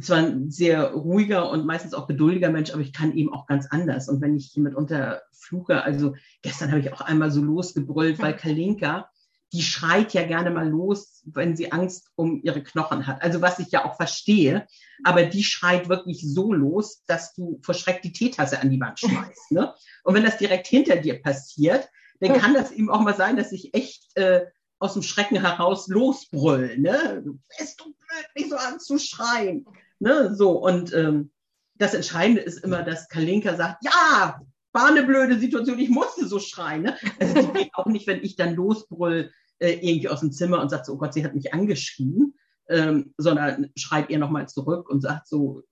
[0.00, 3.66] zwar ein sehr ruhiger und meistens auch geduldiger Mensch, aber ich kann eben auch ganz
[3.66, 4.08] anders.
[4.08, 8.36] Und wenn ich hier mitunter fluche, also gestern habe ich auch einmal so losgebrüllt, weil
[8.36, 9.10] Kalinka,
[9.52, 13.22] die schreit ja gerne mal los, wenn sie Angst um ihre Knochen hat.
[13.22, 14.66] Also was ich ja auch verstehe,
[15.02, 19.00] aber die schreit wirklich so los, dass du vor Schreck die Teetasse an die Wand
[19.00, 19.52] schmeißt.
[19.52, 19.74] Ne?
[20.04, 21.88] Und wenn das direkt hinter dir passiert,
[22.20, 24.46] dann kann das eben auch mal sein, dass ich echt äh,
[24.78, 26.82] aus dem Schrecken heraus losbrüllen.
[26.82, 27.22] Ne?
[27.24, 29.64] Du bist du blöd, nicht so anzuschreien.
[29.98, 30.34] Ne?
[30.34, 31.32] So, und ähm,
[31.76, 34.40] das Entscheidende ist immer, dass Kalinka sagt, ja,
[34.72, 36.82] war eine blöde Situation, ich musste so schreien.
[36.82, 36.96] Ne?
[37.18, 40.70] Also die geht auch nicht, wenn ich dann losbrüll, äh, irgendwie aus dem Zimmer und
[40.70, 42.34] sagt so, oh Gott, sie hat mich angeschrien,
[42.68, 45.62] ähm, sondern schreibt ihr nochmal zurück und sagt so,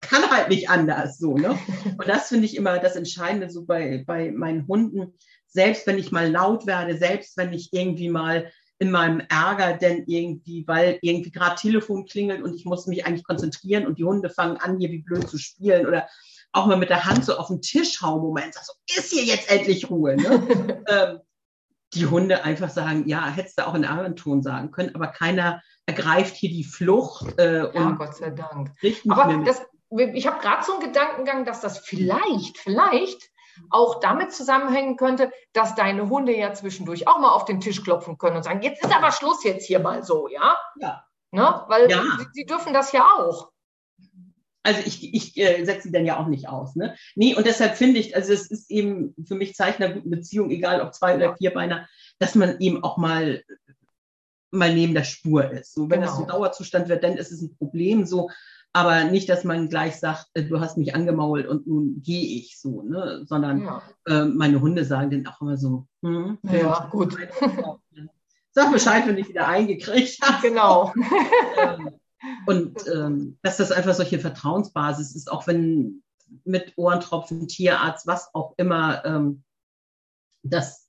[0.00, 1.58] kann halt nicht anders so, ne?
[1.98, 5.14] Und das finde ich immer das Entscheidende so bei, bei meinen Hunden.
[5.48, 10.04] Selbst wenn ich mal laut werde, selbst wenn ich irgendwie mal in meinem Ärger denn
[10.06, 14.30] irgendwie, weil irgendwie gerade Telefon klingelt und ich muss mich eigentlich konzentrieren und die Hunde
[14.30, 16.08] fangen an, hier wie blöd zu spielen oder
[16.52, 19.50] auch mal mit der Hand so auf den Tisch hauen, Moment, so, ist hier jetzt
[19.50, 20.84] endlich Ruhe, ne?
[20.88, 21.20] ähm,
[21.94, 25.62] die Hunde einfach sagen, ja, hättest du auch in anderen Ton sagen können, aber keiner
[25.86, 27.38] ergreift hier die Flucht.
[27.38, 28.72] Äh, ja, Gott sei Dank.
[29.08, 29.62] Aber das,
[30.12, 33.30] ich habe gerade so einen Gedankengang, dass das vielleicht, vielleicht
[33.70, 38.18] auch damit zusammenhängen könnte, dass deine Hunde ja zwischendurch auch mal auf den Tisch klopfen
[38.18, 40.56] können und sagen, jetzt ist aber Schluss jetzt hier mal so, ja?
[40.76, 41.04] Ja.
[41.30, 41.64] Ne?
[41.68, 42.02] Weil ja.
[42.18, 43.50] Sie, sie, dürfen das ja auch.
[44.68, 46.76] Also ich, ich äh, setze sie dann ja auch nicht aus.
[46.76, 46.94] Ne?
[47.14, 50.50] Nee, und deshalb finde ich, also es ist eben für mich Zeichen einer guten Beziehung,
[50.50, 51.88] egal ob zwei oder vierbeiner,
[52.18, 53.42] dass man eben auch mal
[54.50, 55.74] mal neben der Spur ist.
[55.74, 56.06] So, wenn genau.
[56.06, 58.04] das so ein Dauerzustand wird, dann ist es ein Problem.
[58.04, 58.28] So,
[58.74, 62.60] aber nicht, dass man gleich sagt, äh, du hast mich angemault und nun gehe ich
[62.60, 63.24] so, ne?
[63.26, 63.82] sondern ja.
[64.06, 67.16] äh, meine Hunde sagen dann auch immer so, hm, ja, gut.
[68.50, 70.48] Sag Bescheid, wenn ich wieder eingekriegt habe.
[70.48, 70.92] Genau.
[71.60, 71.90] Ähm,
[72.46, 76.02] und ähm, dass das einfach solche Vertrauensbasis ist, auch wenn
[76.44, 79.44] mit Ohrentropfen, Tierarzt, was auch immer, ähm,
[80.42, 80.88] dass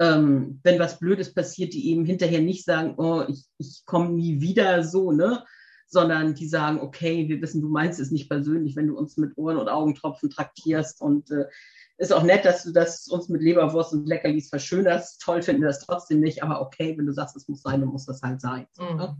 [0.00, 4.40] ähm, wenn was Blödes passiert, die eben hinterher nicht sagen, oh, ich, ich komme nie
[4.40, 5.44] wieder so, ne?
[5.88, 9.36] sondern die sagen, okay, wir wissen, du meinst es nicht persönlich, wenn du uns mit
[9.38, 11.46] Ohren- und Augentropfen traktierst und äh,
[11.96, 15.20] ist auch nett, dass du das uns mit Leberwurst und Leckerlis verschönerst.
[15.20, 17.88] Toll finden wir das trotzdem nicht, aber okay, wenn du sagst, es muss sein, dann
[17.88, 18.66] muss das halt sein.
[18.78, 18.96] Mhm.
[18.96, 19.16] Ne?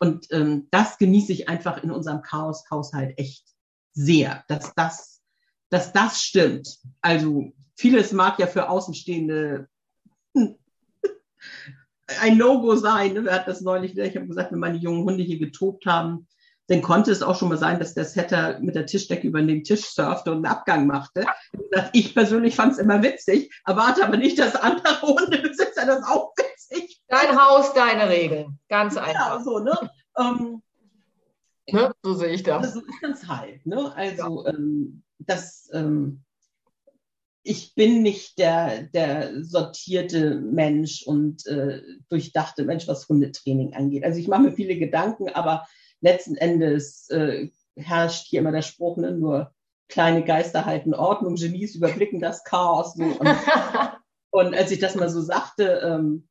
[0.00, 3.44] Und ähm, das genieße ich einfach in unserem Chaos-Haushalt echt
[3.92, 5.22] sehr, dass das,
[5.70, 6.78] dass das stimmt.
[7.00, 9.68] Also vieles mag ja für Außenstehende
[12.20, 13.14] ein No-Go sein.
[13.14, 13.24] Ne?
[13.24, 16.26] Wir hatten das neulich, ich habe gesagt, wenn meine jungen Hunde hier getobt haben,
[16.68, 19.64] dann konnte es auch schon mal sein, dass der Setter mit der Tischdecke über den
[19.64, 21.26] Tisch surfte und einen Abgang machte.
[21.92, 26.34] Ich persönlich fand es immer witzig, erwarte aber nicht, dass andere Hundebesitzer das auch
[26.74, 28.58] witzig Dein Haus, deine Regeln.
[28.68, 29.38] Ganz einfach.
[29.38, 29.78] Ja, so, ne?
[30.18, 30.62] Ähm,
[31.70, 31.92] ne?
[32.02, 32.74] So sehe ich das.
[32.74, 33.64] So ist das halt.
[33.66, 33.94] Ne?
[33.94, 34.50] Also, ja.
[34.50, 36.24] ähm, das, ähm,
[37.42, 44.02] ich bin nicht der, der sortierte Mensch und äh, durchdachte Mensch, was Hundetraining angeht.
[44.02, 45.66] Also ich mache mir viele Gedanken, aber
[46.00, 49.52] letzten Endes äh, herrscht hier immer der Spruch, ne, nur
[49.88, 52.94] kleine Geister halten Ordnung, Genies überblicken das Chaos.
[52.94, 53.04] So.
[53.04, 53.28] Und,
[54.30, 56.26] und, als ich das mal so sagte, ähm,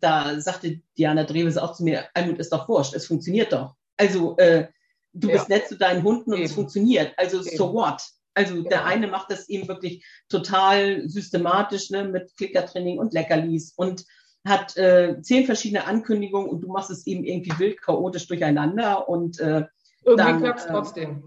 [0.00, 3.74] da sagte Diana Dreves auch zu mir, Almut ist doch wurscht, es funktioniert doch.
[3.96, 4.68] Also äh,
[5.12, 5.34] du ja.
[5.34, 6.46] bist nett zu deinen Hunden und Eben.
[6.46, 7.12] es funktioniert.
[7.16, 7.56] Also Eben.
[7.56, 8.02] so what?
[8.34, 8.68] Also genau.
[8.68, 14.04] der eine macht das eben wirklich total systematisch ne, mit Klickertraining und Leckerlis und
[14.46, 19.40] hat äh, zehn verschiedene Ankündigungen und du machst es eben irgendwie wild chaotisch durcheinander und
[19.40, 19.66] äh,
[20.04, 21.22] irgendwie klappt es äh, trotzdem.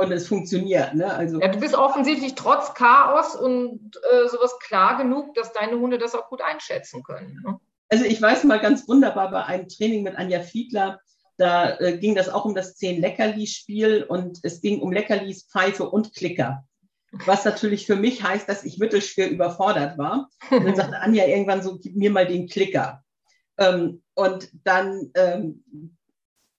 [0.00, 0.94] Und es funktioniert.
[0.94, 1.12] Ne?
[1.12, 5.98] Also, ja, du bist offensichtlich trotz Chaos und äh, sowas klar genug, dass deine Hunde
[5.98, 7.40] das auch gut einschätzen können.
[7.44, 7.58] Ne?
[7.88, 11.00] Also ich weiß mal ganz wunderbar bei einem Training mit Anja Fiedler,
[11.38, 15.88] da äh, ging das auch um das zehn Leckerli-Spiel und es ging um Leckerlis, Pfeife
[15.88, 16.64] und Klicker.
[17.24, 20.28] Was natürlich für mich heißt, dass ich mittelschwer überfordert war.
[20.50, 23.02] Und dann sagte Anja irgendwann so, gib mir mal den Klicker.
[23.56, 25.64] Ähm, und dann ähm,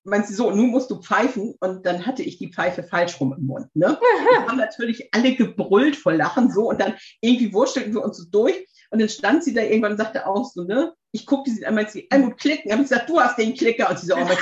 [0.04, 1.56] meinte sie so, nun musst du pfeifen.
[1.60, 3.68] Und dann hatte ich die Pfeife falsch rum im Mund.
[3.76, 4.00] Ne?
[4.32, 8.26] Wir haben natürlich alle gebrüllt vor Lachen so und dann irgendwie wurschtelten wir uns so
[8.32, 8.66] durch.
[8.92, 11.90] Und dann stand sie da irgendwann und sagte auch so, ne, ich guckte sie einmal,
[11.90, 13.90] sie einmal klicken, habe ich gesagt, du hast den Klicker.
[13.90, 14.38] Und sie so, oh, das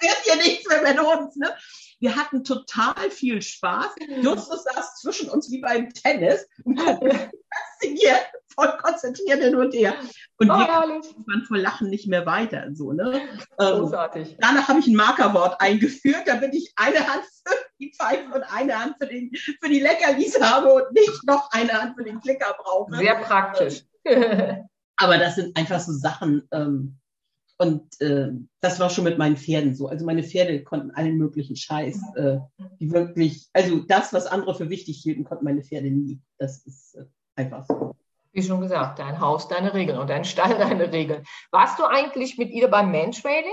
[0.00, 1.54] wird hier nichts mehr mit uns, ne?
[2.02, 3.94] Wir hatten total viel Spaß.
[4.22, 9.94] Justus saß zwischen uns wie beim Tennis und fasziniert, voll konzentriert hin und her.
[10.38, 12.70] Und oh, wir waren vor Lachen nicht mehr weiter.
[12.72, 13.20] So, ne?
[13.60, 14.36] Ähm, Großartig.
[14.40, 18.80] danach habe ich ein Markerwort eingeführt, damit ich eine Hand für die Pfeifen und eine
[18.80, 22.56] Hand für, den, für die Leckerlis habe und nicht noch eine Hand für den Klicker
[22.60, 22.96] brauche.
[22.96, 23.84] Sehr praktisch.
[24.96, 26.98] Aber das sind einfach so Sachen, ähm,
[27.62, 29.86] und äh, das war schon mit meinen Pferden so.
[29.86, 32.38] Also meine Pferde konnten allen möglichen Scheiß, äh,
[32.80, 36.20] die wirklich, also das, was andere für wichtig hielten, konnten meine Pferde nie.
[36.38, 37.04] Das ist äh,
[37.36, 37.94] einfach so.
[38.32, 41.22] Wie schon gesagt, dein Haus, deine Regeln und dein Stall, deine Regeln.
[41.52, 43.52] Warst du eigentlich mit ihr beim Manspreading?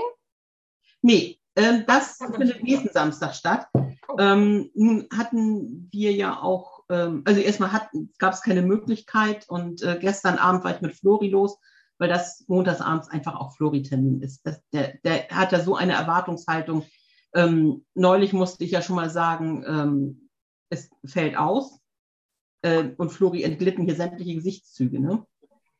[1.02, 3.68] Nee, äh, das findet nächsten Samstag statt.
[3.74, 4.16] Oh.
[4.18, 7.70] Ähm, nun hatten wir ja auch, ähm, also erstmal
[8.18, 11.60] gab es keine Möglichkeit und äh, gestern Abend war ich mit Flori los
[12.00, 14.44] weil das montagsabends einfach auch Floritermin ist.
[14.46, 16.86] Das, der, der hat da so eine Erwartungshaltung.
[17.34, 20.30] Ähm, neulich musste ich ja schon mal sagen, ähm,
[20.70, 21.78] es fällt aus
[22.62, 24.98] äh, und Flori entglitten hier sämtliche Gesichtszüge.
[24.98, 25.26] Ne?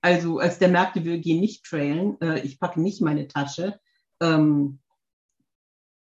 [0.03, 3.81] Also als der merkte, wir gehen nicht trailen, äh, ich packe nicht meine Tasche,
[4.21, 4.79] ähm,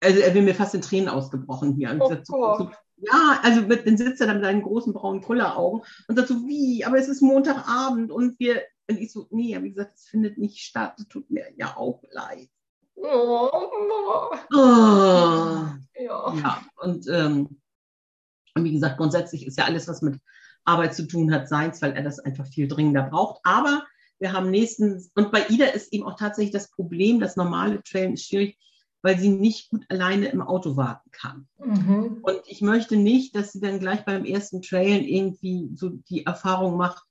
[0.02, 1.96] also er will mir fast in Tränen ausgebrochen hier.
[1.98, 5.82] Oh so, so, ja, also mit, dann sitzt er da mit seinen großen braunen Kulleraugen
[6.08, 9.70] und sagt so, wie, aber es ist Montagabend und wir, und ich so, nee, wie
[9.70, 12.48] gesagt, es findet nicht statt, das tut mir ja auch leid.
[12.96, 13.48] Oh.
[14.52, 14.58] Oh.
[15.98, 16.34] Ja.
[16.34, 16.62] ja.
[16.76, 17.60] Und, ähm,
[18.56, 20.18] wie gesagt, grundsätzlich ist ja alles, was mit
[20.64, 23.40] Arbeit zu tun hat, seins, weil er das einfach viel dringender braucht.
[23.44, 23.84] Aber
[24.18, 28.14] wir haben nächstens, und bei Ida ist eben auch tatsächlich das Problem, das normale Trailen
[28.14, 28.58] ist schwierig,
[29.02, 31.48] weil sie nicht gut alleine im Auto warten kann.
[31.58, 32.18] Mhm.
[32.22, 36.76] Und ich möchte nicht, dass sie dann gleich beim ersten Trailen irgendwie so die Erfahrung
[36.76, 37.04] macht,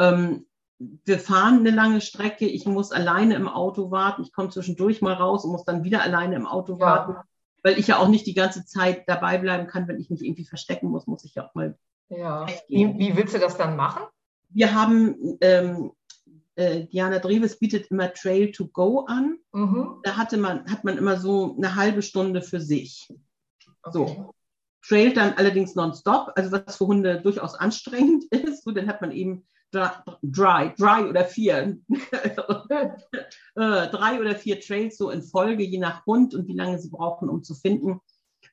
[0.00, 0.46] ähm,
[0.78, 5.14] wir fahren eine lange Strecke, ich muss alleine im Auto warten, ich komme zwischendurch mal
[5.14, 6.80] raus und muss dann wieder alleine im Auto ja.
[6.80, 7.16] warten,
[7.62, 10.44] weil ich ja auch nicht die ganze Zeit dabei bleiben kann, wenn ich mich irgendwie
[10.44, 11.76] verstecken muss, muss ich ja auch mal.
[12.10, 12.46] Ja.
[12.68, 14.04] Wie, wie, willst du das dann machen?
[14.50, 15.92] Wir haben ähm,
[16.58, 19.38] äh, Diana Dreves bietet immer Trail to Go an.
[19.52, 20.00] Mhm.
[20.02, 23.08] Da hatte man, hat man immer so eine halbe Stunde für sich.
[23.82, 23.92] Okay.
[23.92, 24.34] So.
[24.86, 28.64] Trail dann allerdings nonstop, also was für Hunde durchaus anstrengend ist.
[28.64, 32.90] So, dann hat man eben dry, dry oder vier, äh,
[33.54, 37.28] drei oder vier Trails so in Folge, je nach Hund und wie lange sie brauchen,
[37.28, 38.00] um zu finden.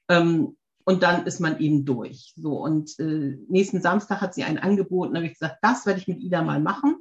[0.09, 2.34] Ähm, und dann ist man eben durch.
[2.36, 5.99] So und äh, nächsten Samstag hat sie ein Angebot, und habe ich gesagt, das werde
[5.99, 6.97] ich mit Ida mal machen.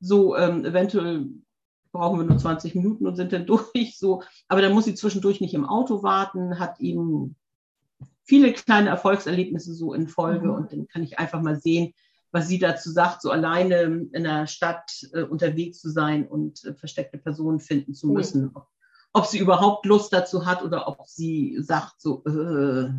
[0.00, 1.28] So ähm, eventuell
[1.90, 3.98] brauchen wir nur 20 Minuten und sind dann durch.
[3.98, 7.34] So, aber dann muss sie zwischendurch nicht im Auto warten, hat eben
[8.22, 10.54] viele kleine Erfolgserlebnisse so in Folge mhm.
[10.54, 11.94] und dann kann ich einfach mal sehen,
[12.30, 16.74] was sie dazu sagt, so alleine in der Stadt äh, unterwegs zu sein und äh,
[16.74, 18.42] versteckte Personen finden zu müssen.
[18.42, 18.50] Mhm.
[18.54, 18.68] Ob,
[19.14, 22.90] ob, sie überhaupt Lust dazu hat oder ob sie sagt, so, äh,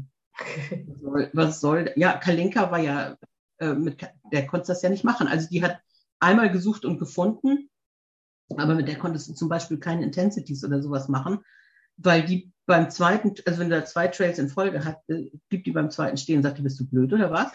[0.87, 3.17] was, soll, was soll, ja, Kalinka war ja,
[3.59, 4.01] äh, mit,
[4.31, 5.27] der konnte das ja nicht machen.
[5.27, 5.79] Also die hat
[6.19, 7.69] einmal gesucht und gefunden,
[8.57, 11.39] aber mit der konntest du zum Beispiel keine Intensities oder sowas machen,
[11.97, 15.65] weil die beim zweiten, also wenn du da zwei Trails in Folge hat, äh, blieb
[15.65, 17.51] die beim zweiten stehen und sagte, bist du blöd oder was?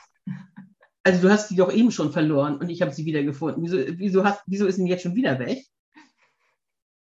[1.05, 3.63] Also du hast sie doch eben schon verloren und ich habe sie wieder gefunden.
[3.63, 5.65] Wieso, wieso, hast, wieso ist sie jetzt schon wieder weg?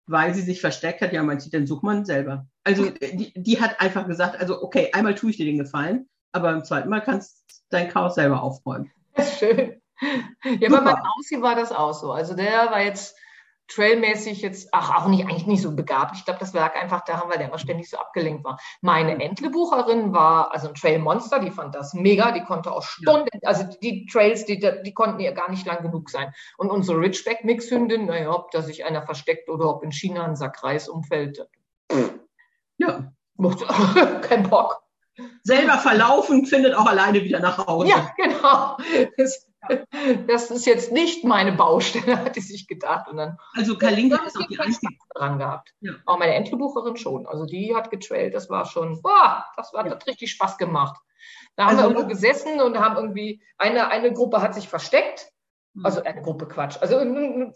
[0.06, 1.12] Weil sie sich versteckt hat.
[1.12, 2.46] Ja, meint sie, dann such man selber.
[2.62, 6.52] Also die, die hat einfach gesagt, also okay, einmal tue ich dir den Gefallen, aber
[6.52, 8.90] beim zweiten Mal kannst du dein Chaos selber aufräumen.
[9.38, 9.80] Schön.
[10.00, 10.82] Ja, Super.
[10.82, 12.12] bei meinem Aussie war das auch so.
[12.12, 13.16] Also der war jetzt
[13.70, 16.16] trailmäßig jetzt, ach, auch nicht, eigentlich nicht so begabt.
[16.16, 18.58] Ich glaube, das lag einfach daran, weil der immer ständig so abgelenkt war.
[18.80, 23.48] Meine Entlebucherin war also ein Trailmonster, die fand das mega, die konnte auch Stunden, ja.
[23.48, 26.32] also die Trails, die, die konnten ihr gar nicht lang genug sein.
[26.58, 30.62] Und unsere Ridgeback-Mixhündin, naja, ob da sich einer versteckt oder ob in China ein Sack
[30.62, 31.46] Reis umfällt.
[32.78, 33.12] Ja.
[34.22, 34.82] Kein Bock.
[35.42, 37.88] Selber verlaufen, findet auch alleine wieder nach Hause.
[37.90, 38.76] Ja, genau.
[39.16, 39.50] Das,
[40.26, 43.08] das ist jetzt nicht meine Baustelle, hat sie sich gedacht.
[43.08, 45.74] Und dann also Kalinka ist auch die einzige dran gehabt.
[45.80, 45.92] Ja.
[46.06, 47.26] Auch meine Entlebucherin schon.
[47.26, 48.34] Also die hat getrailt.
[48.34, 49.92] Das war schon, boah, das war, ja.
[49.92, 51.00] hat richtig Spaß gemacht.
[51.56, 55.30] Da haben also, wir irgendwo gesessen und haben irgendwie, eine, eine Gruppe hat sich versteckt.
[55.84, 56.78] Also eine Gruppe Quatsch.
[56.80, 56.98] Also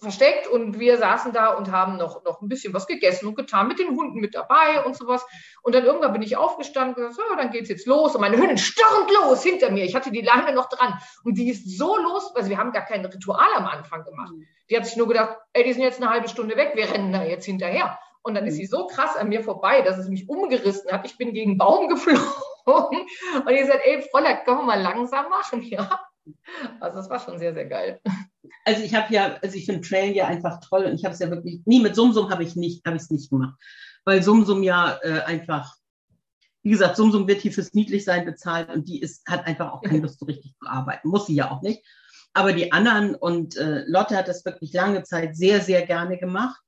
[0.01, 3.67] versteckt und wir saßen da und haben noch, noch ein bisschen was gegessen und getan,
[3.67, 5.27] mit den Hunden mit dabei und sowas.
[5.63, 8.15] Und dann irgendwann bin ich aufgestanden und gesagt, so, dann geht's jetzt los.
[8.15, 9.85] Und meine Hündin stürmt los hinter mir.
[9.85, 10.95] Ich hatte die Leine noch dran.
[11.25, 14.31] Und die ist so los, also wir haben gar kein Ritual am Anfang gemacht.
[14.31, 14.47] Hm.
[14.71, 17.13] Die hat sich nur gedacht, ey, die sind jetzt eine halbe Stunde weg, wir rennen
[17.13, 17.99] da jetzt hinterher.
[18.23, 18.61] Und dann ist hm.
[18.61, 21.05] sie so krass an mir vorbei, dass es mich umgerissen hat.
[21.05, 22.23] Ich bin gegen einen Baum geflogen.
[22.65, 25.63] Und ihr sagt, ey, Fräulein, können wir mal langsam machen?
[25.63, 26.01] Ja.
[26.81, 28.01] Also das war schon sehr, sehr geil.
[28.65, 31.21] Also ich habe ja, also ich finde Trail ja einfach toll und ich habe es
[31.21, 33.59] ja wirklich, nie mit Sumsum habe ich nicht, habe ich es nicht gemacht.
[34.05, 35.75] Weil Sumsum ja äh, einfach,
[36.63, 40.01] wie gesagt, Sumsum wird hier fürs Niedlichsein bezahlt und die ist, hat einfach auch keine
[40.01, 41.09] Lust so richtig zu arbeiten.
[41.09, 41.85] Muss sie ja auch nicht.
[42.33, 46.61] Aber die anderen und äh, Lotte hat das wirklich lange Zeit sehr, sehr gerne gemacht.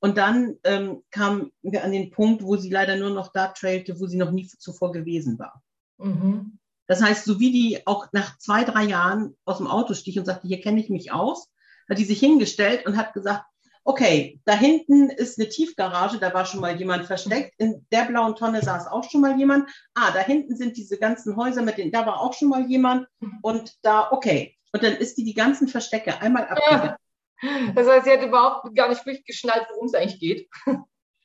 [0.00, 3.98] Und dann ähm, kamen wir an den Punkt, wo sie leider nur noch da trailte,
[3.98, 5.62] wo sie noch nie zuvor gewesen war.
[5.98, 6.58] Mhm.
[6.86, 10.26] Das heißt, so wie die auch nach zwei, drei Jahren aus dem Auto stieg und
[10.26, 11.50] sagte, hier kenne ich mich aus,
[11.88, 13.44] hat die sich hingestellt und hat gesagt,
[13.84, 18.34] okay, da hinten ist eine Tiefgarage, da war schon mal jemand versteckt, in der blauen
[18.34, 19.68] Tonne saß auch schon mal jemand.
[19.94, 23.06] Ah, da hinten sind diese ganzen Häuser mit denen, da war auch schon mal jemand
[23.42, 24.56] und da, okay.
[24.72, 26.96] Und dann ist die die ganzen Verstecke einmal abgegangen.
[27.42, 27.72] Ja.
[27.74, 30.48] Das heißt, sie hat überhaupt gar nicht wirklich geschnallt, worum es eigentlich geht.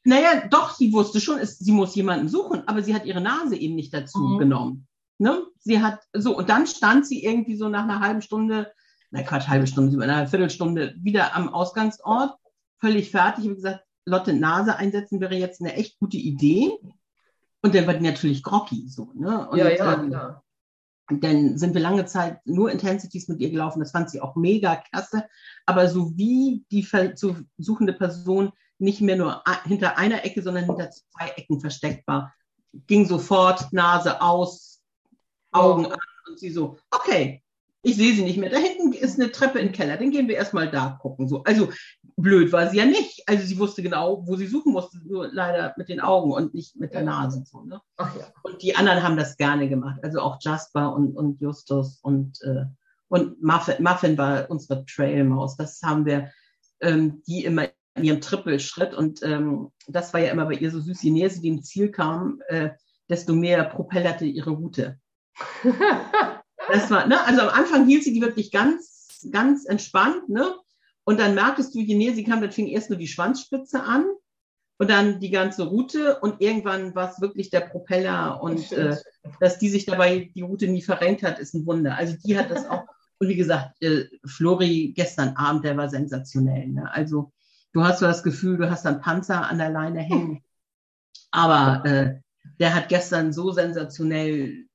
[0.03, 3.75] Naja, doch, sie wusste schon, sie muss jemanden suchen, aber sie hat ihre Nase eben
[3.75, 4.39] nicht dazu mhm.
[4.39, 4.87] genommen.
[5.19, 5.45] Ne?
[5.59, 8.71] Sie hat so, und dann stand sie irgendwie so nach einer halben Stunde,
[9.11, 12.35] na Quatsch, halbe Stunde, über einer Viertelstunde wieder am Ausgangsort,
[12.79, 13.43] völlig fertig.
[13.43, 16.71] Ich habe gesagt, Lotte Nase einsetzen wäre jetzt eine echt gute Idee.
[17.61, 19.49] Und dann war die natürlich groggy, so, ne?
[19.49, 20.43] Und, ja, ja, ähm, klar.
[21.11, 23.79] Dann sind wir lange Zeit nur Intensities mit ihr gelaufen.
[23.79, 25.25] Das fand sie auch mega klasse.
[25.65, 30.91] Aber so wie die zu suchende Person nicht mehr nur hinter einer Ecke, sondern hinter
[30.91, 32.33] zwei Ecken versteckt war.
[32.85, 34.68] Ging sofort, Nase aus,
[35.51, 37.43] Augen an und sie so, okay,
[37.81, 38.49] ich sehe sie nicht mehr.
[38.49, 41.27] Da hinten ist eine Treppe im Keller, dann gehen wir erstmal da gucken.
[41.27, 41.43] So.
[41.43, 41.69] Also
[42.17, 43.23] blöd war sie ja nicht.
[43.27, 46.75] Also sie wusste genau, wo sie suchen musste, nur leider mit den Augen und nicht
[46.75, 47.43] mit der Nase.
[47.45, 47.81] So, ne?
[47.97, 48.27] Ach ja.
[48.43, 49.99] Und die anderen haben das gerne gemacht.
[50.03, 52.65] Also auch Jasper und, und Justus und, äh,
[53.07, 55.55] und Muffin, Muffin war unsere Trailmaus.
[55.55, 56.31] Das haben wir,
[56.81, 58.93] ähm, die immer in ihrem Trippelschritt.
[58.93, 61.01] Und ähm, das war ja immer bei ihr so süß.
[61.01, 62.71] Je näher sie dem Ziel kam, äh,
[63.09, 64.99] desto mehr propellerte ihre Route.
[66.71, 67.23] das war, ne?
[67.25, 70.53] Also am Anfang hielt sie die wirklich ganz, ganz entspannt, ne?
[71.03, 74.05] Und dann merktest du, je näher sie kam, dann fing erst nur die Schwanzspitze an
[74.77, 78.95] und dann die ganze Route und irgendwann war es wirklich der Propeller und äh,
[79.39, 81.95] dass die sich dabei die Route nie verrenkt hat, ist ein Wunder.
[81.95, 82.85] Also die hat das auch.
[83.17, 86.67] Und wie gesagt, äh, Flori gestern Abend, der war sensationell.
[86.67, 86.89] Ne?
[86.93, 87.33] Also
[87.73, 90.43] du hast so das Gefühl, du hast einen Panzer an der Leine hängen.
[91.31, 92.21] Aber äh,
[92.59, 94.68] der hat gestern so sensationell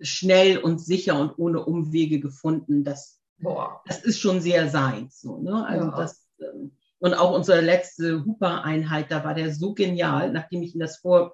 [0.00, 3.82] schnell und sicher und ohne Umwege gefunden, dass Boah.
[3.86, 5.20] das ist schon sehr seins.
[5.20, 5.66] So, ne?
[5.66, 5.96] Also ja.
[5.96, 10.80] das, ähm, und auch unsere letzte Hooper-Einheit, da war der so genial, nachdem ich ihn
[10.80, 11.32] das vor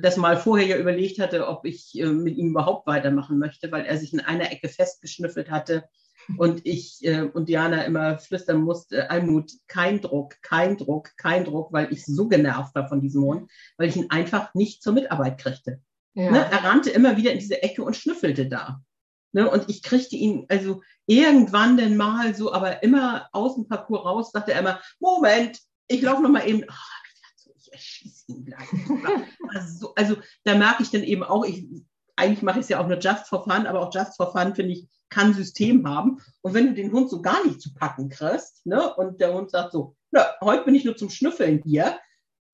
[0.00, 3.84] das mal vorher ja überlegt hatte, ob ich äh, mit ihm überhaupt weitermachen möchte, weil
[3.84, 5.84] er sich in einer Ecke festgeschnüffelt hatte
[6.38, 11.72] und ich äh, und Diana immer flüstern musste, Almut, kein Druck, kein Druck, kein Druck,
[11.72, 15.38] weil ich so genervt war von diesem Hund, weil ich ihn einfach nicht zur Mitarbeit
[15.38, 15.80] kriegte.
[16.14, 16.30] Ja.
[16.30, 16.38] Ne?
[16.38, 18.80] Er rannte immer wieder in diese Ecke und schnüffelte da.
[19.32, 19.50] Ne?
[19.50, 24.30] Und ich kriegte ihn also irgendwann denn mal so, aber immer aus dem Parcours raus,
[24.32, 25.58] sagte er immer, Moment,
[25.88, 26.62] ich laufe noch mal eben.
[26.68, 28.68] Oh, ich erschieße ihn gleich.
[29.54, 31.66] also, also da merke ich dann eben auch, ich,
[32.16, 34.54] eigentlich mache ich es ja auch nur just for fun, aber auch just for fun,
[34.54, 36.20] finde ich, kann System haben.
[36.42, 39.50] Und wenn du den Hund so gar nicht zu packen kriegst, ne, und der Hund
[39.50, 41.98] sagt so, na, heute bin ich nur zum Schnüffeln hier,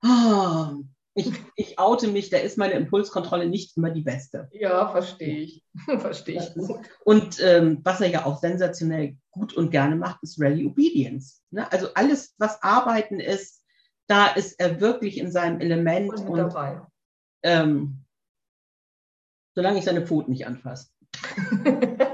[0.03, 0.83] oh,
[1.13, 4.49] ich, ich oute mich, da ist meine Impulskontrolle nicht immer die beste.
[4.53, 5.63] Ja, verstehe ich.
[5.99, 6.79] verstehe ich gut.
[7.03, 11.41] Und ähm, was er ja auch sensationell gut und gerne macht, ist Rally Obedience.
[11.51, 11.69] Ne?
[11.71, 13.63] Also alles, was Arbeiten ist,
[14.07, 16.11] da ist er wirklich in seinem Element.
[16.11, 16.81] Und, und dabei.
[17.43, 18.05] Ähm,
[19.53, 20.89] solange ich seine Pfoten nicht anfasse.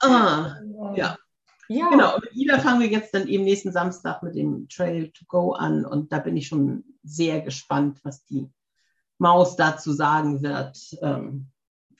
[0.00, 0.56] ah,
[0.94, 1.16] ja.
[1.68, 1.88] Ja.
[1.88, 5.24] Genau, und mit Ida fangen wir jetzt dann eben nächsten Samstag mit dem Trail to
[5.26, 8.50] Go an und da bin ich schon sehr gespannt, was die
[9.18, 11.50] Maus dazu sagen wird, ähm,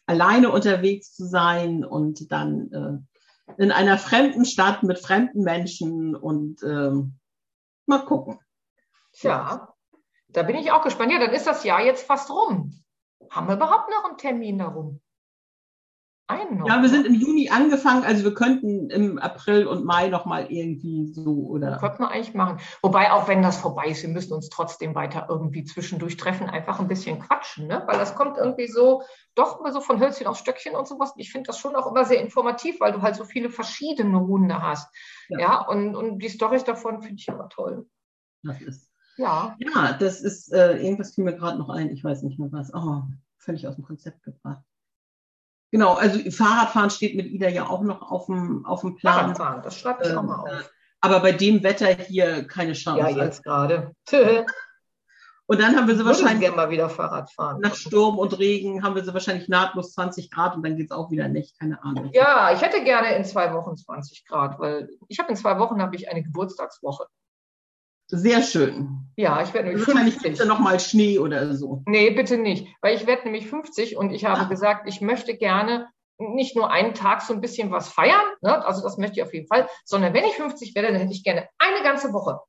[0.07, 6.63] alleine unterwegs zu sein und dann äh, in einer fremden Stadt mit fremden Menschen und
[6.63, 7.19] ähm,
[7.87, 8.39] mal gucken.
[9.13, 9.75] Tja,
[10.29, 11.13] da bin ich auch gespannt.
[11.13, 12.83] Ja, dann ist das Jahr jetzt fast rum.
[13.31, 15.01] Haben wir überhaupt noch einen Termin darum?
[16.31, 21.07] Ja, wir sind im Juni angefangen, also wir könnten im April und Mai nochmal irgendwie
[21.13, 21.77] so oder.
[21.77, 22.61] Könnten wir eigentlich machen.
[22.81, 26.81] Wobei, auch wenn das vorbei ist, wir müssen uns trotzdem weiter irgendwie zwischendurch treffen, einfach
[26.81, 27.83] ein bisschen quatschen, ne?
[27.87, 29.03] Weil das kommt irgendwie so,
[29.35, 31.13] doch immer so von Hölzchen auf Stöckchen und sowas.
[31.17, 34.63] Ich finde das schon auch immer sehr informativ, weil du halt so viele verschiedene Hunde
[34.63, 34.89] hast.
[35.29, 37.87] Ja, ja und, und die Storys davon finde ich immer toll.
[38.43, 38.91] Das ist.
[39.19, 39.55] Ja.
[39.59, 42.73] Ja, das ist, äh, irgendwas fiel mir gerade noch ein, ich weiß nicht mehr was.
[42.73, 43.03] Oh,
[43.37, 44.65] völlig aus dem Konzept gebracht.
[45.75, 49.35] Genau, also Fahrradfahren steht mit Ida ja auch noch auf dem, auf dem Plan.
[49.35, 50.71] Fahrradfahren, das schreibe ich ähm, auch mal auf.
[51.01, 53.01] Aber bei dem Wetter hier keine Chance.
[53.01, 53.91] Ja, jetzt gerade.
[55.47, 57.61] Und dann haben wir sie wahrscheinlich gerne mal wieder Fahrrad fahren.
[57.61, 60.97] Nach Sturm und Regen haben wir sie wahrscheinlich nahtlos 20 Grad und dann geht es
[60.97, 62.09] auch wieder nicht, keine Ahnung.
[62.15, 65.83] Ja, ich hätte gerne in zwei Wochen 20 Grad, weil ich habe in zwei Wochen
[65.83, 67.09] habe ich eine Geburtstagswoche.
[68.09, 69.11] Sehr schön.
[69.17, 70.15] Ja, ich werde nämlich 50.
[70.15, 71.83] Wahrscheinlich noch mal Schnee oder so.
[71.87, 72.69] Nee, bitte nicht.
[72.83, 74.49] Weil ich werde nämlich 50 und ich habe Ach.
[74.49, 75.89] gesagt, ich möchte gerne
[76.19, 78.65] nicht nur einen Tag so ein bisschen was feiern, ne?
[78.65, 81.25] also das möchte ich auf jeden Fall, sondern wenn ich 50 werde, dann hätte ich
[81.25, 82.41] gerne eine ganze Woche.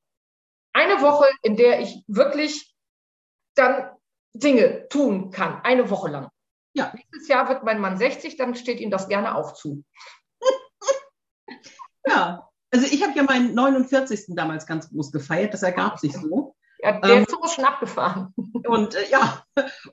[0.74, 2.76] Eine Woche, in der ich wirklich
[3.56, 3.90] dann
[4.34, 6.30] Dinge tun kann, eine Woche lang.
[6.76, 6.92] Ja.
[6.94, 9.84] Nächstes Jahr wird mein Mann 60, dann steht ihm das gerne auch zu.
[12.06, 14.36] ja, also ich habe ja meinen 49.
[14.36, 16.56] damals ganz groß gefeiert, das ergab sich so.
[16.80, 18.34] Ja, der ähm, ist so schon abgefahren.
[18.68, 19.44] Und äh, ja,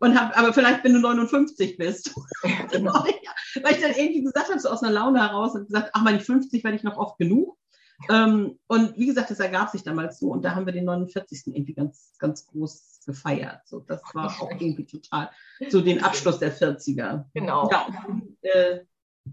[0.01, 2.13] und hab, aber vielleicht, wenn du 59 bist.
[2.71, 2.93] genau.
[3.63, 6.21] Weil ich dann irgendwie gesagt habe, so aus einer Laune heraus und gesagt, ach, meine
[6.21, 7.57] 50 werde ich noch oft genug.
[8.11, 11.55] Ähm, und wie gesagt, das ergab sich damals so und da haben wir den 49.
[11.55, 13.61] irgendwie ganz, ganz groß gefeiert.
[13.67, 15.31] So, das war auch irgendwie total
[15.69, 17.27] so den Abschluss der 40er.
[17.35, 17.71] Genau.
[17.71, 18.85] Ja, und, äh,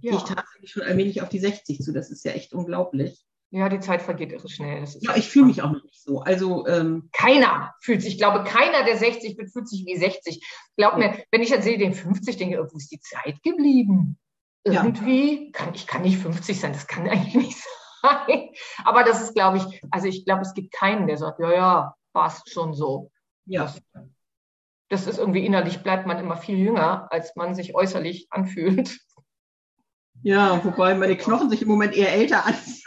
[0.02, 0.14] ja.
[0.14, 1.94] ich tatsächlich schon allmählich auf die 60 zu.
[1.94, 3.26] Das ist ja echt unglaublich.
[3.52, 4.86] Ja, die Zeit vergeht irre schnell.
[5.00, 6.20] ja, ich fühle mich auch noch nicht so.
[6.20, 10.46] Also ähm, keiner fühlt sich, ich glaube, keiner, der 60 wird, fühlt sich wie 60.
[10.78, 14.20] Glaub mir, wenn ich jetzt sehe den 50, denke ich, wo ist die Zeit geblieben?
[14.64, 15.52] Irgendwie ja.
[15.52, 18.50] kann ich kann nicht 50 sein, das kann eigentlich nicht sein.
[18.86, 21.96] Aber das ist, glaube ich, also ich glaube, es gibt keinen, der sagt, ja, ja,
[22.14, 23.12] passt schon so.
[23.46, 23.64] Ja.
[23.64, 23.82] Das,
[24.90, 29.00] das ist irgendwie innerlich bleibt man immer viel jünger, als man sich äußerlich anfühlt.
[30.22, 32.84] Ja, wobei meine Knochen sich im Moment eher älter anfühlen.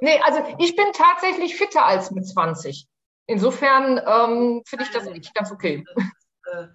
[0.00, 2.86] Nee, also ich bin tatsächlich fitter als mit 20.
[3.26, 5.84] Insofern ähm, finde ich das echt ganz okay.
[5.96, 6.66] Äh,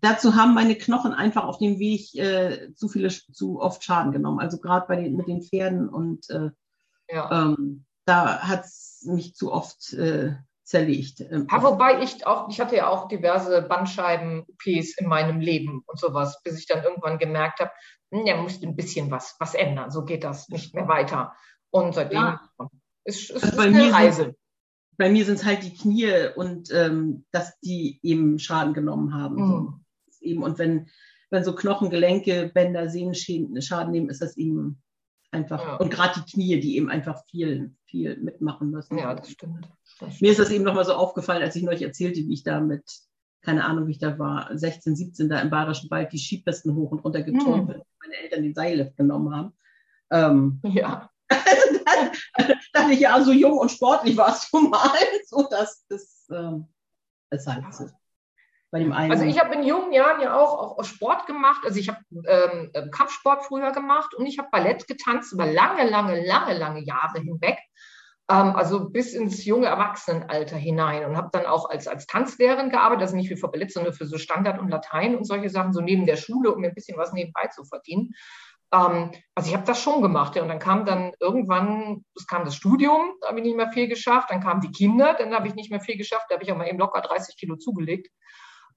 [0.00, 4.40] dazu haben meine Knochen einfach auf dem Weg äh, zu viele, zu oft Schaden genommen.
[4.40, 6.50] Also gerade bei den, mit den Pferden und äh,
[7.10, 7.30] Ja.
[7.30, 10.34] ähm, da hat es mich zu oft äh,
[10.70, 11.20] zerlegt.
[11.20, 15.98] Ähm, Ja, wobei ich auch, ich hatte ja auch diverse Bandscheiben-OPs in meinem Leben und
[15.98, 17.72] sowas, bis ich dann irgendwann gemerkt habe,
[18.12, 19.90] hm, ja, musste ein bisschen was, was ändern.
[19.90, 21.34] So geht das nicht mehr weiter.
[21.70, 22.40] Und seitdem Ja.
[23.04, 24.34] ist, ist, Also ist eine sind- Reise.
[24.96, 29.36] bei mir sind es halt die Knie und ähm, dass die eben Schaden genommen haben.
[29.38, 29.42] So.
[29.60, 29.84] Mhm.
[30.20, 30.88] Eben, und wenn,
[31.30, 34.82] wenn so Knochen, Gelenke, Bänder, Sehnen Schaden nehmen, ist das eben
[35.30, 35.62] einfach.
[35.62, 35.76] Ja.
[35.76, 38.98] Und gerade die Knie, die eben einfach viel, viel mitmachen müssen.
[38.98, 39.68] Ja, das stimmt.
[40.00, 42.60] Das Mir ist das eben nochmal so aufgefallen, als ich neulich erzählte, wie ich da
[42.60, 42.84] mit,
[43.42, 46.90] keine Ahnung, wie ich da war, 16, 17 da im Bayerischen Wald die Skipisten hoch
[46.92, 47.72] und runter geturnt Mhm.
[47.72, 49.52] bin, meine Eltern den Seillift genommen haben.
[50.10, 51.10] Ähm, Ja,
[52.36, 54.90] dann dachte ich, ja, so jung und sportlich warst du mal.
[55.26, 56.66] So, dass das ähm,
[57.30, 57.86] ist halt so.
[58.72, 59.10] Bei dem einen.
[59.10, 61.62] also ich habe in jungen Jahren ja auch, auch Sport gemacht.
[61.64, 65.88] Also ich habe ähm, ähm, Kampfsport früher gemacht und ich habe Ballett getanzt über lange,
[65.88, 67.58] lange, lange, lange Jahre hinweg.
[68.30, 73.02] Ähm, also bis ins junge Erwachsenenalter hinein und habe dann auch als, als Tanzlehrerin gearbeitet,
[73.02, 76.06] also nicht für Ballett, sondern für so Standard und Latein und solche Sachen, so neben
[76.06, 78.14] der Schule, um mir ein bisschen was nebenbei zu verdienen.
[78.72, 80.36] Ähm, also ich habe das schon gemacht.
[80.36, 80.42] Ja.
[80.42, 83.88] Und dann kam dann irgendwann, es kam das Studium, da habe ich nicht mehr viel
[83.88, 84.30] geschafft.
[84.30, 86.26] Dann kamen die Kinder, dann habe ich nicht mehr viel geschafft.
[86.28, 88.08] Da habe ich auch mal eben locker 30 Kilo zugelegt.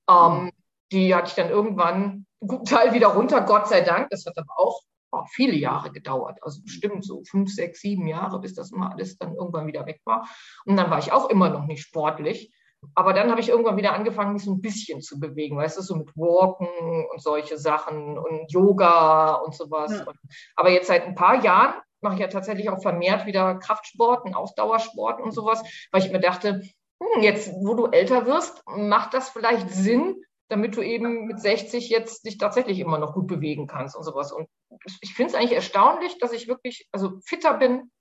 [0.10, 0.52] Ähm,
[0.92, 4.10] die hatte ich dann irgendwann einen Teil wieder runter, Gott sei Dank.
[4.10, 4.82] Das hat aber auch
[5.12, 6.40] oh, viele Jahre gedauert.
[6.42, 10.02] Also bestimmt so fünf, sechs, sieben Jahre, bis das mal alles dann irgendwann wieder weg
[10.06, 10.28] war.
[10.66, 12.54] Und dann war ich auch immer noch nicht sportlich.
[12.96, 15.82] Aber dann habe ich irgendwann wieder angefangen, mich so ein bisschen zu bewegen, weißt du,
[15.82, 16.68] so mit Walken
[17.12, 19.92] und solche Sachen und Yoga und sowas.
[19.92, 20.04] Ja.
[20.04, 20.18] Und,
[20.58, 24.36] aber jetzt seit ein paar Jahren mache ich ja tatsächlich auch vermehrt wieder Kraftsport und
[24.36, 26.62] Ausdauersport und sowas, weil ich mir dachte,
[27.16, 31.90] hm, jetzt, wo du älter wirst, macht das vielleicht Sinn, damit du eben mit 60
[31.90, 34.32] jetzt dich tatsächlich immer noch gut bewegen kannst und sowas.
[34.32, 34.48] Und
[35.02, 37.92] ich finde es eigentlich erstaunlich, dass ich wirklich also fitter bin,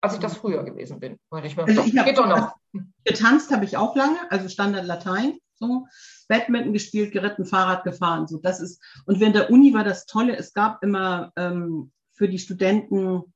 [0.00, 1.18] als ich das früher gewesen bin.
[1.30, 2.54] Weil ich mir, Also ich hab- geht doch noch.
[3.04, 5.86] getanzt habe ich auch lange, also Standard Latein, so
[6.28, 8.82] Badminton gespielt, geritten, Fahrrad gefahren, so das ist.
[9.06, 13.32] Und während der Uni war das Tolle, es gab immer ähm, für die Studenten,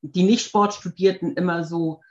[0.00, 2.02] die nicht Sport studierten, immer so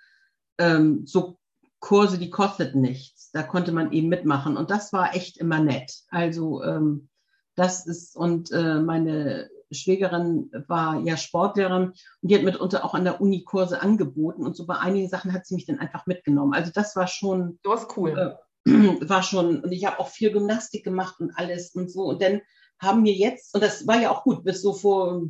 [0.60, 1.38] ähm, so
[1.84, 3.30] Kurse, die kosteten nichts.
[3.34, 5.92] Da konnte man eben mitmachen und das war echt immer nett.
[6.08, 7.10] Also ähm,
[7.56, 13.04] das ist und äh, meine Schwägerin war ja Sportlehrerin und die hat mitunter auch an
[13.04, 16.54] der Uni Kurse angeboten und so bei einigen Sachen hat sie mich dann einfach mitgenommen.
[16.54, 18.38] Also das war schon, Du warst cool.
[18.66, 18.72] äh,
[19.10, 22.04] war schon, und ich habe auch viel Gymnastik gemacht und alles und so.
[22.04, 22.40] Und dann
[22.80, 25.24] haben wir jetzt, und das war ja auch gut, bis so vor,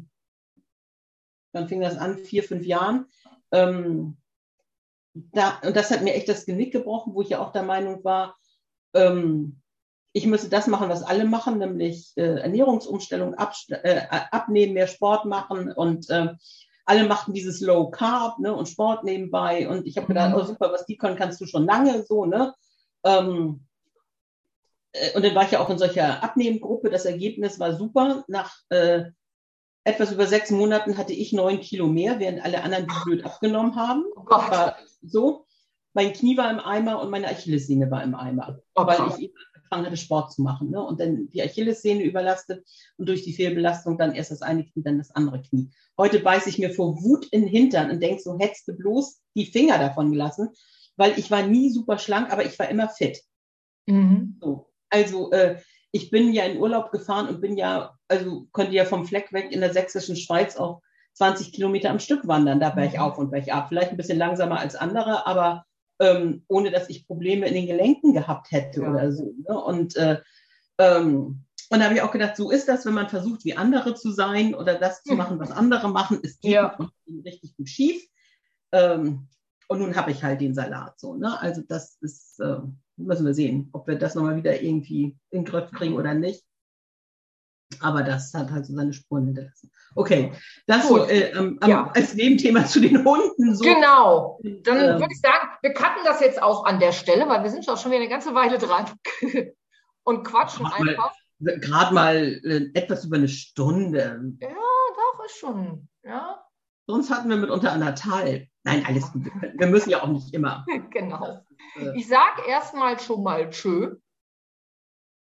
[1.52, 3.08] dann fing das an, vier, fünf Jahren,
[3.52, 4.18] ähm,
[5.14, 8.04] da, und das hat mir echt das Genick gebrochen, wo ich ja auch der Meinung
[8.04, 8.36] war,
[8.94, 9.60] ähm,
[10.12, 15.26] ich müsse das machen, was alle machen, nämlich äh, Ernährungsumstellung, abst- äh, abnehmen, mehr Sport
[15.26, 16.30] machen und äh,
[16.86, 20.36] alle machten dieses Low Carb ne, und Sport nebenbei und ich habe gedacht, Mhm.
[20.36, 22.54] oh super, was die können, kannst du schon lange so, ne?
[23.04, 23.66] Ähm,
[24.92, 26.90] äh, und dann war ich ja auch in solcher Abnehmgruppe.
[26.90, 28.24] Das Ergebnis war super.
[28.28, 29.06] Nach äh,
[29.84, 33.76] etwas über sechs Monaten hatte ich neun Kilo mehr, während alle anderen wie blöd abgenommen
[33.76, 34.06] haben.
[34.16, 34.50] Oh Gott.
[34.50, 35.46] War so.
[35.96, 39.34] Mein Knie war im Eimer und meine Achillessehne war im Eimer, Oh, weil ich eben
[39.54, 40.72] angefangen hatte, Sport zu machen.
[40.72, 40.82] Ne?
[40.82, 42.66] Und dann die Achillessehne überlastet
[42.98, 45.70] und durch die Fehlbelastung dann erst das eine Knie, dann das andere Knie.
[45.96, 49.22] Heute beiße ich mir vor Wut in den Hintern und denke so, hättest du bloß
[49.36, 50.50] die Finger davon gelassen,
[50.96, 53.22] weil ich war nie super schlank, aber ich war immer fit.
[53.86, 54.38] Mhm.
[54.42, 54.72] So.
[54.90, 55.60] Also äh,
[55.96, 59.52] ich bin ja in Urlaub gefahren und bin ja, also konnte ja vom Fleck weg
[59.52, 60.82] in der sächsischen Schweiz auch
[61.14, 63.68] 20 Kilometer am Stück wandern, da berg auf und berg ab.
[63.70, 65.66] Vielleicht ein bisschen langsamer als andere, aber
[66.00, 68.90] ähm, ohne dass ich Probleme in den Gelenken gehabt hätte Ja.
[68.90, 69.34] oder so.
[69.48, 69.56] Ne?
[69.64, 70.20] Und, äh,
[70.80, 73.94] ähm, und da habe ich auch gedacht, so ist das, wenn man versucht, wie andere
[73.94, 75.18] zu sein oder das zu Hm.
[75.20, 76.20] machen, was andere machen.
[76.24, 76.76] Es geht Ja.
[77.24, 78.04] richtig gut schief.
[78.72, 79.28] Ähm,
[79.68, 81.14] und nun habe ich halt den Salat so.
[81.16, 81.40] Ne?
[81.40, 82.58] Also das ist, äh,
[82.98, 86.44] müssen wir sehen, ob wir das nochmal wieder irgendwie in den Griff kriegen oder nicht.
[87.80, 89.72] Aber das hat halt so seine Spuren hinterlassen.
[89.96, 90.32] Okay,
[90.68, 91.10] das so Gut.
[91.10, 91.92] äh, am- am- Ja.
[91.96, 93.56] als Nebenthema zu den Hunden.
[93.56, 93.64] So.
[93.64, 94.40] Genau.
[94.44, 97.50] Dann Ähm, würde ich sagen, wir cutten das jetzt auch an der Stelle, weil wir
[97.50, 98.86] sind schon wieder eine ganze Weile dran
[100.04, 101.14] und quatschen einfach.
[101.40, 104.22] Gerade mal äh, etwas über eine Stunde.
[104.40, 106.46] Ja, doch, ist schon, ja.
[106.88, 108.48] Sonst hatten wir mitunter anderthalb.
[108.64, 109.26] Nein, alles gut.
[109.26, 110.66] Wir müssen ja auch nicht immer.
[110.92, 111.46] genau.
[111.76, 113.98] Äh, ich sage erstmal schon mal tschö.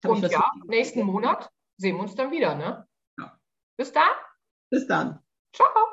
[0.06, 2.88] Und ja, nächsten Monat sehen wir uns dann wieder, ne?
[3.18, 3.40] Ja.
[3.78, 4.12] Bis dann.
[4.70, 5.20] Bis dann.
[5.54, 5.87] Ciao.